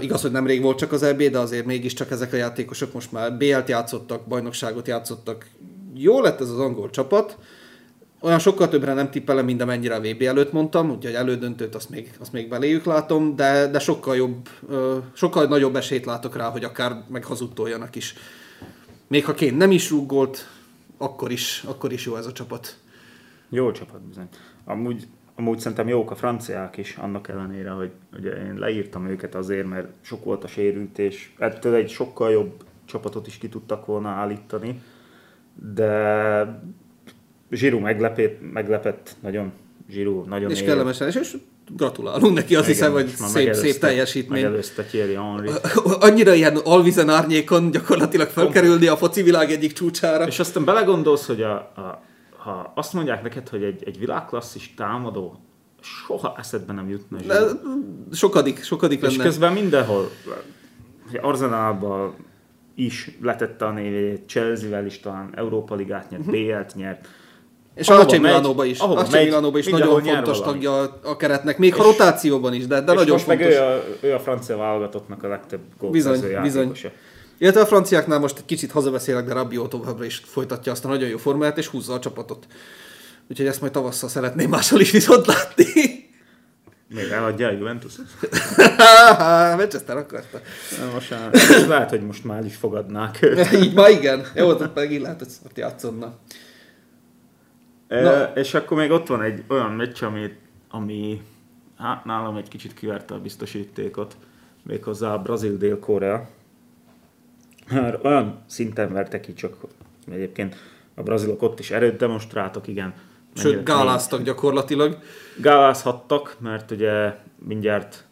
Igaz, 0.00 0.22
hogy 0.22 0.30
nemrég 0.30 0.62
volt 0.62 0.78
csak 0.78 0.92
az 0.92 1.02
EB, 1.02 1.22
de 1.22 1.38
azért 1.38 1.66
mégiscsak 1.66 2.10
ezek 2.10 2.32
a 2.32 2.36
játékosok 2.36 2.92
most 2.92 3.12
már 3.12 3.36
BL-t 3.36 3.68
játszottak, 3.68 4.26
bajnokságot 4.26 4.88
játszottak. 4.88 5.46
Jó 5.94 6.20
lett 6.20 6.40
ez 6.40 6.50
az 6.50 6.58
angol 6.58 6.90
csapat, 6.90 7.36
olyan 8.20 8.38
sokkal 8.38 8.68
többre 8.68 8.94
nem 8.94 9.10
tippelem, 9.10 9.44
mint 9.44 9.62
amennyire 9.62 9.94
a 9.94 10.00
VB 10.00 10.22
előtt 10.22 10.52
mondtam, 10.52 10.90
úgyhogy 10.90 11.14
elődöntőt 11.14 11.74
azt 11.74 11.90
még, 11.90 12.10
azt 12.20 12.32
még 12.32 12.48
beléjük 12.48 12.84
látom, 12.84 13.36
de, 13.36 13.66
de 13.66 13.78
sokkal 13.78 14.16
jobb, 14.16 14.48
sokkal 15.12 15.46
nagyobb 15.46 15.76
esélyt 15.76 16.04
látok 16.04 16.36
rá, 16.36 16.48
hogy 16.48 16.64
akár 16.64 17.02
meg 17.08 17.24
hazudtoljanak 17.24 17.96
is. 17.96 18.14
Még 19.06 19.24
ha 19.24 19.34
Kén 19.34 19.54
nem 19.54 19.70
is 19.70 19.90
rúgolt, 19.90 20.48
akkor 20.98 21.30
is, 21.30 21.62
akkor 21.66 21.92
is 21.92 22.06
jó 22.06 22.16
ez 22.16 22.26
a 22.26 22.32
csapat. 22.32 22.78
Jó 23.48 23.70
csapat 23.70 24.00
bizony. 24.00 24.28
Amúgy, 24.64 25.06
amúgy 25.36 25.58
szerintem 25.58 25.88
jók 25.88 26.10
a 26.10 26.14
franciák 26.14 26.76
is, 26.76 26.96
annak 26.96 27.28
ellenére, 27.28 27.70
hogy 27.70 27.90
ugye 28.12 28.30
én 28.30 28.54
leírtam 28.58 29.06
őket 29.06 29.34
azért, 29.34 29.68
mert 29.68 29.88
sok 30.00 30.24
volt 30.24 30.44
a 30.44 30.48
sérült, 30.48 30.98
és 30.98 31.32
ettől 31.38 31.74
egy 31.74 31.90
sokkal 31.90 32.30
jobb 32.30 32.64
csapatot 32.84 33.26
is 33.26 33.38
ki 33.38 33.48
tudtak 33.48 33.86
volna 33.86 34.08
állítani, 34.08 34.82
de 35.74 36.62
Zsirú 37.50 37.78
meglepett, 37.78 38.52
meglepett 38.52 39.16
nagyon. 39.20 39.52
Zsirú 39.90 40.24
nagyon 40.28 40.50
És 40.50 40.62
kellemesen, 40.62 41.08
és, 41.08 41.14
és 41.14 41.36
gratulálunk 41.76 42.34
neki, 42.34 42.54
azt 42.54 42.68
Igen, 42.68 42.76
hiszem, 42.76 42.92
hogy 42.92 43.08
szép, 43.08 43.54
szép 43.54 43.78
teljesítmény. 43.78 44.42
Megelőzte 44.42 44.82
Thierry 44.82 45.14
Henry. 45.14 45.50
Annyira 46.08 46.34
ilyen 46.34 46.56
alvizen 46.56 47.08
árnyékon 47.08 47.70
gyakorlatilag 47.70 48.28
felkerülni 48.28 48.86
a 48.86 48.96
foci 48.96 49.22
világ 49.22 49.50
egyik 49.50 49.72
csúcsára. 49.72 50.26
És 50.26 50.38
aztán 50.38 50.64
belegondolsz, 50.64 51.26
hogy 51.26 51.42
a, 51.42 51.52
a, 51.54 52.02
ha 52.36 52.72
azt 52.74 52.92
mondják 52.92 53.22
neked, 53.22 53.48
hogy 53.48 53.62
egy, 53.62 53.82
egy 53.86 53.98
világklasszis 53.98 54.74
támadó 54.76 55.40
soha 55.80 56.34
eszedbe 56.38 56.72
nem 56.72 56.88
jutna. 56.88 57.18
De 57.18 57.40
sokadik, 58.12 58.62
sokadik 58.62 59.02
És 59.02 59.10
lenne. 59.10 59.22
közben 59.22 59.52
mindenhol, 59.52 60.10
Arzenálban 61.20 62.14
is 62.74 63.18
letette 63.22 63.64
a 63.64 63.70
névét, 63.70 64.22
Chelsea-vel 64.28 64.86
is 64.86 65.00
talán 65.00 65.30
Európa 65.34 65.74
Ligát 65.74 66.10
nyert, 66.10 66.24
BL-t 66.24 66.74
nyert. 66.74 67.08
És 67.80 67.88
Ahova 67.88 68.04
AC 68.04 68.18
Milánóba 68.18 68.64
is. 68.64 68.78
ahova 68.78 69.00
AC 69.00 69.10
megy, 69.10 69.24
Milánóba 69.24 69.58
is 69.58 69.66
nagyon 69.66 70.02
fontos 70.04 70.40
tagja 70.40 70.80
a- 70.80 70.98
a 71.02 71.16
keretnek, 71.16 71.58
még 71.58 71.74
ha 71.74 71.82
rotációban 71.82 72.54
is, 72.54 72.66
de, 72.66 72.80
de 72.80 72.92
és 72.92 72.98
nagyon 72.98 73.12
most 73.12 73.24
fontos. 73.24 73.46
meg 73.46 73.54
ő 73.54 73.60
a, 73.60 73.82
ő 74.00 74.14
a 74.14 74.20
francia 74.20 74.56
válogatottnak 74.56 75.22
a 75.22 75.28
legtöbb 75.28 75.60
Bizony, 75.90 76.12
gólszerző 76.12 76.40
bizony. 76.42 76.60
játékosa. 76.62 76.90
Illetve 77.38 77.60
a 77.60 77.66
franciáknál 77.66 78.18
most 78.18 78.38
egy 78.38 78.44
kicsit 78.44 78.70
hazabeszélek, 78.70 79.24
de 79.24 79.32
Rabiot 79.32 79.68
továbbra 79.70 80.04
is 80.04 80.22
folytatja 80.26 80.72
azt 80.72 80.84
a 80.84 80.88
nagyon 80.88 81.08
jó 81.08 81.16
formáját, 81.16 81.58
és 81.58 81.66
húzza 81.66 81.92
a 81.94 81.98
csapatot. 81.98 82.46
Úgyhogy 83.30 83.46
ezt 83.46 83.60
majd 83.60 83.72
tavasszal 83.72 84.08
szeretném 84.08 84.48
máshol 84.48 84.80
is 84.80 84.90
viszont 84.90 85.26
látni. 85.26 85.64
Még 86.94 87.10
eladja 87.10 87.48
a 87.48 87.52
Juventus? 87.52 87.92
Manchester 89.56 89.96
akarta. 89.96 90.40
Most 90.94 91.14
most 91.42 91.66
lehet, 91.66 91.90
hogy 91.90 92.00
most 92.00 92.24
már 92.24 92.44
is 92.44 92.54
fogadnák 92.56 93.18
őt. 93.22 93.52
Így 93.62 93.74
ma 93.74 93.88
igen. 93.88 94.26
Jó, 94.34 94.48
ott 94.48 94.74
megint 94.74 95.02
lehet, 95.02 95.18
hogy 95.18 95.28
szart 95.28 95.58
játszodna. 95.58 96.14
E, 97.90 98.32
és 98.34 98.54
akkor 98.54 98.76
még 98.76 98.90
ott 98.90 99.06
van 99.06 99.22
egy 99.22 99.44
olyan 99.48 99.70
meccs, 99.70 100.02
ami, 100.02 100.32
ami 100.68 101.22
hát 101.76 102.04
nálam 102.04 102.36
egy 102.36 102.48
kicsit 102.48 102.74
kiverte 102.74 103.14
a 103.14 103.20
biztosítékot, 103.20 104.16
méghozzá 104.62 105.12
a 105.12 105.22
Brazil-Dél-Korea. 105.22 106.28
Már 107.70 107.98
olyan 108.02 108.42
szinten 108.46 108.92
vertek 108.92 109.20
ki, 109.20 109.32
csak 109.32 109.56
egyébként 110.10 110.56
a 110.94 111.02
brazilok 111.02 111.42
ott 111.42 111.58
is 111.58 111.70
erőt 111.70 111.96
demonstráltak, 111.96 112.66
igen. 112.66 112.94
Sőt, 113.34 113.64
gáláztak 113.64 114.22
gyakorlatilag. 114.22 114.98
gálázhattak, 115.40 116.36
mert 116.38 116.70
ugye 116.70 117.14
mindjárt 117.38 118.04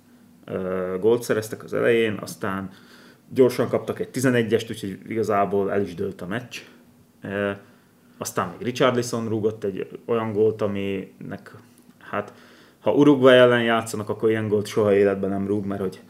uh, 0.46 0.98
gólt 1.00 1.22
szereztek 1.22 1.64
az 1.64 1.74
elején, 1.74 2.18
aztán 2.20 2.70
gyorsan 3.28 3.68
kaptak 3.68 3.98
egy 3.98 4.08
11-est, 4.12 4.70
úgyhogy 4.70 4.98
igazából 5.08 5.72
el 5.72 5.80
is 5.80 5.94
dőlt 5.94 6.20
a 6.20 6.26
meccs. 6.26 6.56
Uh, 7.22 7.50
aztán 8.18 8.48
még 8.48 8.66
Richarlison 8.66 9.28
rúgott 9.28 9.64
egy 9.64 10.00
olyan 10.06 10.32
gólt, 10.32 10.62
aminek, 10.62 11.54
hát 11.98 12.32
ha 12.80 12.92
Uruguay 12.92 13.36
ellen 13.36 13.62
játszanak, 13.62 14.08
akkor 14.08 14.30
ilyen 14.30 14.48
gólt 14.48 14.66
soha 14.66 14.94
életben 14.94 15.30
nem 15.30 15.46
rúg, 15.46 15.64
mert 15.66 15.80
hogy 15.80 16.00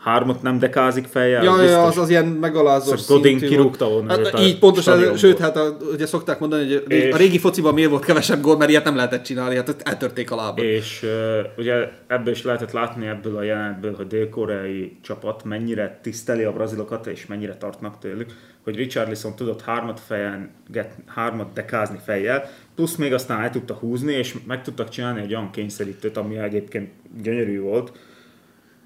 hármat 0.00 0.42
nem 0.42 0.58
dekázik 0.58 1.06
fejjel, 1.06 1.44
Ja, 1.44 1.52
az 1.52 1.70
ja, 1.70 1.82
az, 1.82 1.98
az 1.98 2.10
ilyen 2.10 2.26
megalázó 2.26 2.96
Szóval 2.96 3.16
Godin 3.16 3.38
szintű 3.38 3.54
kirúgta 3.54 3.88
volna 3.88 4.10
Hát, 4.10 4.40
így 4.40 4.58
pontosan, 4.58 5.16
sőt, 5.16 5.38
hát 5.38 5.56
a, 5.56 5.76
ugye 5.92 6.06
szokták 6.06 6.38
mondani, 6.40 6.62
hogy 6.62 6.84
És- 6.88 7.12
a 7.12 7.16
régi 7.16 7.38
fociban 7.38 7.74
miért 7.74 7.90
volt 7.90 8.04
kevesebb 8.04 8.40
gól, 8.40 8.56
mert 8.56 8.70
ilyet 8.70 8.84
nem 8.84 8.96
lehetett 8.96 9.22
csinálni, 9.22 9.56
hát 9.56 9.76
eltörték 9.82 10.30
a 10.30 10.36
lábat. 10.36 10.64
És 10.64 11.02
uh, 11.02 11.10
ugye 11.56 11.88
ebből 12.06 12.32
is 12.32 12.42
lehetett 12.42 12.72
látni 12.72 13.06
ebből 13.06 13.36
a 13.36 13.42
jelenetből, 13.42 13.94
hogy 13.94 14.06
dél-koreai 14.06 14.96
csapat 15.02 15.44
mennyire 15.44 15.98
tiszteli 16.02 16.42
a 16.44 16.52
brazilokat, 16.52 17.06
és 17.06 17.26
mennyire 17.26 17.56
tartnak 17.56 17.98
tőlük, 17.98 18.30
hogy 18.64 18.76
Richarlison 18.76 19.36
tudott 19.36 19.62
hármat 19.62 20.00
fejen, 20.06 20.50
get, 20.68 20.94
hármat 21.06 21.52
dekázni 21.52 21.98
fejjel, 22.04 22.50
plusz 22.74 22.96
még 22.96 23.12
aztán 23.12 23.40
el 23.40 23.50
tudta 23.50 23.74
húzni, 23.74 24.12
és 24.12 24.34
meg 24.46 24.62
tudtak 24.62 24.88
csinálni 24.88 25.20
egy 25.20 25.34
olyan 25.34 25.50
kényszerítőt, 25.50 26.16
ami 26.16 26.38
egyébként 26.38 26.90
gyönyörű 27.22 27.60
volt. 27.60 27.92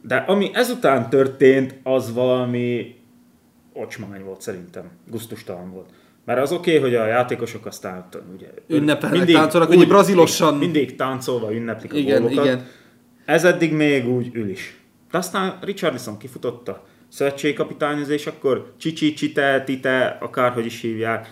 De 0.06 0.16
ami 0.16 0.50
ezután 0.52 1.10
történt, 1.10 1.74
az 1.82 2.12
valami 2.12 2.94
ocsmány 3.72 4.24
volt 4.24 4.40
szerintem, 4.40 4.90
gusztustalan 5.10 5.70
volt. 5.70 5.90
Mert 6.24 6.40
az 6.40 6.52
oké, 6.52 6.76
okay, 6.76 6.90
hogy 6.90 6.94
a 7.00 7.06
játékosok 7.06 7.66
aztán 7.66 8.08
ugye, 8.34 8.46
Ünnepelnek, 8.66 9.28
táncolnak, 9.28 9.70
ugye 9.70 9.84
brazilosan- 9.84 10.56
mindig, 10.56 10.74
mindig 10.74 10.96
táncolva 10.96 11.54
ünneplik 11.54 11.92
a 11.92 11.96
Igen, 11.96 12.22
gólokat. 12.22 12.44
igen. 12.44 12.66
Ez 13.24 13.44
eddig 13.44 13.72
még 13.72 14.08
úgy 14.08 14.30
ül 14.34 14.48
is. 14.48 14.80
De 15.10 15.18
aztán 15.18 15.58
Richardson 15.60 16.18
kifutotta 16.18 16.84
szövetségi 17.08 17.54
kapitányhoz, 17.54 18.08
és 18.08 18.26
akkor 18.26 18.72
Csicsi, 18.78 19.12
Csite, 19.12 19.62
Tite, 19.64 20.18
akárhogy 20.20 20.64
is 20.66 20.80
hívják, 20.80 21.28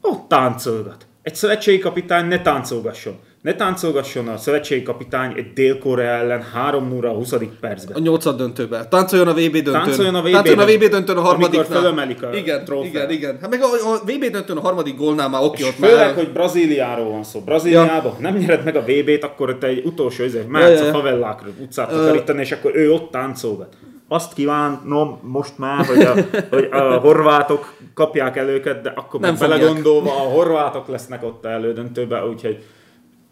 ott 0.00 0.28
táncolgat. 0.28 1.06
Egy 1.22 1.34
szövetségi 1.34 1.78
kapitány 1.78 2.26
ne 2.26 2.42
táncolgasson. 2.42 3.18
Ne 3.42 3.54
táncolgasson 3.54 4.28
a 4.28 4.36
szövetségi 4.36 4.82
kapitány 4.82 5.32
egy 5.36 5.52
Dél-Korea 5.52 6.10
ellen 6.10 6.42
3 6.42 6.88
0 6.88 7.10
a 7.10 7.12
20. 7.12 7.34
percben. 7.60 7.96
A 7.96 8.00
nyolcad 8.00 8.36
döntőben. 8.36 8.88
Táncoljon 8.88 9.28
a 9.28 9.32
VB 9.32 9.52
döntőn. 9.52 9.72
Táncoljon 9.72 10.14
a 10.14 10.20
VB 10.22 10.30
Táncoljon 10.30 10.58
a 10.58 10.64
VB 10.64 10.84
döntőn, 10.90 11.16
a 11.16 11.20
amikor 11.20 11.24
harmadiknál. 11.24 11.80
fölemelik 11.80 12.22
a 12.22 12.34
igen, 12.34 12.64
trófeát. 12.64 12.92
igen, 12.92 13.10
igen. 13.10 13.38
Hát 13.40 13.50
meg 13.50 13.60
a, 13.62 13.66
a 13.92 13.98
VB 14.04 14.24
döntőn 14.30 14.56
a 14.56 14.60
harmadik 14.60 14.96
gólnál 14.96 15.28
már 15.28 15.42
oké, 15.42 15.62
És 15.62 15.68
ott 15.68 15.74
főleg, 15.74 16.06
már... 16.06 16.14
hogy 16.14 16.32
Brazíliáról 16.32 17.10
van 17.10 17.24
szó. 17.24 17.40
Brazíliában 17.40 18.12
ja. 18.20 18.30
nem 18.30 18.36
nyered 18.36 18.64
meg 18.64 18.76
a 18.76 18.80
VB-t, 18.80 19.24
akkor 19.24 19.58
te 19.58 19.66
egy 19.66 19.84
utolsó 19.84 20.24
izé, 20.24 20.38
Ja, 20.38 20.44
mehetsz 20.48 20.78
ja, 20.78 20.84
ja. 20.84 20.90
a 20.90 20.94
favellákra, 20.94 21.48
utcát 21.60 21.88
takarítani, 21.90 22.40
és 22.40 22.52
akkor 22.52 22.76
ő 22.76 22.92
ott 22.92 23.10
táncolgat. 23.10 23.76
Azt 24.08 24.32
kívánom 24.32 25.18
most 25.22 25.58
már, 25.58 25.84
hogy 25.86 26.00
a, 26.00 26.14
hogy 26.50 26.68
a 26.70 26.98
horvátok 26.98 27.74
kapják 27.94 28.36
el 28.36 28.48
őket, 28.48 28.80
de 28.80 28.92
akkor 28.96 29.20
Nem 29.20 29.36
belegondolva 29.38 30.10
a 30.10 30.28
horvátok 30.28 30.88
lesznek 30.88 31.24
ott 31.24 31.44
elődöntőben, 31.44 32.28
úgyhogy 32.28 32.64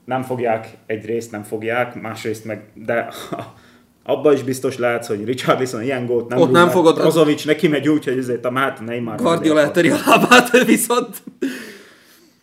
nem 0.07 0.23
fogják, 0.23 0.69
egyrészt 0.87 1.31
nem 1.31 1.43
fogják, 1.43 2.01
másrészt 2.01 2.45
meg, 2.45 2.65
de 2.75 3.09
abba 4.05 4.33
is 4.33 4.43
biztos 4.43 4.79
lehetsz, 4.79 5.07
hogy 5.07 5.25
Richarlison 5.25 5.83
ilyen 5.83 6.07
gólt 6.07 6.29
nem 6.29 6.39
Ott 6.39 6.45
rúg, 6.45 6.55
nem 6.55 6.69
fogod- 6.69 6.97
Brozovic 6.97 7.45
neki 7.45 7.69
megy 7.69 7.89
úgy, 7.89 8.05
hogy 8.05 8.19
ezért 8.19 8.45
a 8.45 8.51
Mát 8.51 8.81
Neymar 8.81 9.17
Guardiola 9.17 9.61
eltöri 9.61 9.91
a 9.91 9.97
lábát, 10.07 10.51
viszont... 10.67 11.23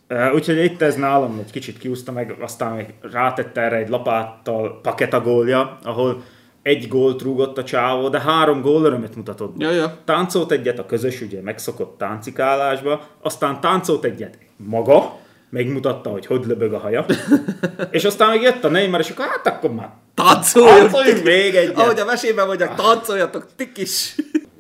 Uh, 0.10 0.34
Úgyhogy 0.34 0.64
itt 0.64 0.82
ez 0.82 0.96
nálam 0.96 1.40
egy 1.46 1.52
kicsit 1.52 1.78
kiúzta 1.78 2.12
meg, 2.12 2.36
aztán 2.42 2.72
még 2.76 2.86
rátette 3.12 3.62
erre 3.62 3.76
egy 3.76 3.90
lapáttal 3.90 4.80
Paketa 4.82 5.22
gólja, 5.22 5.78
ahol 5.84 6.24
egy 6.62 6.88
gólt 6.88 7.22
rúgott 7.22 7.58
a 7.58 7.64
csávó, 7.64 8.10
de 8.10 8.20
három 8.20 8.62
gól 8.62 8.84
örömet 8.84 9.16
mutatott. 9.16 9.56
Ja, 9.58 9.72
ja. 9.72 9.98
Táncolt 10.06 10.52
egyet 10.52 10.80
a 10.80 10.86
közös, 10.86 11.22
ugye 11.22 11.42
megszokott 11.42 11.98
táncikálásba, 11.98 13.08
aztán 13.22 13.60
táncolt 13.60 14.04
egyet 14.04 14.38
maga, 14.56 15.18
megmutatta, 15.54 16.10
hogy 16.10 16.26
hogy 16.26 16.46
löbög 16.46 16.74
a 16.74 16.78
haja, 16.78 17.06
és 17.92 18.04
aztán 18.04 18.30
még 18.30 18.42
jött 18.42 18.64
a 18.64 18.70
Neymar, 18.70 19.00
és 19.00 19.10
akkor 19.10 19.26
hát 19.26 19.48
akkor 19.48 19.74
már 19.74 19.90
Táncoljon! 20.14 20.80
táncoljunk 20.80 21.24
még 21.24 21.56
egyet. 21.56 21.78
Ahogy 21.78 22.00
a 22.00 22.06
mesében 22.06 22.46
mondják, 22.46 22.76
táncoljatok, 22.76 23.48
tik 23.56 23.78
is! 23.78 24.16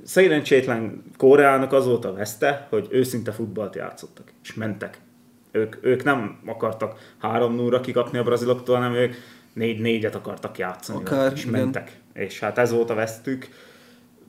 Szerencsétlen 0.05 1.03
Koreának 1.17 1.73
az 1.73 1.85
volt 1.85 2.05
a 2.05 2.13
veszte, 2.13 2.67
hogy 2.69 2.87
őszinte 2.89 3.31
futballt 3.31 3.75
játszottak, 3.75 4.27
és 4.43 4.53
mentek. 4.53 4.97
Ők, 5.51 5.75
ők 5.81 6.03
nem 6.03 6.39
akartak 6.45 7.13
3 7.19 7.55
0 7.55 7.81
kikapni 7.81 8.17
a 8.17 8.23
braziloktól, 8.23 8.75
hanem 8.75 8.93
ők 8.93 9.13
4-4-et 9.55 10.13
akartak 10.13 10.57
játszani, 10.57 10.99
Akár, 10.99 11.31
és 11.35 11.45
igen. 11.45 11.61
mentek. 11.61 11.91
És 12.13 12.39
hát 12.39 12.57
ez 12.57 12.71
volt 12.71 12.89
a 12.89 12.93
vesztük. 12.93 13.47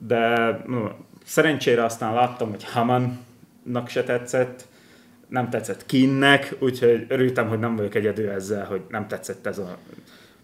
De 0.07 0.49
no, 0.67 0.87
szerencsére 1.25 1.83
aztán 1.83 2.13
láttam, 2.13 2.49
hogy 2.49 2.63
Hamannak 2.63 3.87
se 3.87 4.03
tetszett, 4.03 4.65
nem 5.29 5.49
tetszett 5.49 5.85
Kinnek, 5.85 6.55
úgyhogy 6.59 7.05
örültem, 7.07 7.47
hogy 7.47 7.59
nem 7.59 7.75
vagyok 7.75 7.95
egyedül 7.95 8.29
ezzel, 8.29 8.65
hogy 8.65 8.81
nem 8.89 9.07
tetszett 9.07 9.45
ez 9.45 9.57
a... 9.57 9.77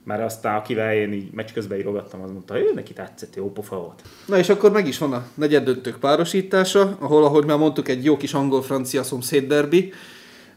Mert 0.04 0.24
aztán 0.24 0.56
akivel 0.56 0.94
én 0.94 1.14
így 1.14 1.32
meccs 1.34 1.50
közben 1.54 1.80
írogattam, 1.80 2.22
az 2.22 2.32
mondta, 2.32 2.54
hogy 2.54 2.72
neki 2.76 2.94
tetszett, 2.94 3.36
jó 3.36 3.52
pofa 3.52 3.76
volt. 3.76 4.02
Na 4.26 4.38
és 4.38 4.50
akkor 4.50 4.72
meg 4.72 4.88
is 4.88 4.98
van 4.98 5.14
a 5.14 5.26
negyed 5.34 5.64
döntők 5.64 6.00
párosítása, 6.00 6.98
ahol, 7.00 7.24
ahogy 7.24 7.46
már 7.46 7.58
mondtuk, 7.58 7.88
egy 7.88 8.04
jó 8.04 8.18
kis 8.18 8.34
angol-francia 8.34 9.04
szomszéd 9.04 9.48
derbi. 9.48 9.94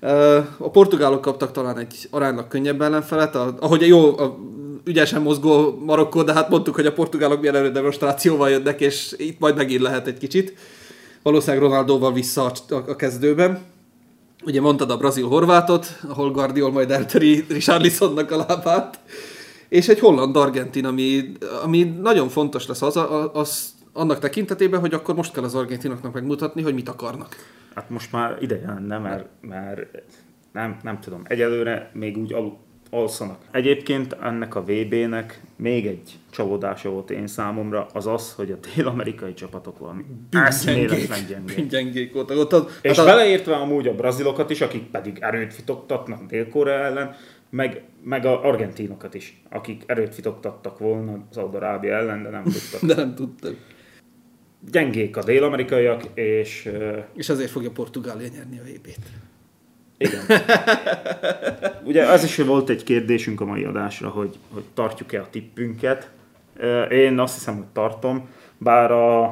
Ö, 0.00 0.40
A 0.58 0.70
portugálok 0.70 1.20
kaptak 1.20 1.52
talán 1.52 1.78
egy 1.78 2.08
aránylag 2.10 2.48
könnyebb 2.48 2.80
ellenfelet, 2.80 3.34
a, 3.34 3.56
ahogy 3.60 3.82
a 3.82 3.86
jó, 3.86 4.18
a 4.18 4.38
ügyesen 4.84 5.22
mozgó 5.22 5.78
Marokkó, 5.84 6.22
de 6.22 6.32
hát 6.32 6.48
mondtuk, 6.48 6.74
hogy 6.74 6.86
a 6.86 6.92
portugálok 6.92 7.40
milyen 7.40 7.54
erődemonstrációval 7.56 8.50
jönnek, 8.50 8.80
és 8.80 9.14
itt 9.16 9.38
majd 9.38 9.56
megint 9.56 9.80
lehet 9.80 10.06
egy 10.06 10.18
kicsit. 10.18 10.54
Valószínűleg 11.22 11.62
Ronaldóval 11.62 12.12
vissza 12.12 12.52
a 12.68 12.96
kezdőben. 12.96 13.72
Ugye 14.44 14.60
mondtad 14.60 14.90
a 14.90 14.96
brazil-horvátot, 14.96 15.86
ahol 16.08 16.30
Guardiol 16.30 16.72
majd 16.72 16.90
eltöri 16.90 17.44
Richarlisonnak 17.48 18.30
a 18.30 18.36
lábát. 18.36 18.98
És 19.68 19.88
egy 19.88 19.98
holland-argentin, 19.98 20.86
ami, 20.86 21.32
ami 21.62 21.82
nagyon 21.82 22.28
fontos 22.28 22.66
lesz 22.66 22.82
az, 22.82 23.00
az, 23.32 23.74
annak 23.92 24.18
tekintetében, 24.18 24.80
hogy 24.80 24.94
akkor 24.94 25.14
most 25.14 25.32
kell 25.32 25.44
az 25.44 25.54
argentinoknak 25.54 26.12
megmutatni, 26.12 26.62
hogy 26.62 26.74
mit 26.74 26.88
akarnak. 26.88 27.36
Hát 27.74 27.90
most 27.90 28.12
már 28.12 28.38
ideje 28.40 28.66
lenne, 28.66 28.98
mert, 28.98 29.26
mert 29.40 29.80
nem, 30.52 30.76
nem 30.82 31.00
tudom, 31.00 31.22
egyelőre 31.24 31.90
még 31.94 32.16
úgy 32.16 32.32
alszanak. 32.90 33.38
Egyébként 33.50 34.16
ennek 34.22 34.54
a 34.54 34.62
VB-nek 34.62 35.40
még 35.56 35.86
egy 35.86 36.18
csalódása 36.30 36.90
volt 36.90 37.10
én 37.10 37.26
számomra, 37.26 37.86
az 37.92 38.06
az, 38.06 38.32
hogy 38.32 38.50
a 38.50 38.56
dél-amerikai 38.74 39.34
csapatok 39.34 39.78
valami 39.78 40.04
eszméletlen 40.30 41.26
gyengék. 41.28 41.66
Gyengék 41.74 42.12
voltak. 42.12 42.36
Ott 42.36 42.52
az, 42.52 42.78
És 42.82 42.96
hát 42.96 43.06
a, 43.06 43.10
beleértve 43.10 43.54
amúgy 43.54 43.88
a 43.88 43.94
brazilokat 43.94 44.50
is, 44.50 44.60
akik 44.60 44.82
pedig 44.82 45.18
erőt 45.20 45.54
fitoktatnak 45.54 46.26
Dél-Korea 46.26 46.84
ellen, 46.84 47.14
meg, 47.50 47.82
meg 48.02 48.24
a 48.24 48.44
argentinokat 48.44 49.14
is, 49.14 49.42
akik 49.50 49.82
erőt 49.86 50.14
fitoktattak 50.14 50.78
volna 50.78 51.24
Szaudarábia 51.30 51.94
ellen, 51.94 52.22
de 52.22 52.28
nem 52.28 52.42
tudtak. 52.42 52.80
de 52.90 52.94
nem 52.94 53.14
tudtam. 53.14 53.54
Gyengék 54.70 55.16
a 55.16 55.22
dél-amerikaiak, 55.22 56.02
és 56.14 56.70
És 57.14 57.28
ezért 57.28 57.50
fogja 57.50 57.70
Portugália 57.70 58.28
nyerni 58.34 58.58
a 58.58 58.62
VB-t. 58.62 59.23
Igen. 60.04 60.40
ugye 61.88 62.08
ez 62.10 62.24
is 62.24 62.36
volt 62.36 62.68
egy 62.68 62.82
kérdésünk 62.82 63.40
a 63.40 63.44
mai 63.44 63.64
adásra, 63.64 64.08
hogy, 64.08 64.38
hogy 64.52 64.64
tartjuk-e 64.74 65.20
a 65.20 65.26
tippünket. 65.30 66.10
Én 66.90 67.18
azt 67.18 67.34
hiszem, 67.34 67.54
hogy 67.54 67.66
tartom, 67.72 68.28
bár 68.58 68.90
a, 68.90 69.24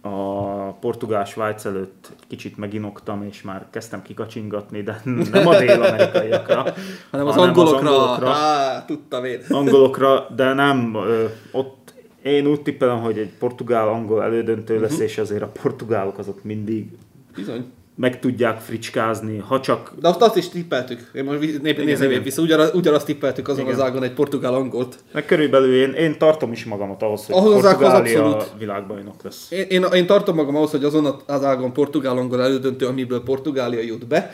a 0.00 0.72
portugál 0.80 1.24
Svájc 1.24 1.64
előtt 1.64 2.12
kicsit 2.28 2.56
meginoktam, 2.56 3.22
és 3.30 3.42
már 3.42 3.66
kezdtem 3.70 4.02
kikacsingatni, 4.02 4.82
de 4.82 5.00
nem 5.04 5.46
a 5.46 5.58
dél-amerikaiakra, 5.58 6.64
Hanem 7.10 7.26
az 7.26 7.36
angolokra. 7.36 8.28
Á, 8.30 8.84
tudtam 8.84 9.24
én. 9.24 9.40
angolokra, 9.60 10.26
de 10.36 10.52
nem, 10.52 10.94
ö, 10.94 11.24
ott 11.52 11.94
én 12.22 12.46
úgy 12.46 12.62
tippelem, 12.62 13.00
hogy 13.00 13.18
egy 13.18 13.32
portugál-angol 13.38 14.22
elődöntő 14.22 14.74
Mhm. 14.74 14.82
lesz, 14.82 14.98
és 14.98 15.18
azért 15.18 15.42
a 15.42 15.52
portugálok 15.62 16.18
azok 16.18 16.44
mindig 16.44 16.88
Bizony. 17.34 17.64
Meg 18.00 18.18
tudják 18.20 18.58
fricskázni, 18.60 19.38
ha 19.38 19.60
csak 19.60 19.92
De 20.00 20.08
azt, 20.08 20.22
azt 20.22 20.36
is 20.36 20.48
tippeltük. 20.48 21.10
Én 21.14 21.24
most 21.24 21.38
vi- 21.38 21.58
nép, 21.62 21.84
nézem 21.84 22.10
igen. 22.10 22.22
vissza. 22.22 22.42
Ugyanaz, 22.42 22.74
ugyanazt 22.74 23.06
tippeltük 23.06 23.48
azon 23.48 23.64
Igen. 23.64 23.74
az 23.74 23.80
ágon 23.80 24.02
egy 24.02 24.12
portugál 24.12 24.54
angolt. 24.54 24.98
meg 25.12 25.24
körülbelül 25.24 25.74
én, 25.82 25.92
én 25.92 26.18
tartom 26.18 26.52
is 26.52 26.64
magamat 26.64 27.02
ahhoz, 27.02 27.26
hogy 27.26 27.34
Ahhoz 27.34 27.54
az 27.54 27.62
Portugália 27.62 28.24
abszolút. 28.24 28.58
világbajnok 28.58 29.22
lesz. 29.22 29.50
Én, 29.50 29.66
én, 29.68 29.82
én 29.94 30.06
tartom 30.06 30.34
magam 30.34 30.56
ahhoz, 30.56 30.70
hogy 30.70 30.84
azon 30.84 31.22
az 31.26 31.44
ágon 31.44 31.72
portugál 31.72 32.16
angol 32.16 32.42
elődöntő, 32.42 32.86
amiből 32.86 33.22
Portugália 33.22 33.80
jut 33.80 34.06
be. 34.06 34.30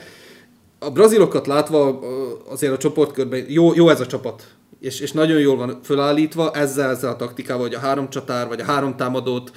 A 0.79 0.91
brazilokat 0.91 1.47
látva 1.47 2.01
azért 2.49 2.73
a 2.73 2.77
csoportkörben 2.77 3.45
jó, 3.49 3.75
jó 3.75 3.89
ez 3.89 4.01
a 4.01 4.07
csapat. 4.07 4.43
És, 4.81 5.01
és 5.01 5.13
nagyon 5.13 5.39
jól 5.39 5.57
van 5.57 5.79
fölállítva, 5.83 6.51
ezzel, 6.51 6.91
ezzel 6.91 7.11
a 7.11 7.17
taktikával, 7.17 7.63
hogy 7.63 7.75
a 7.75 7.79
három 7.79 8.09
csatár, 8.11 8.49
vagy 8.49 8.61
a 8.61 8.65
három 8.65 8.97
támadót 8.97 9.51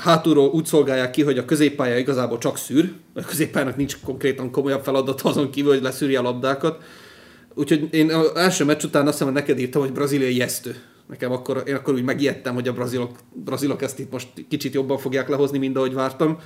hátulról 0.00 0.48
úgy 0.48 0.64
szolgálják 0.64 1.10
ki, 1.10 1.22
hogy 1.22 1.38
a 1.38 1.44
középpálya 1.44 1.98
igazából 1.98 2.38
csak 2.38 2.56
szűr. 2.56 2.92
A 3.14 3.20
középpályának 3.20 3.76
nincs 3.76 3.96
konkrétan 4.04 4.50
komolyabb 4.50 4.82
feladat 4.82 5.20
azon 5.20 5.50
kívül, 5.50 5.72
hogy 5.72 5.82
leszűri 5.82 6.16
a 6.16 6.22
labdákat. 6.22 6.82
Úgyhogy 7.54 7.88
én 7.90 8.10
az 8.10 8.34
első 8.34 8.64
meccs 8.64 8.84
után 8.84 9.02
azt 9.02 9.12
hiszem, 9.12 9.26
hogy 9.26 9.36
neked 9.36 9.58
írtam, 9.58 9.82
hogy 9.82 9.92
Brazília 9.92 10.28
ijesztő. 10.28 10.74
Nekem 11.08 11.32
akkor, 11.32 11.62
én 11.66 11.74
akkor 11.74 11.94
úgy 11.94 12.04
megijedtem, 12.04 12.54
hogy 12.54 12.68
a 12.68 12.72
brazilok, 12.72 13.18
brazilok 13.32 13.82
ezt 13.82 13.98
itt 13.98 14.12
most 14.12 14.28
kicsit 14.48 14.74
jobban 14.74 14.98
fogják 14.98 15.28
lehozni, 15.28 15.58
mint 15.58 15.76
ahogy 15.76 15.94
vártam. 15.94 16.38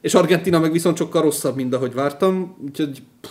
És 0.00 0.14
Argentina 0.14 0.58
meg 0.58 0.72
viszont 0.72 0.96
sokkal 0.96 1.22
rosszabb, 1.22 1.56
mint 1.56 1.74
ahogy 1.74 1.94
vártam. 1.94 2.56
Úgyhogy 2.64 3.02
pff, 3.20 3.30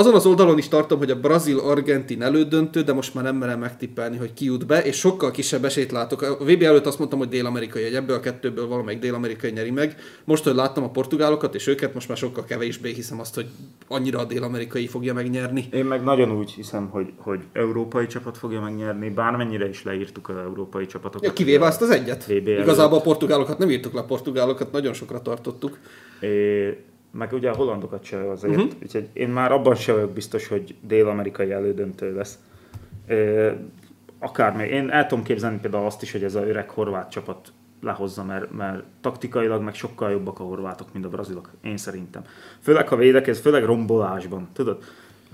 azon 0.00 0.14
az 0.14 0.26
oldalon 0.26 0.58
is 0.58 0.68
tartom, 0.68 0.98
hogy 0.98 1.10
a 1.10 1.20
brazil-argentin 1.20 2.22
elődöntő, 2.22 2.82
de 2.82 2.92
most 2.92 3.14
már 3.14 3.24
nem 3.24 3.36
merem 3.36 3.58
megtippelni, 3.58 4.16
hogy 4.16 4.32
ki 4.34 4.44
jut 4.44 4.66
be, 4.66 4.82
és 4.82 4.96
sokkal 4.96 5.30
kisebb 5.30 5.64
esélyt 5.64 5.90
látok. 5.90 6.22
A 6.22 6.36
VB 6.44 6.62
előtt 6.62 6.86
azt 6.86 6.98
mondtam, 6.98 7.18
hogy 7.18 7.28
dél-amerikai, 7.28 7.82
egy 7.82 7.94
ebből 7.94 8.16
a 8.16 8.20
kettőből 8.20 8.68
valamelyik 8.68 9.00
dél-amerikai 9.00 9.50
nyeri 9.50 9.70
meg. 9.70 9.96
Most, 10.24 10.44
hogy 10.44 10.54
láttam 10.54 10.84
a 10.84 10.90
portugálokat 10.90 11.54
és 11.54 11.66
őket, 11.66 11.94
most 11.94 12.08
már 12.08 12.16
sokkal 12.16 12.44
kevésbé 12.44 12.92
hiszem 12.92 13.20
azt, 13.20 13.34
hogy 13.34 13.46
annyira 13.88 14.18
a 14.18 14.24
dél-amerikai 14.24 14.86
fogja 14.86 15.14
megnyerni. 15.14 15.68
Én 15.72 15.84
meg 15.84 16.02
nagyon 16.02 16.32
úgy 16.32 16.50
hiszem, 16.50 16.88
hogy, 16.88 17.12
hogy 17.16 17.40
európai 17.52 18.06
csapat 18.06 18.38
fogja 18.38 18.60
megnyerni, 18.60 19.10
bármennyire 19.10 19.68
is 19.68 19.82
leírtuk 19.82 20.28
az 20.28 20.36
európai 20.36 20.86
csapatokat. 20.86 21.26
Ja, 21.26 21.32
kivéve 21.32 21.64
azt 21.64 21.82
az 21.82 21.90
egyet. 21.90 22.24
VB. 22.26 22.48
Igazából 22.48 22.98
a 22.98 23.02
portugálokat 23.02 23.58
nem 23.58 23.70
írtuk 23.70 23.92
le, 23.92 24.00
a 24.00 24.04
portugálokat 24.04 24.72
nagyon 24.72 24.92
sokra 24.92 25.22
tartottuk. 25.22 25.78
É, 26.20 26.88
meg 27.12 27.32
ugye 27.32 27.50
a 27.50 27.54
hollandokat 27.54 28.04
se 28.04 28.30
azért, 28.30 28.56
uh-huh. 28.56 28.70
úgyhogy 28.82 29.08
én 29.12 29.28
már 29.28 29.52
abban 29.52 29.74
sem 29.74 29.94
vagyok 29.94 30.10
biztos, 30.10 30.48
hogy 30.48 30.74
dél-amerikai 30.80 31.52
elődöntő 31.52 32.14
lesz. 32.14 32.38
É, 33.08 33.48
akármi. 34.18 34.64
Én 34.64 34.90
el 34.90 35.06
tudom 35.06 35.24
képzelni 35.24 35.58
például 35.58 35.86
azt 35.86 36.02
is, 36.02 36.12
hogy 36.12 36.24
ez 36.24 36.34
a 36.34 36.46
öreg 36.46 36.70
horvát 36.70 37.10
csapat 37.10 37.52
lehozza, 37.82 38.24
mert, 38.24 38.52
mert 38.52 38.82
taktikailag 39.00 39.62
meg 39.62 39.74
sokkal 39.74 40.10
jobbak 40.10 40.40
a 40.40 40.42
horvátok, 40.42 40.92
mint 40.92 41.04
a 41.04 41.08
brazilok, 41.08 41.50
én 41.62 41.76
szerintem. 41.76 42.22
Főleg, 42.60 42.88
ha 42.88 42.96
védekez, 42.96 43.40
főleg 43.40 43.64
rombolásban, 43.64 44.48
tudod? 44.52 44.82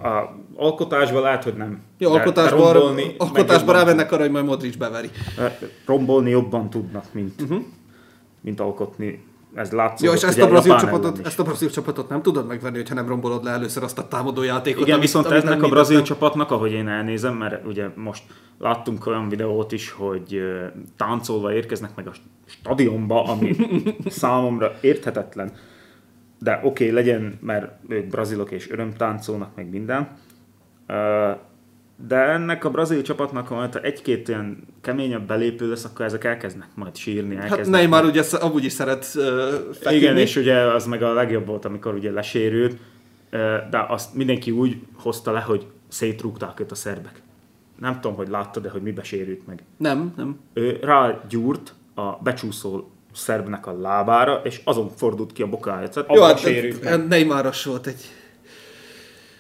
A 0.03 0.23
alkotásban 0.57 1.23
lehet, 1.23 1.45
hogy 1.45 1.55
nem. 1.55 1.83
Jó, 1.99 2.13
de- 2.13 2.19
alkotásban, 2.19 2.73
de 2.73 2.73
rombolni 2.73 3.15
alkotásban 3.19 3.75
rávennek 3.75 4.13
arra, 4.13 4.23
hogy 4.23 4.31
majd 4.31 4.45
Modric 4.45 4.77
beveri. 4.77 5.11
Rombolni 5.87 6.31
jobban 6.31 6.71
tudnak, 6.71 7.05
mint, 7.13 7.43
uh-huh. 7.43 7.63
mint 8.41 8.61
alkotni. 8.61 9.25
Ez 9.57 9.71
látszott. 9.71 10.07
Jó, 10.07 10.13
és 10.13 10.23
ezt 10.23 10.41
a, 10.41 10.47
brazil 10.49 10.77
csapatot, 10.77 11.27
ezt 11.27 11.39
a 11.39 11.43
brazil 11.43 11.71
csapatot 11.71 12.09
nem 12.09 12.23
tudod 12.23 12.47
megvenni, 12.47 12.77
hogyha 12.77 12.95
nem 12.95 13.09
rombolod 13.09 13.45
le 13.45 13.51
először 13.51 13.83
azt 13.83 13.99
a 13.99 14.09
támadó 14.09 14.43
játékot. 14.43 14.81
Igen, 14.81 14.93
amit- 14.93 15.05
viszont 15.07 15.27
amit 15.27 15.45
ennek 15.45 15.63
a 15.63 15.69
brazil 15.69 15.97
mindent- 15.97 16.07
csapatnak, 16.07 16.51
ahogy 16.51 16.73
én 16.73 16.89
elnézem, 16.89 17.35
mert 17.35 17.67
ugye 17.67 17.89
most 17.95 18.23
láttunk 18.59 19.07
olyan 19.07 19.29
videót 19.29 19.73
is, 19.73 19.91
hogy 19.91 20.41
táncolva 20.97 21.53
érkeznek 21.53 21.91
meg 21.95 22.07
a 22.07 22.13
stadionba, 22.47 23.23
ami 23.25 23.57
számomra 24.07 24.73
érthetetlen. 24.81 25.53
De 26.39 26.61
oké, 26.63 26.67
okay, 26.67 26.91
legyen, 26.91 27.39
mert 27.41 27.73
ők 27.89 28.07
brazilok 28.07 28.51
és 28.51 28.71
örömtáncolnak, 28.71 29.55
meg 29.55 29.71
minden. 29.71 30.09
De 32.09 32.17
ennek 32.17 32.65
a 32.65 32.71
brazil 32.71 33.03
csapatnak, 33.03 33.49
ha 33.49 33.55
majd 33.55 33.79
egy-két 33.83 34.29
ilyen 34.29 34.67
keményebb 34.81 35.27
belépő 35.27 35.69
lesz, 35.69 35.85
akkor 35.85 36.05
ezek 36.05 36.25
elkezdnek 36.25 36.69
majd 36.75 36.97
sírni. 36.97 37.35
Hát 37.35 37.51
elkezdnek 37.51 37.81
Neymar 37.81 38.03
majd- 38.03 38.17
ugye 38.17 38.39
amúgy 38.39 38.65
is 38.65 38.73
szeret 38.73 39.07
uh, 39.15 39.25
feküdni. 39.73 39.97
igen, 39.97 40.17
és 40.17 40.37
ugye 40.37 40.55
az 40.55 40.87
meg 40.87 41.03
a 41.03 41.13
legjobb 41.13 41.47
volt, 41.47 41.65
amikor 41.65 41.95
ugye 41.95 42.11
lesérült, 42.11 42.77
de 43.71 43.85
azt 43.89 44.15
mindenki 44.15 44.51
úgy 44.51 44.77
hozta 44.95 45.33
le, 45.33 45.41
hogy 45.41 45.67
szétrúgták 45.89 46.61
őt 46.61 46.71
a 46.71 46.75
szerbek. 46.75 47.23
Nem 47.81 48.01
tudom, 48.01 48.17
hogy 48.17 48.29
láttad, 48.29 48.63
de 48.63 48.71
hogy 48.71 48.83
mibe 48.83 49.03
sérült 49.03 49.47
meg. 49.47 49.63
Nem, 49.77 50.13
nem. 50.17 50.39
Ő 50.53 50.79
rágyúrt 50.83 51.75
a 51.95 52.11
becsúszó 52.23 52.91
szerbnek 53.13 53.67
a 53.67 53.81
lábára, 53.81 54.41
és 54.45 54.61
azon 54.65 54.89
fordult 54.97 55.33
ki 55.33 55.43
a 55.43 55.47
bokája. 55.49 55.89
Tehát 55.89 56.09
Jó, 56.11 56.17
abban 56.17 56.29
hát 56.29 56.39
sérült 56.39 56.83
meg. 56.83 57.07
Neymaros 57.07 57.65
volt 57.65 57.87
egy... 57.87 58.05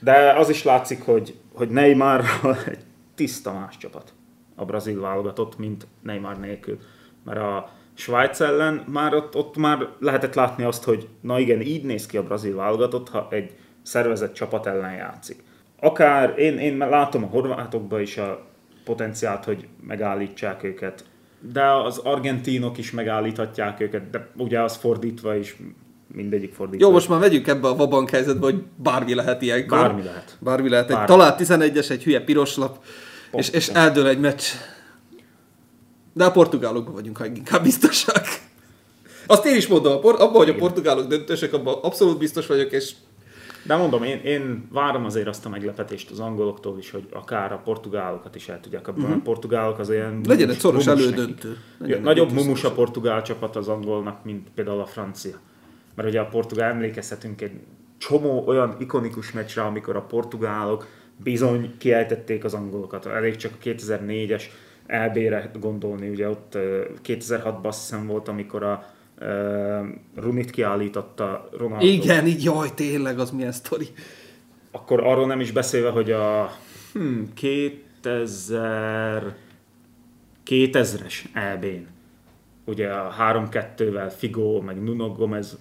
De 0.01 0.35
az 0.39 0.49
is 0.49 0.63
látszik, 0.63 1.03
hogy, 1.03 1.35
hogy 1.57 1.69
Neymar 1.69 2.25
egy 2.67 2.85
tiszta 3.15 3.53
más 3.53 3.77
csapat 3.77 4.13
a 4.55 4.65
brazil 4.65 5.01
válogatott, 5.01 5.59
mint 5.59 5.87
Neymar 6.03 6.39
nélkül. 6.39 6.79
Mert 7.25 7.39
a 7.39 7.71
Svájc 7.95 8.41
ellen 8.41 8.85
már 8.89 9.15
ott, 9.15 9.37
ott 9.37 9.57
már 9.57 9.89
lehetett 9.99 10.35
látni 10.35 10.65
azt, 10.65 10.85
hogy 10.85 11.09
na 11.21 11.39
igen, 11.39 11.61
így 11.61 11.85
néz 11.85 12.07
ki 12.07 12.17
a 12.17 12.23
brazil 12.23 12.55
válogatott, 12.55 13.09
ha 13.09 13.27
egy 13.31 13.55
szervezett 13.83 14.35
csapat 14.35 14.67
ellen 14.67 14.93
játszik. 14.93 15.43
Akár 15.81 16.39
én, 16.39 16.59
én 16.59 16.77
látom 16.77 17.25
a 17.25 17.27
horvátokban 17.27 18.01
is 18.01 18.17
a 18.17 18.47
potenciált, 18.85 19.45
hogy 19.45 19.69
megállítsák 19.87 20.63
őket, 20.63 21.05
de 21.41 21.65
az 21.71 21.99
argentinok 21.99 22.79
is 22.79 22.91
megállíthatják 22.91 23.81
őket, 23.81 24.11
de 24.11 24.29
ugye 24.37 24.63
az 24.63 24.77
fordítva 24.77 25.35
is, 25.35 25.57
mindegyik 26.15 26.53
fordítva. 26.53 26.87
Jó, 26.87 26.93
most 26.93 27.09
már 27.09 27.21
vegyük 27.21 27.47
ebbe 27.47 27.69
a 27.69 27.77
vabank 27.77 28.11
helyzetbe, 28.11 28.45
hogy 28.45 28.63
bármi 28.77 29.15
lehet 29.15 29.43
ilyenkor. 29.43 29.79
Bármi 29.79 30.03
lehet. 30.03 30.37
Bármi 30.41 30.69
lehet. 30.69 30.91
Egy 30.91 30.97
Bármi. 30.97 31.07
talált 31.07 31.41
11-es, 31.41 31.91
egy 31.91 32.03
hülye 32.03 32.21
piros 32.21 32.57
lap, 32.57 32.85
és, 33.33 33.49
és 33.49 33.65
Pontosan. 33.65 33.77
eldől 33.77 34.07
egy 34.07 34.21
meccs. 34.21 34.43
De 36.13 36.25
a 36.25 36.31
portugálokban 36.31 36.95
vagyunk, 36.95 37.17
ha 37.17 37.27
inkább 37.27 37.63
biztosak. 37.63 38.27
Azt 39.27 39.47
én 39.47 39.57
is 39.57 39.67
mondom, 39.67 39.93
abban, 40.03 40.31
hogy 40.31 40.49
a 40.49 40.55
portugálok 40.55 41.07
döntősek, 41.07 41.53
abban 41.53 41.79
abszolút 41.83 42.19
biztos 42.19 42.47
vagyok, 42.47 42.73
és 42.73 42.95
De 43.63 43.77
mondom, 43.77 44.03
én, 44.03 44.21
én 44.25 44.69
várom 44.73 45.05
azért 45.05 45.27
azt 45.27 45.47
a 45.47 45.49
meglepetést 45.49 46.11
az 46.11 46.21
angoloktól 46.21 46.79
is, 46.79 46.91
hogy 46.91 47.07
akár 47.13 47.53
a 47.53 47.61
portugálokat 47.65 48.35
is 48.35 48.49
el 48.49 48.61
tudják 48.61 48.83
kapni. 48.83 49.03
Uh-huh. 49.03 49.17
A 49.17 49.21
portugálok 49.23 49.79
az. 49.79 49.89
Mhm. 49.89 50.29
Legyen 50.29 50.51
egy 50.51 50.59
szoros 50.59 50.87
elődöntő. 50.87 51.57
Legyen 51.79 51.99
Ja, 51.99 52.05
nagyobb 52.05 52.33
mumus 52.33 52.65
a 52.65 52.73
portugál 52.73 53.23
csapat 53.23 53.57
az 53.57 53.69
angolnak, 53.69 54.25
mint 54.25 54.49
például 54.55 54.81
a 54.81 54.87
francia. 54.87 55.37
Mert 55.97 56.09
ugye 56.09 56.21
a 56.21 56.27
portugál 56.27 56.71
emlékezhetünk 56.71 57.41
egy 57.41 57.53
csomó 57.99 58.47
olyan 58.47 58.77
ikonikus 58.79 59.33
meccsre, 59.33 59.63
amikor 59.63 59.97
a 59.97 60.03
portugálok 60.03 60.87
bizony 61.17 61.75
kiejtették 61.79 62.45
az 62.45 62.55
angolokat. 62.55 63.07
Elég 63.07 63.37
csak 63.37 63.53
a 63.53 63.65
2004-es 63.65 64.43
EB-re 64.87 65.51
gondolni, 65.61 66.09
ugye 66.09 66.29
ott 66.29 66.55
ö, 66.55 66.85
2006-ban 67.05 67.63
azt 67.63 67.81
hiszem 67.81 68.07
volt, 68.07 68.29
amikor 68.29 68.63
a 68.63 68.87
uh, 69.21 69.87
Runit 70.15 70.51
kiállította 70.51 71.49
Ronaldo. 71.53 71.87
igen, 71.87 72.27
így 72.27 72.45
jaj, 72.45 72.69
tényleg, 72.75 73.19
az 73.19 73.31
milyen 73.31 73.53
sztori. 73.53 73.87
Akkor 74.71 75.07
arról 75.07 75.27
nem 75.27 75.41
is 75.41 75.53
beszélve, 75.53 75.91
hogy 75.91 76.11
a 76.11 76.51
hmm, 76.93 77.33
2000 77.35 79.35
2000-es 80.47 81.25
EB-n, 81.33 81.87
ugye 82.65 82.89
a 82.89 83.15
3-2-vel 83.19 84.13
Figo, 84.17 84.61
meg 84.61 84.83
Nuno 84.83 85.13
Gomez, 85.13 85.59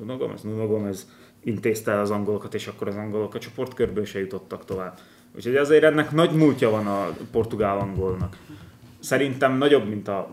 Nuno 0.00 0.16
Gomez, 0.16 0.42
Nuno 0.42 0.66
Gomez 0.66 1.06
intézte 1.44 1.90
el 1.90 2.00
az 2.00 2.10
angolokat, 2.10 2.54
és 2.54 2.66
akkor 2.66 2.88
az 2.88 2.96
angolok 2.96 3.34
a 3.34 3.38
csoportkörből 3.38 4.04
se 4.04 4.18
jutottak 4.18 4.64
tovább. 4.64 4.98
Úgyhogy 5.36 5.56
azért 5.56 5.82
ennek 5.82 6.10
nagy 6.10 6.32
múltja 6.32 6.70
van 6.70 6.86
a 6.86 7.16
portugál-angolnak. 7.30 8.36
Szerintem 9.00 9.56
nagyobb, 9.56 9.88
mint 9.88 10.08
a 10.08 10.30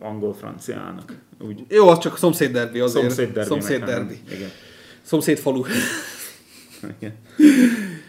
angol-franciának. 0.00 1.18
Úgy 1.40 1.64
Jó, 1.68 1.88
az 1.88 1.98
csak 1.98 2.12
a 2.12 2.16
szomszéd 2.16 2.52
derbi 2.52 2.80
azért. 2.80 3.04
szomszéd 3.04 3.32
derbi. 3.32 3.48
Szomszéd 3.48 3.84
derbi. 3.84 4.20
Igen. 4.30 4.48
Szomszéd 5.02 5.38
falu. 5.38 5.64
Igen. 6.98 7.14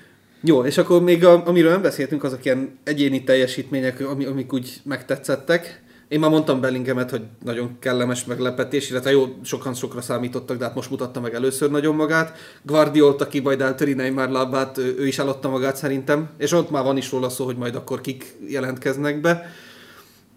Jó, 0.48 0.66
és 0.66 0.78
akkor 0.78 1.02
még 1.02 1.26
a, 1.26 1.48
amiről 1.48 1.72
nem 1.72 1.82
beszéltünk, 1.82 2.24
azok 2.24 2.46
ilyen 2.46 2.78
egyéni 2.84 3.24
teljesítmények, 3.24 4.00
ami, 4.00 4.26
amik 4.26 4.54
úgy 4.54 4.82
megtetszettek. 4.84 5.84
Én 6.08 6.20
már 6.20 6.30
mondtam 6.30 6.62
Bellingemet, 6.62 7.10
hogy 7.10 7.22
nagyon 7.44 7.76
kellemes 7.80 8.26
meglepetés, 8.26 8.90
illetve 8.90 9.12
jó, 9.12 9.26
sokan 9.44 9.74
sokra 9.74 10.02
számítottak, 10.02 10.58
de 10.58 10.66
hát 10.66 10.76
most 10.76 10.90
mutatta 10.90 11.20
meg 11.20 11.34
először 11.34 11.72
nagyon 11.72 11.96
magát. 11.96 12.38
Guardiolt, 12.64 13.22
aki 13.22 13.40
majd 13.40 13.62
eltöri 13.62 13.94
Neymar 13.94 14.30
lábát, 14.30 14.78
ő 14.78 15.08
is 15.08 15.20
eladta 15.20 15.50
magát 15.50 15.76
szerintem, 15.76 16.30
és 16.38 16.52
ott 16.52 16.70
már 16.70 16.84
van 16.84 16.98
is 16.98 17.12
róla 17.12 17.30
szó, 17.30 17.46
hogy 17.46 17.58
majd 17.58 17.76
akkor 17.76 18.02
kik 18.02 18.36
jelentkeznek 18.48 19.22
be. 19.22 19.50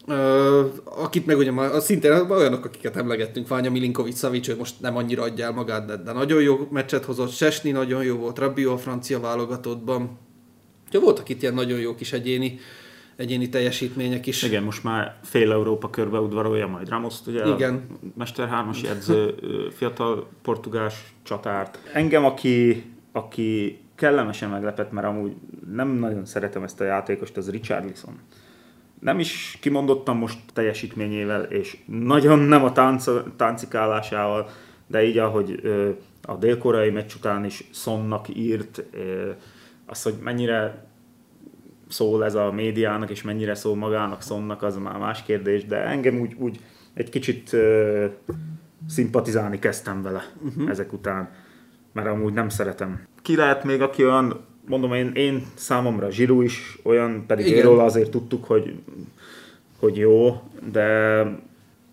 Uh, 0.07 0.67
akit 0.85 1.27
meg 1.27 1.39
ugye 1.39 1.51
már 1.51 1.81
szintén 1.81 2.13
olyanok, 2.31 2.65
akiket 2.65 2.97
emlegettünk, 2.97 3.49
Ványa 3.49 3.71
Milinkovic 3.71 4.19
Savic, 4.19 4.49
ő 4.49 4.57
most 4.57 4.75
nem 4.81 4.97
annyira 4.97 5.23
adja 5.23 5.45
el 5.45 5.53
magát, 5.53 5.87
de, 5.87 5.97
de 5.97 6.13
nagyon 6.13 6.43
jó 6.43 6.69
meccset 6.71 7.05
hozott, 7.05 7.31
Sesni 7.31 7.71
nagyon 7.71 8.05
jó 8.05 8.17
volt, 8.17 8.39
Rabiot 8.39 8.73
a 8.73 8.79
francia 8.79 9.21
válogatottban. 9.21 10.19
Ja, 10.91 11.01
voltak 11.01 11.29
itt 11.29 11.43
ilyen 11.43 11.55
nagyon 11.55 11.79
jó 11.79 11.95
kis 11.95 12.13
egyéni, 12.13 12.59
egyéni 13.19 13.49
teljesítmények 13.49 14.27
is. 14.27 14.43
Igen, 14.43 14.63
most 14.63 14.85
már 14.85 15.17
fél 15.23 15.53
Európa 15.53 15.91
körbe 15.91 16.19
udvarolja 16.19 16.67
majd 16.67 16.89
Ramoszt, 16.89 17.27
ugye 17.27 17.47
Igen. 17.47 17.75
a 17.75 18.09
Mester 18.17 18.49
3-as 18.53 18.89
edző, 18.89 19.35
fiatal 19.71 20.29
portugás 20.43 21.15
csatárt. 21.23 21.79
Engem, 21.93 22.25
aki, 22.25 22.85
aki 23.13 23.79
kellemesen 23.95 24.51
meglepett, 24.51 24.93
mert 24.93 25.07
amúgy 25.07 25.33
nem 25.73 25.89
nagyon 25.89 26.25
szeretem 26.25 26.63
ezt 26.63 26.81
a 26.81 26.85
játékost, 26.85 27.37
az 27.37 27.51
Richarlison. 27.51 28.19
Nem 29.01 29.19
is 29.19 29.59
kimondottam 29.61 30.19
most 30.19 30.39
teljesítményével, 30.53 31.43
és 31.43 31.77
nagyon 31.87 32.39
nem 32.39 32.65
a 32.65 32.73
tánc, 32.73 33.05
táncikálásával, 33.37 34.49
de 34.87 35.05
így, 35.05 35.19
ahogy 35.19 35.61
ö, 35.63 35.91
a 36.23 36.35
dél-koreai 36.35 36.91
meccs 36.91 37.15
után 37.15 37.45
is 37.45 37.65
Sonnak 37.73 38.37
írt, 38.37 38.85
ö, 38.91 39.31
az, 39.87 40.03
hogy 40.03 40.15
mennyire 40.23 40.87
szól 41.89 42.25
ez 42.25 42.35
a 42.35 42.53
médiának, 42.53 43.11
és 43.11 43.23
mennyire 43.23 43.55
szól 43.55 43.77
magának 43.77 44.23
Sonnak, 44.23 44.63
az 44.63 44.77
már 44.77 44.99
más 44.99 45.23
kérdés, 45.23 45.65
de 45.65 45.77
engem 45.77 46.21
úgy, 46.21 46.35
úgy 46.39 46.61
egy 46.95 47.09
kicsit 47.09 47.53
ö, 47.53 48.07
szimpatizálni 48.89 49.59
kezdtem 49.59 50.03
vele 50.03 50.23
uh-huh. 50.45 50.71
ezek 50.71 50.93
után, 50.93 51.31
mert 51.93 52.09
amúgy 52.09 52.33
nem 52.33 52.49
szeretem. 52.49 53.07
Ki 53.23 53.37
lehet 53.37 53.65
még, 53.65 53.83
aki 53.83 54.05
olyan, 54.05 54.45
mondom 54.67 54.93
én, 54.93 55.13
én 55.15 55.47
számomra 55.55 56.11
Zsiru 56.11 56.41
is 56.43 56.79
olyan, 56.83 57.25
pedig 57.27 57.63
róla 57.63 57.85
azért 57.85 58.11
tudtuk, 58.11 58.45
hogy, 58.45 58.81
hogy 59.79 59.97
jó, 59.97 60.43
de 60.73 61.23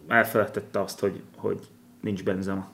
elfelejtette 0.08 0.80
azt, 0.80 1.00
hogy, 1.00 1.22
hogy 1.36 1.60
nincs 2.02 2.24
Benzema. 2.24 2.68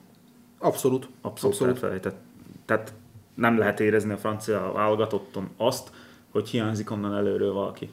Abszolút, 0.58 1.08
Abszolút. 1.20 1.54
Abszolút. 1.54 1.74
elfelejtett. 1.74 2.16
Tehát 2.64 2.92
nem 3.34 3.58
lehet 3.58 3.80
érezni 3.80 4.12
a 4.12 4.16
francia 4.16 4.72
válogatotton 4.74 5.48
azt, 5.56 5.90
hogy 6.32 6.48
hiányzik 6.48 6.90
onnan 6.90 7.14
előről 7.14 7.52
valaki. 7.52 7.90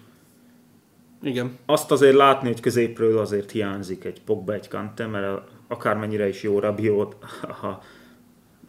Igen. 1.21 1.57
Azt 1.65 1.91
azért 1.91 2.15
látni, 2.15 2.47
hogy 2.47 2.59
középről 2.59 3.17
azért 3.17 3.51
hiányzik 3.51 4.03
egy 4.03 4.21
Pogba, 4.21 4.53
egy 4.53 4.67
Kante, 4.67 5.07
mert 5.07 5.41
akármennyire 5.67 6.27
is 6.27 6.43
jó 6.43 6.59
Rabiot, 6.59 7.15
ha 7.61 7.83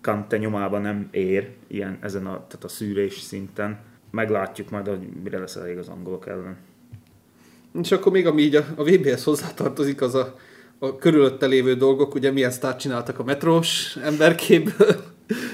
Kante 0.01 0.37
nyomába 0.37 0.79
nem 0.79 1.09
ér 1.11 1.51
ilyen, 1.66 1.99
ezen 2.01 2.27
a, 2.27 2.47
tehát 2.47 2.64
a 2.64 2.68
szűrés 2.68 3.18
szinten, 3.18 3.79
meglátjuk 4.11 4.71
majd, 4.71 4.87
hogy 4.87 5.09
mire 5.23 5.39
lesz 5.39 5.57
elég 5.57 5.79
az 5.79 5.89
angolok 5.89 6.27
ellen. 6.27 6.57
És 7.83 7.93
akkor 7.93 8.12
még 8.12 8.27
ami 8.27 8.43
így 8.43 8.55
a, 8.55 8.64
a 8.77 8.83
VB-hez 8.83 9.25
hozzátartozik, 9.25 10.01
az 10.01 10.14
a, 10.14 10.37
a 10.79 10.97
körülötte 10.97 11.47
lévő 11.47 11.75
dolgok, 11.75 12.14
ugye 12.14 12.31
milyen 12.31 12.51
sztárt 12.51 12.79
csináltak 12.79 13.18
a 13.18 13.25
metrós 13.25 13.97
emberkéből, 13.97 14.97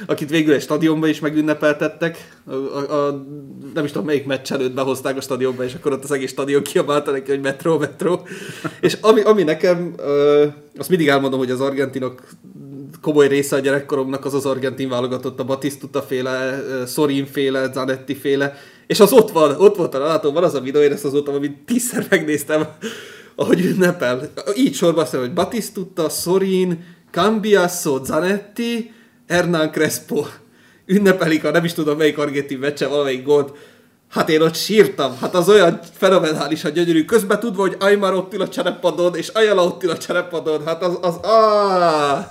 akit 0.07 0.31
végül 0.31 0.55
egy 0.55 0.63
stadionba 0.63 1.07
is 1.07 1.21
megünnepeltettek. 1.21 2.39
A, 2.47 2.53
a, 2.53 3.07
a, 3.07 3.25
nem 3.75 3.85
is 3.85 3.91
tudom, 3.91 4.07
melyik 4.07 4.27
meccs 4.27 4.53
előtt 4.53 4.75
behozták 4.75 5.17
a 5.17 5.21
stadionba, 5.21 5.65
és 5.65 5.75
akkor 5.75 5.93
ott 5.93 6.05
az 6.05 6.13
egész 6.13 6.31
stadion 6.31 6.63
kiabálta 6.63 7.11
neki, 7.11 7.31
hogy 7.31 7.41
metró, 7.41 7.79
metró. 7.79 8.27
És 8.81 8.99
ami, 9.01 9.21
ami 9.21 9.43
nekem, 9.43 9.95
ö, 9.97 10.45
azt 10.79 10.89
mindig 10.89 11.09
elmondom, 11.09 11.39
hogy 11.39 11.51
az 11.51 11.61
argentinok 11.61 12.23
komoly 13.01 13.29
része 13.29 13.57
a 13.57 13.61
gyerekkoromnak 13.61 14.25
az 14.25 14.35
az 14.35 14.47
argentin 14.47 14.89
válogatott, 14.89 15.41
a 15.41 15.45
Batistuta 15.45 16.03
féle, 16.03 16.63
Sorin 16.87 17.27
féle, 17.27 17.73
Zanetti 17.73 18.15
féle, 18.15 18.55
és 18.87 19.01
az 19.01 19.13
ott 19.13 19.31
van, 19.31 19.55
ott 19.59 19.77
volt 19.77 19.95
a 19.95 19.99
látom, 19.99 20.35
van 20.35 20.45
az 20.45 20.55
a 20.55 20.61
videó, 20.61 20.83
én 20.83 20.93
ezt 20.93 21.05
azóta, 21.05 21.33
amit 21.33 21.59
tízszer 21.65 22.07
megnéztem, 22.11 22.67
ahogy 23.35 23.65
ünnepel. 23.65 24.31
Így 24.57 24.75
sorba 24.75 25.01
azt 25.01 25.15
hogy 25.15 25.33
Batistuta, 25.33 26.09
Sorin, 26.09 26.85
Cambiasso, 27.11 28.05
Zanetti, 28.05 28.95
Hernán 29.29 29.71
Crespo. 29.71 30.25
Ünnepelik 30.87 31.45
a 31.45 31.51
nem 31.51 31.65
is 31.65 31.73
tudom 31.73 31.97
melyik 31.99 32.19
argentin 32.19 32.59
meccse, 32.59 32.87
valamelyik 32.87 33.25
gólt. 33.25 33.57
Hát 34.11 34.29
én 34.29 34.41
ott 34.41 34.55
sírtam, 34.55 35.17
hát 35.21 35.35
az 35.35 35.49
olyan 35.49 35.81
fenomenális 35.93 36.65
a 36.65 36.69
gyönyörű. 36.69 37.05
Közben 37.05 37.41
tudva, 37.41 37.61
hogy 37.61 37.77
Aymar 37.81 38.15
ott 38.15 38.35
ül 38.35 38.41
a 38.41 38.49
cserepadon, 38.49 39.17
és 39.17 39.29
Ayala 39.29 39.65
ott 39.65 39.83
ül 39.83 39.91
a 39.91 39.97
cserepadon, 39.97 40.65
hát 40.67 40.83
az, 40.83 40.99
az, 41.01 41.19
áh! 41.23 42.25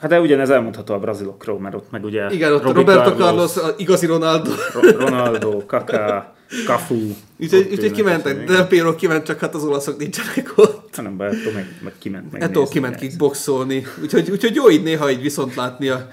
Hát 0.00 0.10
de 0.10 0.20
ugyanez 0.20 0.50
elmondható 0.50 0.94
a 0.94 0.98
brazilokról, 0.98 1.58
mert 1.60 1.74
ott 1.74 1.90
meg 1.90 2.04
ugye 2.04 2.30
Igen, 2.30 2.52
ott 2.52 2.62
Robbie 2.62 2.80
Roberto 2.84 3.10
Carlos, 3.16 3.56
a 3.56 3.74
igazi 3.76 4.06
Ronaldo. 4.06 4.50
Ro- 4.72 4.96
Ronaldo, 4.96 5.66
Kaká, 5.66 6.34
Cafu. 6.66 6.98
Úgyhogy, 7.40 7.68
úgyhogy 7.70 7.90
kimentek, 7.92 8.44
Del 8.44 8.66
Piero 8.66 8.94
kiment, 8.94 9.24
csak 9.24 9.38
hát 9.38 9.54
az 9.54 9.64
olaszok 9.64 9.98
nincsenek 9.98 10.52
ott. 10.56 10.77
Nem 10.96 11.16
baj, 11.16 11.26
attól 11.26 11.52
meg, 11.52 11.78
meg 11.82 11.92
kiment 11.98 12.32
meg. 12.32 12.42
Ettől 12.42 12.68
kiment 12.68 12.96
kickboxolni. 12.96 13.86
Úgyhogy, 14.02 14.30
úgyhogy 14.30 14.54
jó 14.54 14.70
így 14.70 14.82
néha 14.82 15.10
így 15.10 15.22
viszont 15.22 15.54
látni 15.54 15.88
a, 15.88 16.08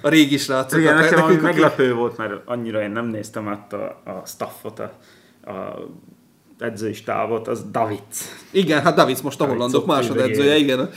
a 0.00 0.08
régi 0.08 0.36
srácokat. 0.36 0.78
Igen, 0.78 0.94
nekem 0.94 1.22
ami 1.22 1.34
meglepő 1.34 1.94
volt, 1.94 2.16
mert 2.16 2.32
annyira 2.44 2.82
én 2.82 2.90
nem 2.90 3.06
néztem 3.06 3.48
át 3.48 3.72
a, 3.72 4.02
a 4.04 4.22
staffot, 4.26 4.78
a, 4.78 4.92
a 5.50 5.78
edzői 6.58 6.92
stávot, 6.92 7.48
az 7.48 7.64
David. 7.70 8.02
Igen, 8.50 8.82
hát 8.82 8.94
Davids 8.94 9.20
most 9.20 9.40
a 9.40 9.44
hollandok 9.46 9.86
másodedzője, 9.86 10.56
igen. 10.56 10.90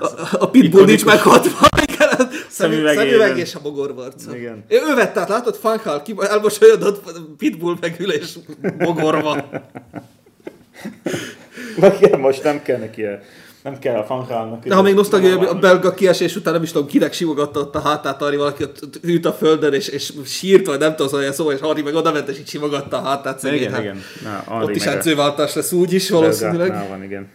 A, 0.00 0.06
a 0.38 0.50
Pitbull 0.50 0.84
nincs 0.84 1.04
meghatva, 1.04 1.66
igen, 1.92 2.08
a 2.08 2.28
szemüveg, 2.48 2.96
szemüveg 2.96 3.38
és 3.38 3.54
a 3.54 3.60
mogorvarca. 3.62 4.36
Igen. 4.36 4.64
Ő 4.68 4.94
vett, 4.94 5.12
tehát 5.12 5.28
látod, 5.28 5.56
Fankhal 5.56 6.02
ki, 6.02 6.14
elmosolyodott, 6.18 7.12
Pitbull 7.38 7.76
megül 7.80 8.12
és 8.12 8.38
mogorva. 8.78 9.44
Nekem 11.76 12.20
most 12.20 12.42
nem 12.42 12.62
kell 12.62 12.78
neki, 12.78 13.02
a- 13.02 13.18
nem 13.62 13.78
kell 13.78 13.96
a 13.98 14.04
fankhálnak. 14.04 14.64
De 14.64 14.74
ha 14.74 14.82
még 14.82 14.94
nosztalgia, 14.94 15.38
a 15.50 15.54
belga 15.58 15.94
kiesés 15.94 16.36
után 16.36 16.52
nem 16.52 16.62
is 16.62 16.72
tudom, 16.72 16.86
kinek 16.86 17.12
simogatta 17.12 17.60
ott 17.60 17.74
a 17.74 17.80
hátát, 17.80 18.22
Ari 18.22 18.36
valaki 18.36 18.62
ott 18.62 18.78
ott 18.82 18.98
ült 19.02 19.24
a 19.26 19.32
földön, 19.32 19.72
és, 19.72 19.88
és 19.88 20.12
sírt, 20.24 20.66
vagy 20.66 20.78
nem 20.78 20.96
tudom, 20.96 21.18
olyan 21.20 21.32
szó, 21.32 21.50
és 21.52 21.60
Ari 21.60 21.82
meg 21.82 21.94
oda 21.94 22.12
ment, 22.12 22.28
és 22.28 22.38
így 22.38 22.48
simogatta 22.48 22.96
a 22.96 23.02
hátát. 23.02 23.38
szegény, 23.38 23.58
Igen, 23.60 23.72
hát 23.72 23.80
igen. 23.80 24.00
Na, 24.24 24.38
Ott 24.54 24.58
Henri 24.58 24.74
is 24.74 24.84
edzőváltás 24.86 25.54
lesz 25.54 25.72
úgy 25.72 25.92
is 25.92 26.10
valószínűleg. 26.10 26.58
belgáknál 26.58 26.88
van, 26.88 27.02
igen. 27.04 27.28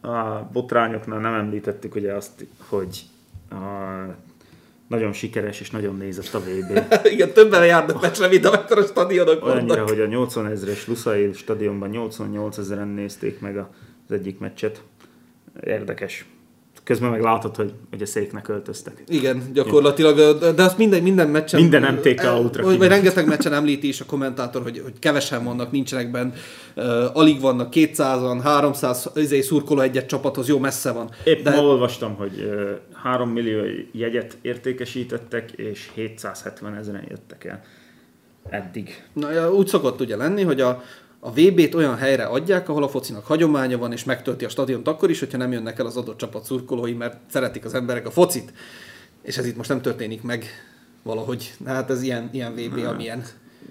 A 0.00 0.48
botrányoknál 0.52 1.18
nem 1.18 1.34
említettük 1.34 1.94
ugye 1.94 2.12
azt, 2.12 2.30
hogy 2.68 3.02
a, 3.50 3.54
nagyon 4.88 5.12
sikeres 5.12 5.60
és 5.60 5.70
nagyon 5.70 5.96
nézett 5.96 6.34
a 6.34 6.40
VB. 6.40 6.80
Igen, 7.12 7.32
többen 7.32 7.66
járnak 7.66 8.00
meccsre, 8.00 8.28
mint 8.28 8.44
amekkor 8.44 8.78
a 8.78 8.82
stadionok 8.82 9.44
Olyannyira, 9.44 9.74
vannak. 9.74 9.88
hogy 9.88 10.00
a 10.00 10.06
80 10.06 10.46
ezeres 10.46 10.86
Lusail 10.86 11.32
stadionban 11.32 11.88
88 11.88 12.58
ezeren 12.58 12.88
nézték 12.88 13.40
meg 13.40 13.56
az 13.56 13.64
egyik 14.08 14.38
meccset. 14.38 14.82
Érdekes. 15.60 16.26
Közben 16.84 17.10
meg 17.10 17.20
látod, 17.20 17.56
hogy, 17.56 17.72
hogy 17.90 18.02
a 18.02 18.06
széknek 18.06 18.48
öltöztek. 18.48 19.02
Igen, 19.08 19.42
gyakorlatilag, 19.52 20.38
de 20.54 20.62
azt 20.62 20.78
minden, 20.78 21.02
minden 21.02 21.28
meccsen... 21.28 21.60
Minden 21.60 21.94
MTK 21.94 22.20
el- 22.20 22.40
útra 22.40 22.62
Vagy, 22.62 22.72
kiment. 22.72 22.90
rengeteg 22.90 23.26
meccsen 23.26 23.52
említi 23.52 23.88
is 23.88 24.00
a 24.00 24.04
kommentátor, 24.04 24.62
hogy, 24.62 24.80
hogy 24.82 24.92
kevesen 24.98 25.44
vannak, 25.44 25.70
nincsenek 25.70 26.10
benn, 26.10 26.30
uh, 26.76 27.16
alig 27.16 27.40
vannak 27.40 27.72
200-an, 27.76 28.40
300 28.42 29.10
izé, 29.14 29.40
szurkoló 29.40 29.80
egyet 29.80 30.06
csapathoz, 30.06 30.48
jó 30.48 30.58
messze 30.58 30.92
van. 30.92 31.10
Épp 31.24 31.42
De- 31.42 31.50
ma 31.50 31.62
olvastam, 31.62 32.14
hogy 32.14 32.40
ö, 32.40 32.70
3 33.02 33.30
millió 33.30 33.62
jegyet 33.92 34.36
értékesítettek, 34.42 35.50
és 35.50 35.90
770 35.94 36.74
ezeren 36.74 37.04
jöttek 37.08 37.44
el. 37.44 37.62
Eddig. 38.50 39.02
Na, 39.12 39.30
ja, 39.30 39.52
úgy 39.54 39.66
szokott 39.66 40.00
ugye 40.00 40.16
lenni, 40.16 40.42
hogy 40.42 40.60
a, 40.60 40.82
a 41.26 41.30
VB-t 41.30 41.74
olyan 41.74 41.96
helyre 41.96 42.24
adják, 42.24 42.68
ahol 42.68 42.82
a 42.82 42.88
focinak 42.88 43.26
hagyománya 43.26 43.78
van, 43.78 43.92
és 43.92 44.04
megtölti 44.04 44.44
a 44.44 44.48
stadiont 44.48 44.88
akkor 44.88 45.10
is, 45.10 45.18
hogyha 45.18 45.38
nem 45.38 45.52
jönnek 45.52 45.78
el 45.78 45.86
az 45.86 45.96
adott 45.96 46.16
csapat 46.16 46.44
szurkolói, 46.44 46.92
mert 46.92 47.16
szeretik 47.30 47.64
az 47.64 47.74
emberek 47.74 48.06
a 48.06 48.10
focit. 48.10 48.52
És 49.22 49.36
ez 49.36 49.46
itt 49.46 49.56
most 49.56 49.68
nem 49.68 49.80
történik 49.82 50.22
meg 50.22 50.44
valahogy. 51.02 51.54
Hát 51.66 51.90
ez 51.90 52.02
ilyen, 52.02 52.28
ilyen 52.32 52.54
VB, 52.54 52.84
amilyen. 52.86 53.24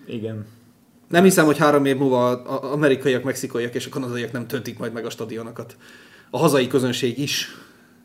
Igen. 0.05 0.45
Nem 1.07 1.23
hiszem, 1.23 1.45
hogy 1.45 1.57
három 1.57 1.85
év 1.85 1.97
múlva 1.97 2.29
az 2.29 2.71
amerikaiak, 2.71 3.23
mexikaiak 3.23 3.75
és 3.75 3.85
a 3.85 3.89
kanadaiak 3.89 4.31
nem 4.31 4.47
töltik 4.47 4.79
majd 4.79 4.93
meg 4.93 5.05
a 5.05 5.09
stadionokat. 5.09 5.77
A 6.29 6.37
hazai 6.37 6.67
közönség 6.67 7.17
is. 7.17 7.47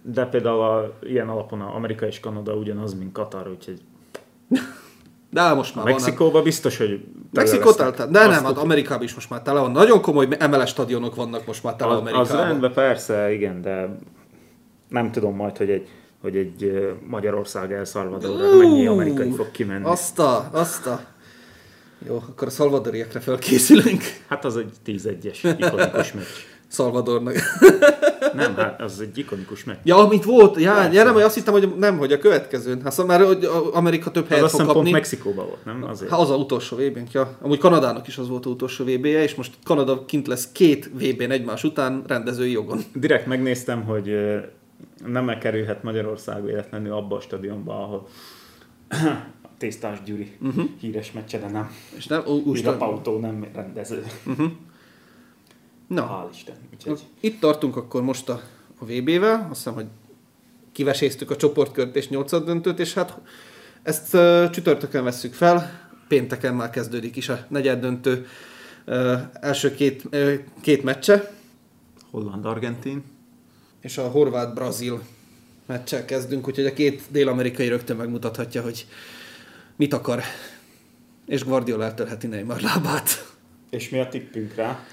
De 0.03 0.27
például 0.27 0.61
a, 0.61 0.99
ilyen 1.03 1.29
alapon 1.29 1.61
a 1.61 1.75
Amerika 1.75 2.07
és 2.07 2.21
Kanada 2.21 2.55
ugyanaz, 2.55 2.95
mint 2.95 3.13
Katar, 3.13 3.49
úgyhogy 3.49 3.81
De 5.31 5.53
most 5.55 5.73
a 5.73 5.77
már 5.77 5.85
van. 5.85 5.95
Mexikóban 5.95 6.43
biztos, 6.43 6.77
hogy 6.77 7.05
Mexikó 7.33 7.73
tele, 7.73 7.91
de 7.91 8.07
nem, 8.07 8.31
hát 8.31 8.45
tud- 8.45 8.57
Amerikában 8.59 9.03
is 9.03 9.15
most 9.15 9.31
már 9.31 9.43
tele 9.43 9.61
van. 9.61 9.71
Nagyon 9.71 10.01
komoly 10.01 10.27
MLS 10.51 10.69
stadionok 10.71 11.15
vannak 11.15 11.47
most 11.47 11.63
már 11.63 11.75
tele 11.77 11.91
az, 11.91 11.97
az 11.97 12.07
Amerikában. 12.07 12.47
rendben, 12.47 12.73
persze, 12.73 13.33
igen, 13.33 13.63
de 13.63 13.97
nem 14.89 15.11
tudom 15.13 15.37
majd, 15.37 15.57
hogy 15.57 15.71
egy, 15.71 15.89
hogy 16.23 16.37
egy 16.37 16.89
Magyarország 17.07 17.73
El 17.73 17.85
Salvadorra 17.85 18.57
mennyi 18.57 18.87
amerikai 18.87 19.31
fog 19.31 19.51
kimenni. 19.51 19.85
Azt 19.85 20.19
a, 20.19 20.49
azt 20.53 20.87
a. 20.87 21.01
Jó, 22.07 22.23
akkor 22.29 22.47
a 22.47 22.51
szalvadoriakra 22.51 23.21
felkészülünk. 23.21 24.03
Hát 24.29 24.45
az 24.45 24.57
egy 24.57 24.73
10-1-es 24.87 25.55
ikonikus 25.59 26.13
meccs. 26.13 26.25
Salvadornak. 26.71 27.35
Nem, 28.39 28.57
hát 28.57 28.81
az 28.81 29.01
egy 29.01 29.19
ikonikus 29.19 29.65
meccs. 29.65 29.77
ja, 29.83 29.97
amit 29.97 30.25
volt, 30.25 30.61
já, 30.61 30.75
Persze. 30.75 30.93
ja, 30.93 31.05
nem, 31.05 31.17
azt 31.17 31.35
hittem, 31.35 31.53
hogy 31.53 31.75
nem, 31.77 31.99
hogy 31.99 32.13
a 32.13 32.19
következőn. 32.19 32.83
Hát 32.83 32.93
szóval 32.93 33.19
már 33.19 33.27
hogy 33.27 33.49
Amerika 33.73 34.11
több 34.11 34.23
Az 34.23 34.29
helyet 34.29 34.45
azt 34.45 34.53
fog 34.53 34.61
hiszem 34.61 34.75
pont 34.75 34.87
kapni. 34.87 35.01
Mexikóban 35.01 35.47
volt, 35.47 35.65
nem? 35.65 35.85
Azért. 35.89 36.11
Hát 36.11 36.21
az 36.21 36.31
a 36.31 36.37
utolsó 36.37 36.77
vb 36.77 36.99
ja. 37.13 37.37
Amúgy 37.41 37.59
Kanadának 37.59 38.07
is 38.07 38.19
az 38.19 38.29
volt 38.29 38.47
az 38.47 38.53
utolsó 38.53 38.85
VB-je, 38.85 39.23
és 39.23 39.35
most 39.35 39.53
Kanada 39.65 40.05
kint 40.05 40.27
lesz 40.27 40.53
két 40.53 40.91
VB-n 40.95 41.31
egymás 41.31 41.65
után 41.65 42.03
rendezői 42.07 42.51
jogon. 42.51 42.79
Direkt 42.95 43.27
megnéztem, 43.27 43.83
hogy 43.83 44.15
nem 45.07 45.39
kerülhet 45.41 45.83
Magyarország 45.83 46.45
véletlenül 46.45 46.93
abba 46.93 47.17
a 47.17 47.21
stadionba, 47.21 47.83
ahol 47.83 48.09
Tésztás 49.59 50.03
Gyuri 50.05 50.33
uh-huh. 50.41 50.65
híres 50.81 51.13
meccse, 51.13 51.39
de 51.39 51.49
nem. 51.49 51.71
És 51.97 52.07
nem, 52.07 52.23
ó, 52.27 52.33
úgy, 52.33 52.47
Úgy 52.47 52.65
Rapautó 52.65 53.19
nem 53.19 53.47
rendező. 53.55 54.05
Na, 55.89 56.07
Hál' 56.07 56.35
Isten. 56.35 56.55
Úgyhogy 56.73 57.01
itt 57.21 57.41
tartunk 57.41 57.77
akkor 57.77 58.03
most 58.03 58.29
a, 58.29 58.43
a 58.79 58.85
VB-vel, 58.85 59.47
azt 59.51 59.57
hiszem, 59.57 59.75
hogy 59.75 59.87
kiveséztük 60.73 61.31
a 61.31 61.37
csoportkört 61.37 61.97
és 61.97 62.09
nyolcad 62.09 62.45
döntőt, 62.45 62.79
és 62.79 62.95
hát 62.95 63.19
ezt 63.83 64.15
uh, 64.15 64.51
csütörtökön 64.51 65.05
vesszük 65.05 65.35
fel, 65.35 65.89
pénteken 66.09 66.55
már 66.55 66.71
kezdődik 66.71 67.17
is 67.17 67.29
a 67.29 67.47
negyed 67.49 67.81
döntő 67.81 68.27
uh, 68.87 69.21
első 69.33 69.75
két, 69.75 70.05
uh, 70.13 70.35
két 70.61 70.83
meccse, 70.83 71.33
Holland-Argentin. 72.11 73.05
és 73.81 73.99
a 73.99 74.09
horvát-brazil 74.09 75.03
meccsel 75.67 76.05
kezdünk, 76.05 76.49
úgyhogy 76.49 76.67
a 76.67 76.73
két 76.73 77.03
dél-amerikai 77.11 77.69
rögtön 77.69 77.97
megmutathatja, 77.97 78.63
hogy 78.63 78.87
mit 79.77 79.93
akar. 79.93 80.23
És 81.27 81.45
Guardiola 81.45 81.85
eltörheti 81.85 82.27
Neymar 82.27 82.61
lábát. 82.61 83.35
És 83.71 83.89
mi 83.89 83.99
a 83.99 84.09
tippünk 84.09 84.55
rá? 84.55 84.87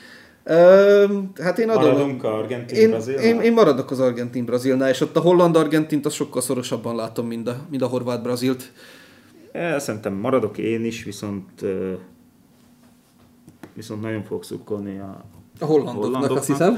Ö, 0.48 1.06
hát 1.41 1.60
én 1.60 1.70
adom... 1.70 1.91
Maradunk 1.91 2.24
a 2.24 2.38
argentin 2.38 2.78
Én, 2.78 2.89
brazil 2.89 3.16
én, 3.16 3.41
én 3.41 3.54
maradok 3.54 3.91
az 3.91 4.00
argentin-brazilnál, 4.00 4.89
és 4.89 5.02
ott 5.02 5.16
a 5.16 5.20
holland-argentint 5.20 6.06
az 6.06 6.14
sokkal 6.14 6.41
szorosabban 6.41 6.96
látom, 6.96 7.28
mint 7.28 7.48
a, 7.48 7.66
mint 7.70 7.82
a 7.82 7.88
horvát-brazilt. 7.88 8.72
É, 9.54 9.78
Szerintem 9.78 10.14
maradok 10.14 10.58
én 10.58 10.86
is, 10.86 11.04
viszont 11.04 11.66
viszont 13.74 14.02
nagyon 14.02 14.24
fogok 14.24 14.43
szurkolni 14.43 15.00
a 15.00 15.24
A 15.60 15.66
hollandoknak, 15.66 16.32
azt 16.32 16.48
hiszem. 16.48 16.78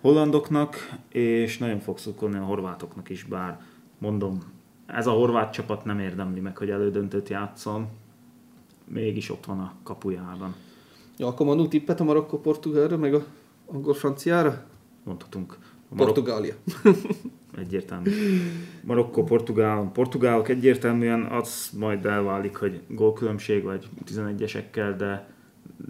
hollandoknak, 0.00 0.96
és 1.08 1.58
nagyon 1.58 1.80
fogok 1.80 1.98
szurkolni 1.98 2.36
a 2.36 2.44
horvátoknak 2.44 3.08
is, 3.10 3.24
bár 3.24 3.60
mondom, 3.98 4.38
ez 4.86 5.06
a 5.06 5.10
horvát 5.10 5.52
csapat 5.52 5.84
nem 5.84 5.98
érdemli 5.98 6.40
meg, 6.40 6.56
hogy 6.56 6.70
elődöntőt 6.70 7.28
játszon, 7.28 7.86
mégis 8.84 9.30
ott 9.30 9.44
van 9.44 9.58
a 9.58 9.72
kapujában. 9.82 10.54
Ja, 11.20 11.26
akkor 11.26 11.46
Manu 11.46 11.68
tippet 11.68 12.00
a 12.00 12.04
Marokko-Portugálra, 12.04 12.96
meg 12.96 13.14
a 13.14 13.24
angol-franciára? 13.66 14.64
Mondhatunk. 15.04 15.56
A 15.90 15.94
Marok- 15.94 16.14
Portugália. 16.14 16.54
egyértelmű. 17.58 18.10
Marokko, 18.84 19.24
Portugál, 19.24 19.90
portugálok 19.92 20.48
egyértelműen, 20.48 21.22
az 21.22 21.70
majd 21.78 22.06
elválik, 22.06 22.56
hogy 22.56 22.80
gólkülönbség 22.88 23.62
vagy 23.62 23.88
11-esekkel, 24.14 24.94
de, 24.98 25.28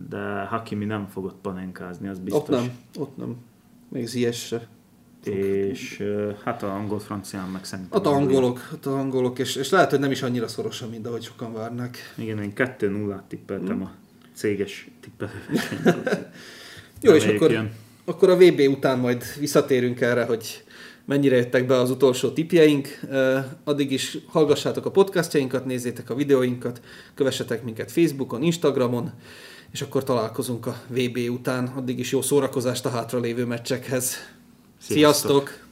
de 0.08 0.18
Hakimi 0.44 0.84
nem 0.84 1.06
fogott 1.06 1.36
panenkázni, 1.42 2.08
az 2.08 2.18
biztos. 2.18 2.42
Ott 2.42 2.48
nem, 2.48 2.70
ott 2.98 3.16
nem. 3.16 3.36
Még 3.88 4.06
Ziyech 4.06 4.36
se. 4.38 4.68
És 5.24 6.00
ö, 6.00 6.30
hát 6.44 6.62
a 6.62 6.74
angol-francián 6.74 7.48
meg 7.48 7.64
szerintem. 7.64 7.98
Ott 7.98 8.06
angolok, 8.06 8.68
ott 8.72 8.86
a 8.86 8.98
angolok, 8.98 9.38
és, 9.38 9.56
és 9.56 9.70
lehet, 9.70 9.90
hogy 9.90 9.98
nem 10.00 10.10
is 10.10 10.22
annyira 10.22 10.48
szorosan, 10.48 10.88
mint 10.90 11.06
ahogy 11.06 11.22
sokan 11.22 11.52
várnak. 11.52 11.96
Igen, 12.16 12.42
én 12.42 12.52
2-0-át 12.54 13.22
tippeltem 13.24 13.76
Hm. 13.76 13.82
a 13.82 13.90
céges 14.40 14.88
tippelő. 15.00 15.30
Jó, 17.02 17.12
és 17.12 17.24
akkor, 17.24 17.50
ilyen. 17.50 17.72
akkor 18.04 18.30
a 18.30 18.36
VB 18.36 18.60
után 18.60 18.98
majd 18.98 19.24
visszatérünk 19.38 20.00
erre, 20.00 20.24
hogy 20.24 20.64
mennyire 21.04 21.36
jöttek 21.36 21.66
be 21.66 21.76
az 21.76 21.90
utolsó 21.90 22.30
tipjeink. 22.30 23.00
Addig 23.64 23.92
is 23.92 24.18
hallgassátok 24.26 24.86
a 24.86 24.90
podcastjainkat, 24.90 25.64
nézzétek 25.64 26.10
a 26.10 26.14
videóinkat, 26.14 26.80
kövessetek 27.14 27.62
minket 27.62 27.92
Facebookon, 27.92 28.42
Instagramon, 28.42 29.12
és 29.72 29.82
akkor 29.82 30.04
találkozunk 30.04 30.66
a 30.66 30.82
VB 30.88 31.18
után. 31.30 31.66
Addig 31.66 31.98
is 31.98 32.12
jó 32.12 32.22
szórakozást 32.22 32.86
a 32.86 32.88
hátralévő 32.88 33.44
meccsekhez. 33.44 34.16
Sziasztok! 34.78 35.48
Sziasztok! 35.48 35.68